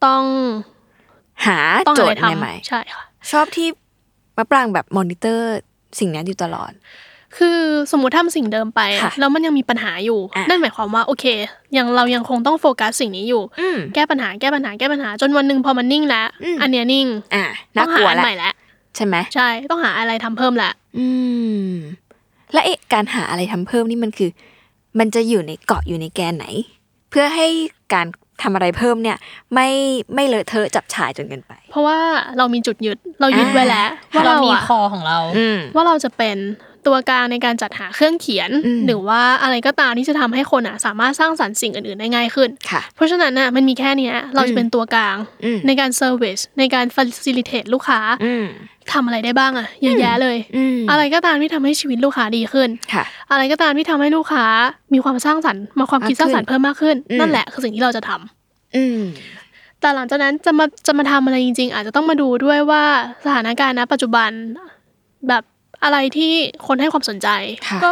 [0.05, 0.23] ต้อง
[1.45, 3.67] หาต้องโจหาอะไรทย์ทำใหม่ใช่ค่ะๆชอบที่
[4.37, 5.47] มะปรางแบบมอนิเตอร์
[5.99, 6.71] สิ่งนี้อยู่ตลอด
[7.37, 7.59] คือ
[7.91, 11.25] สมมติทำสิ่งเดิมไปอะค่ะแล้วมันยังมีปัญหาอยู่อะนั่นหมายความว่าโอเค
[11.77, 17.43] ยังเรายังคงต้องโฟกัสสิ่งนี้อยู่อืมแก้ปัญหาแก้ปัญหาแก้ปัญหา จนวันหนึ่งพอมันนิ่งแล้วอืมอันเนี้ยนิ่งอ่า
[17.77, 18.53] ต้น่าองกหาลัวอันแล้วใหม่แล้ว
[18.95, 21.07] ใช่ไหมใช่ ต้องหาอะไรทำเพิ่มละอื
[21.65, 21.69] ม
[22.53, 24.29] และเอ๊ะการหาอะไรทำเพิ่มนี่มันคือ
[24.99, 26.45] มันจะอยู่ในเกาะอยู่ในแกนไหน
[27.09, 27.47] เพื่อให้
[27.93, 28.07] การ
[28.43, 29.17] ทำอะไรเพิ่มเนี่ย
[29.53, 29.69] ไม่
[30.15, 31.99] ไม่เลอะเทอะจับฉ่ายจนเกินไป เพราะว่า
[32.37, 36.37] เรามีจุดยึดเรายึดอ่าไว้แล้วว่าเราเรามีอะ core ของเราอืมว่าเราจะเป็น
[36.87, 48.45] ตัวกลางในการจัดหาเครื่องเขียนอืมหรือว่าอะไรก็ตามที่จะทำให้คนอะสามารถสร้างสรรค์สิ่งอื่นๆได้ง่ายขึ้นค่ะเพราะฉะนั้นน่ะมันมีแค่เนี้ยเราจะเป็นตัวกลางอืมในการเซอร์วิสในการฟ a ซิลิเ t e ลูกค้าอืม
[48.93, 54.45] ทำอะไรได้บ้างอะเยอะแยะเลยอืมอะไรก็ตามที่ทำให้ชีวิตลูกค้าดีขึ้นค่ะอะไรก็ตามที่ทำให้ลูกค้า
[54.93, 59.01] มีความสร้างสรรค์มาความคิดสร้างสรรค์เพิ่มมากขึ้นอืมนั่นแหละคือสิ่งที่เราจะทำอืม
[59.79, 62.83] แต่หลังจากนั้นจะมาจะมาทำอะไรจริง ๆ อาจจะต้องมาดูด้วยว่า
[63.25, 64.29] สถานการณ์ณปัจจุบัน
[65.27, 65.43] แบบ
[65.83, 66.33] อะไรที่
[66.67, 67.27] คนให้ความสนใจ
[67.67, 67.91] ค่ะก็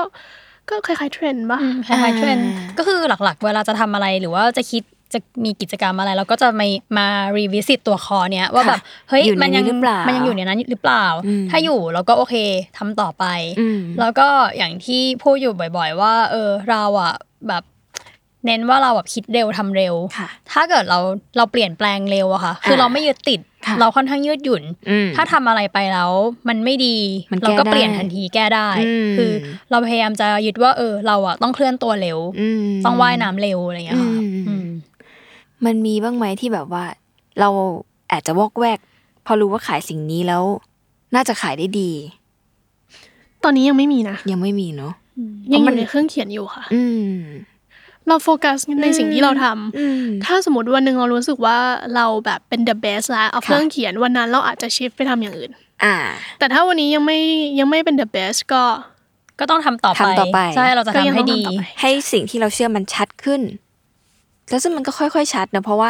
[0.70, 4.84] ก็คล้ายๆเทรนด์ปะอืมคล้ายๆเทรนด์ก็คือหลักๆ เวลาจะทำอะไรหรือว่าจะคิด
[5.14, 6.68] จะมีกิจกรรมอะไรเราก็จะมา
[6.98, 8.80] มารีวิสิตตัวคอเนี้ยว่าแบบ
[9.10, 12.36] เฮ้ยอยู่ในมันยังนี้หรือเปล่ามัมันยังอยู่ในนั้นหรือเปล่าอืมถ้าอยู่เราก็โอเค
[12.78, 13.26] ทำต่อไป
[13.60, 14.28] อืมแล้วก็
[14.58, 17.14] อย่างที่พูดอยู่บ่อย ๆ ว่า เออเราอะ
[17.48, 17.64] แบบ
[18.46, 21.00] เน้นว่าเราแบบคิดเร็วทำเร็วค่ะถ้าเกิดเรา
[21.38, 26.12] เราเปลี่ยนแปลงเร็วอะค่ะ คืออ่าเราไม่ยึดติดค่ะเราค่อนข้างยืดหยุ่นอืมถ้าทำอะไรไปแล้ว
[26.50, 26.98] มันไม่ดี
[27.32, 29.32] มันแก้เราก็เปลี่ยนได้ทันทีแก้ได้อืมคือ
[29.72, 34.68] เราพยายามจะยึดว่าเออ เราอะต้องเคลื่อนตัวเร็วอืมต้องว่ายน้ำเร็วอะไรอย่างเงี้ยค่ะอืมอืม
[35.66, 36.86] มันมีบ้างไหมที่แบบว่า
[37.40, 37.50] เรา
[38.12, 38.80] อาจจะวอกแวก
[39.26, 40.44] พอรู้ว่าขายสิ่งนี้แล้ว
[41.16, 41.92] น่าจะขายได้ดี
[43.44, 44.94] ตอนนี้ยังไม่มีนะ ยังไม่มีเนาะ
[45.54, 46.84] ยังอเพราะมันยู่ในเครื่องเขียนอยู่ค่ะ อื
[47.14, 47.18] ม
[48.08, 51.58] เราโฟกัสในสิ่งที่เราทำอืมถ้าสมมติวันหนึ่งเรารู้สึกว่า
[51.96, 55.52] เราแบบเป็น the best แล้วเอาค่ะเครื่องเขียนวันนั้นเราอาจจะชิฟไปทำอย่างอื่น
[55.84, 55.96] อ่า
[56.40, 57.20] แต่ถ้าวันนี้ยังไม่
[57.60, 58.64] ยังไม่เป็น the best ก็
[59.40, 63.42] ก็ต้องทำต่อไปทำต่อไปใช่เราจะก็ยังทำให้ต้องดีทำต่อไปให้สิ่งที่เราเชื่อมันชัดขึ้น
[64.50, 65.90] แล้วซึ่งมันก็ค่อยๆชัดนะเพราะว่า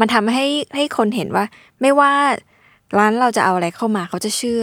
[0.00, 1.44] มันทำให้ให้คนเห็นว่า
[1.80, 2.12] ไม่ว่า
[2.98, 4.62] ร้านเราจะเอาอะไรเข้ามาเขาจะเชื่อ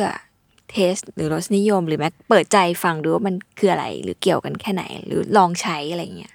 [0.72, 6.33] เทสหรือรสนิยม หรือแม้เปิดใจฟังดูว่ามันคืออะไรหรือเกี่ยวกันแค่ไหน หรือลองใช้อะไรเงี้ย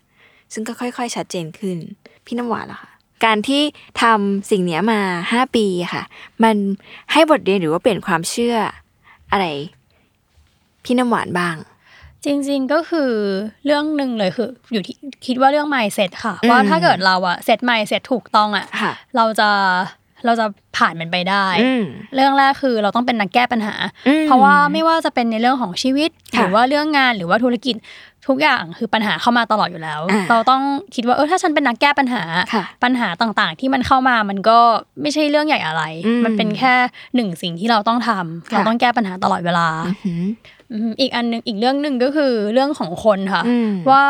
[0.52, 1.78] ซึ่งก็ค่อยๆ ชัดเจนขึ้น
[2.26, 2.90] พี่น้ำหวานล่ะคะ
[3.24, 3.62] การที่
[4.02, 5.00] ทำสิ่งเนี้ยมา
[5.32, 6.02] ห้าปีค่ะ
[6.42, 6.56] มัน
[7.12, 8.56] ให้บทเรียนหรือว่าเปลี่ยนความเชื่อ
[9.32, 9.46] อะไร
[10.84, 11.56] พี่น้ำหวานบ้าง
[12.24, 13.12] จริง ๆก็คือ
[13.64, 14.96] เรื่องหนึ่งเลยคือ อยู่ที่
[15.26, 19.50] คิดว่าเรื่อง mindset ค่ะอืมว่าถ้าเกิดเราอะเซต mindset ถูกต้องอะค่ะเราจะ
[20.24, 20.46] เราจะ
[20.76, 21.84] ผ่านมันไปได้อืม
[22.14, 23.74] เรื่องแรกคือเราต้องเป็นนักแก้ปัญหา
[24.08, 27.74] อืมเพราะว่าไม่ว่าจะเป็นในเรื่องของชีวิตค่ะหรือว่าเรื่องงานหรือว่าธุรกิจ
[28.28, 30.62] ทุกอย่างคือปัญหาเข้ามาตลอดอยู่แล้วอ่าเราต้อง
[30.94, 32.22] คิดว่าเออถ้าฉันเป็นนักแก้ปัญหา
[32.52, 34.58] ค่ะปัญหาต่างๆ ที่มันเข้ามามันก็
[35.02, 36.74] ไม่ใช่เรื่องใหญ่อะไรอืมมันเป็นแค่
[37.14, 40.22] หนึ่งสิ่งที่เราต้องทำค่ะเราต้องแก้ปัญหาตลอดเวลาอื้อหือ
[40.72, 44.04] อืมอีกอันหนึ่งอีกเรื่องหนึ่งก็คือเรื่องของคนค่ะอืมว่า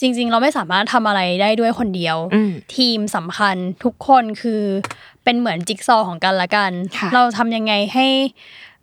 [0.00, 4.62] จริง ๆ เราไม่สามารถทำอะไรได้ด้วยคนเดียวอืมทีมสำคัญทุกคนคือ
[5.24, 8.06] เป็นเหมือนจิ๊กซอว์ของกันและกันค่ะเราทำยังไงให้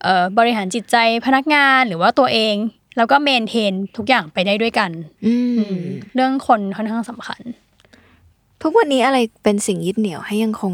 [0.03, 2.55] เอ่อบริหารจิตใจพนักงานหรือว่าตัวเอง
[2.99, 4.91] แล้วก็เมนเทนทุกอย่างไปได้ด้วยกัน
[5.25, 5.81] อืมอืม
[6.15, 7.41] เรื่องคนค่อนข้างสำคัญ
[8.63, 10.73] ทุกวันนี้อะไรเป็นสิ่งยึดเหนี่ยวให้ยังคง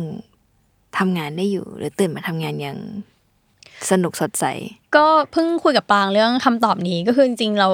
[0.97, 2.77] ทำงานได้อยู่ หรือตื่นมาทำงานอย่าง
[3.91, 4.45] สนุกสดใส
[4.95, 7.69] ก็เพิ่งคุยกับปางเรื่องคำตอบนี้ก็คือจริงๆเรา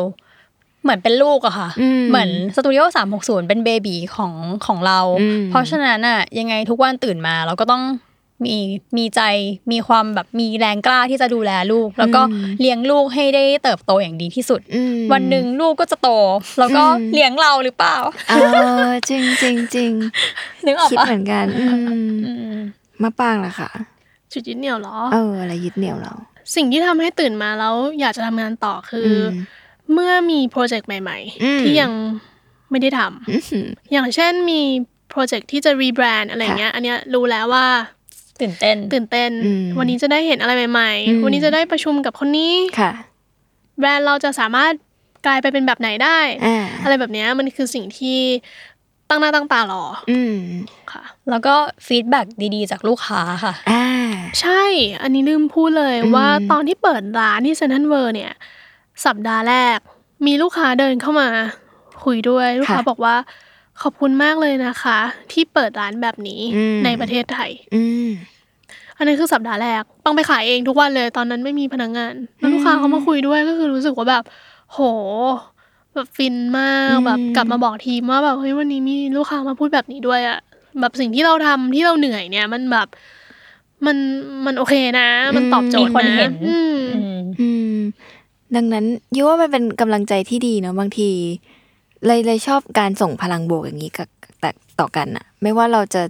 [0.84, 4.34] เหมือนเป็นลูกอะค่ะอืมเหมือนสตูดิโอสามหกศูนย์เป็นเบบีของ
[4.66, 7.84] ของเราอืมเพราะฉะนั้นอะยังไงทุกวันตื่นมาเราก็ต้อง
[8.46, 8.56] มี
[8.98, 9.22] มีใจ
[9.72, 12.22] มีความแบบมีแรงกล้าที่จะดูแลลูก แล้วก็
[12.60, 16.10] เลี้ยงลูกให้ได้เติบโตอย่างดีที่สุดอืมวันหนึ่งลูกก็จะโต
[16.60, 17.98] แล้วก็อืมเลี้ยงเราหรือเปล่า
[18.30, 18.34] เอ
[18.86, 19.92] อจริงจริงจริง
[20.66, 21.74] นึกออกคิดปะเหมือนกันอืม
[22.26, 22.58] อืม
[23.02, 23.70] แล้วปังล่ะคะ
[24.32, 26.14] จุดยึดเหนี่ยวเหรอเอออะไรยึดเหนี่ยวเรา
[26.56, 29.30] สิ่งที่ทำให้ตื่นมาแล้วอยากจะทำงานต่อคืออืม
[29.94, 31.92] เมื่อมีโปรเจกต์ใหม่อืมๆที่ยัง
[32.72, 34.62] ไม่ได้ทำอื้อหืออย่างเช่นมี
[35.10, 37.68] โปรเจกต์ที่จะ rebrand อะไรเงี้ย อันเนี้ยรู้แล้วว่า
[38.40, 42.92] ตื่นเต้น ตื่นเต้นอืมวันนี้จะได้เห็นอะไรใหม่อืมๆวันนี้จะได้ประชุมกับคนนี้ค่ะ
[43.80, 44.74] แบรนด์เราจะสามารถ
[45.26, 48.20] กลายไปเป็นแบบไหนได้อ่าอะไรแบบเนี้ยมันคือสิ่งที่
[49.10, 50.38] ตั้งหน้าตั้งตารออืม
[50.92, 51.56] ค่ะ แล้วก็
[51.88, 52.22] feedback
[52.56, 53.86] ดีๆ จากลูกค้าค่ะอ่า
[54.42, 54.64] ใช่
[55.02, 58.34] อันนี้ลืมพูดเลยอืมว่าตอนที่เปิดร้านที่เซ็นทรัลเวิลด์เนี่ย
[59.06, 59.78] สัปดาห์แรก
[60.26, 61.30] มีลูกค้าเดินเข้ามา
[62.04, 63.16] คุยด้วยลูกค้าบอกว่า
[63.82, 65.00] ขอบคุณมากเลยนะคะ
[65.32, 66.42] ที่เปิดร้านแบบนี้
[66.86, 68.10] ในประเทศไทย อืม
[68.98, 74.24] อันนี้คือสัปดาห์แรกปังไปขายเองทุกวันเลย ตอนนั้นไม่มีพนักงานแล้วลูกค้าเขามาคุยด้วยก็คือรู้สึกว่าแบบ
[74.72, 74.80] โห
[75.96, 80.40] แบบฟินมากอืมแบบกลับมาบอกทีมว่าแบบเฮ้ยวันนี้มีลูกค้ามาพูดแบบนี้ด้วยอะ
[80.80, 82.88] แบบสิ่งที่เราทำที่เราเหนื่อยเนี่ย มันแบบ
[83.86, 83.98] มัน
[84.46, 87.78] มันโอเคนะ มันตอบโจทย์มีคนเห็นอืมอืมอืม
[88.56, 91.10] ดังนั้นยูว่ามันเป็นกำลังใจที่ดีเนาะบางที
[92.06, 94.08] เลยเลยชอบการส่งพลังบวกอย่างนี้กับ
[94.40, 94.50] แต่
[94.80, 96.02] ต่อกันอะไม่ว่าเราจะ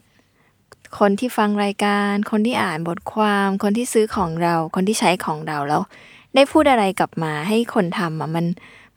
[1.00, 5.82] คนที่ฟังรายการ คนที่อ่านบทความ คนที่ซื้อของเรา คนที่ใช้ของเราแล้ว
[6.36, 8.46] ได้พูดอะไรกลับมาให้คนทำอะมัน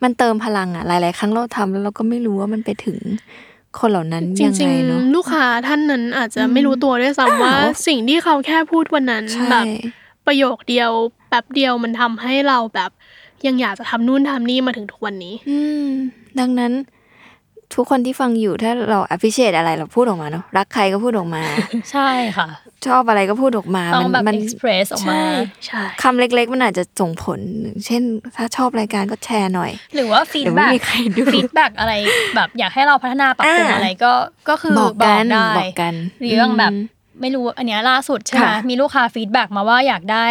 [0.03, 2.99] มันเติมพลังอะหลาย ๆ ครั้งเราทำแล้วเราก็ไม่รู้ว่ามันไปถึง
[3.79, 9.67] คนเหล่านั้นจยังริไงงเนาะ ๆลูกค้าท่านนั้นอาจจะไม่รู้ตัวด้วยซ้ำว่าอ้าวสิ่งที่เขาแค่พูดวันนั้นใช่ แบบ
[10.27, 10.91] ประโยคเดียว
[11.29, 12.91] แป๊บเดียวมันทำให้เราแบบ
[13.47, 15.91] ยังอยากจะทำนู่นทำนี่มาถึงทุกวันนี้ อืม
[16.41, 16.73] ดังนั้น
[17.75, 21.43] ทุกคนที่ฟังอยู่ถ้าเรา appreciate อะไรเราพูดออกมาเนาะรักใครก็พูดออกมา
[21.93, 22.49] ใช่ค่ะ
[22.87, 25.25] ชอบอะไรก็พูดออกมาต้องแบบมั express ออกมาใช่
[25.67, 27.41] ใช่คำเล็ก ๆ มันอาจจะส่งผล
[27.87, 28.03] เช่น
[28.37, 31.93] ถ้าชอบรายการก็แชร์หน่อย หรือว่า feedback เดี๋ยวไม่มีใครดู feedback อะไร
[32.37, 34.13] แบบอยากให้เราพัฒนาปรับปรุงอ่าอะไรก็
[34.49, 36.73] ก็คือบอกบกัอกนได้บอกกันหรืออย่างแบบ
[37.21, 40.27] ไม่รู้อันเนี้ยล่าสุดใช่ไหมค่ะมีลูกค้า feedback มาว่าอยากได้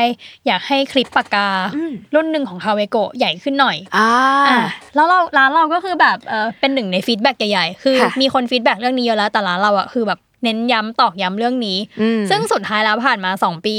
[0.48, 4.10] อยากให้คลิปปากกาอืมรุ่นหนึ่งของ Kaweco ใหญ่ขึ้นหน่อยอ่า
[4.48, 4.60] อะ
[4.96, 13.78] แล้วเราร้านเราก็คือแบบเออเป็นหนึ่งใน feedback ใหญ่ๆ คือค่ะมีคน feedback เรื่องนี้เยอะแล้วแต่ร้านเราอะคือแบบเน้นย้ำตอกย้ำเรื่องนี้อืมซึ่งสุดท้ายแล้วผ่านมา 2 ปี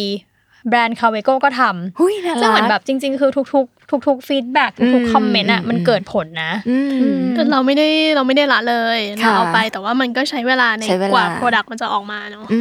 [0.69, 6.79] แบรนด์ Kaweco ก็ทำหุยน่าซึ่งเหมือนรักแบบจริง ๆ คือทุก ๆ ทุก ๆ feedback ทุกอืมๆ comment อะอืมมันเกิดผลนะอื
[7.19, 12.61] มแต่เราไม่ได้เราไม่ได้ละเลยเราค่ะเอาไปแต่ว่ามันก็ใช้เวลาในใช้เวลากว่า product มันจะออกมาเนาะอื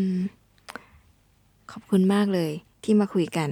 [0.00, 0.04] ม
[1.72, 2.50] ขอบคุณมากเลย
[2.84, 3.50] ที่มาคุยกัน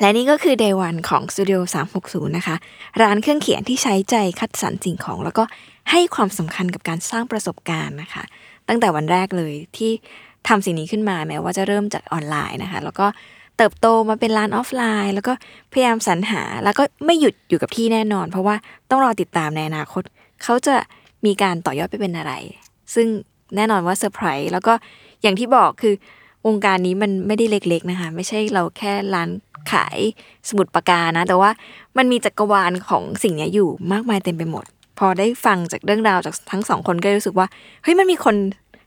[0.00, 1.60] และนี่ก็คือ Day One ของ Studio
[1.98, 2.56] 360 นะคะ
[3.02, 5.44] ร้านเครื่องเขียนที่ใช้ใจคัดสรรสิ่งของ แล้วก็
[5.90, 8.24] ให้ความสำคัญกับการสร้างประสบการณ์นะคะ
[8.68, 9.92] ตั้งแต่วันแรกเลยที่
[10.48, 13.06] ทำสิ่งนี้ขึ้นมาแม้ว่าจะเริ่มจากออนไลน์นะคะ แล้วก็
[13.56, 15.32] เติบโตมาเป็นร้านออฟไลน์ แล้วก็
[15.72, 18.56] พยายามสรรหา แล้วก็ไม่หยุดอยู่กับที่แน่นอน เพราะว่า
[18.90, 20.02] ต้องรอติดตามในอนาคต
[20.42, 20.74] เขาจะ
[21.26, 22.32] มีการต่อยอดไปเป็นอะไร
[22.94, 23.06] ซึ่ง
[23.56, 24.74] แน่นอนว่าเซอร์ไพรส์แล้วก็
[25.22, 25.94] อย่างที่บอกคือ
[26.46, 29.30] วงการนี้มันไม่ได้เล็กๆนะคะ ไม่ใช่เราแค่ร้าน
[29.72, 29.98] ขาย
[30.48, 31.50] สมุดปากกานะ แต่ว่า
[31.96, 34.64] มันมีจักรวาลของสิ่งนี้อยู่มากมายเต็มไปหมด
[34.98, 37.46] พอได้ฟังจากเรื่องราวจากทั้งสองคนก็รู้สึกว่า
[37.82, 38.34] เฮ้ยมันมีคน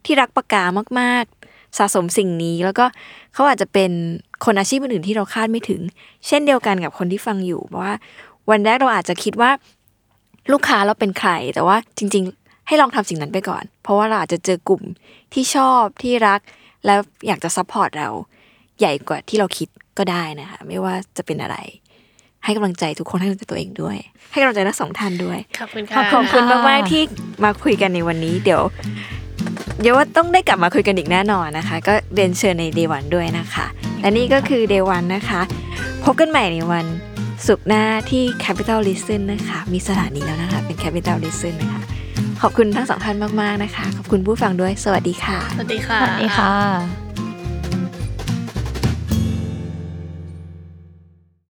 [0.06, 0.64] ที่รักปากกา
[1.00, 1.39] มากๆ
[1.78, 2.86] สะสมสิ่งนี้ แล้วก็
[3.34, 3.92] เขาอาจจะเป็น
[4.46, 5.82] คนอาชีพอื่นๆที่เราคาดไม่ถึง
[6.28, 7.96] เช่นเดียวกันกับคนที่ฟังอยู่เพราะว่า
[8.50, 9.52] วันแรกเราอาจจะคิดว่า
[10.52, 14.82] ลูกค้าเราเป็นใคร แต่ว่าจริง ๆ ให้ลองทำสิ่งนั้นไปก่อน เพราะว่าเราอาจจะเจอกลุ่ม
[15.34, 16.40] ที่ชอบที่รัก
[16.86, 18.10] แล้วอยากจะ support เรา
[18.80, 19.68] ใหญ่กว่าที่เราคิด
[19.98, 21.58] ก็ได้นะคะ ไม่ว่าจะเป็นอะไร
[22.44, 23.98] ให้กำลังใจทุกคนให้กำลังใจตัวเองด้วย
[24.32, 27.02] ให้กำลังใจทั้งสองท่านด้วยขอบคุณขค่ะอบคุณมากๆที่
[27.44, 28.62] มาคุยกันในวันนี้ เดี๋ยว
[29.82, 33.66] เดี๋ยวว่าต้องได้กลับมาคุยกันอีกแน่นอนนะคะ ก็เรียนเชิญใน Day วันด้วยนะคะ
[34.02, 35.42] และนี่ก็คือ Day วันนะคะ
[36.04, 36.86] พบกันใหม่ในวัน
[37.48, 41.82] ศุกร์หน้าที่ Capital Listen นะคะ มีสถานีแล้วนะคะ เป็น Capital Listen นะคะ
[42.42, 47.09] ขอบคุณทั้งสองท่านมาก ๆ นะคะ ขอบคุณผู้ฟังด้วย สวัสดีค่ะ สวัสดีค่ะ สวัสดีค่ะ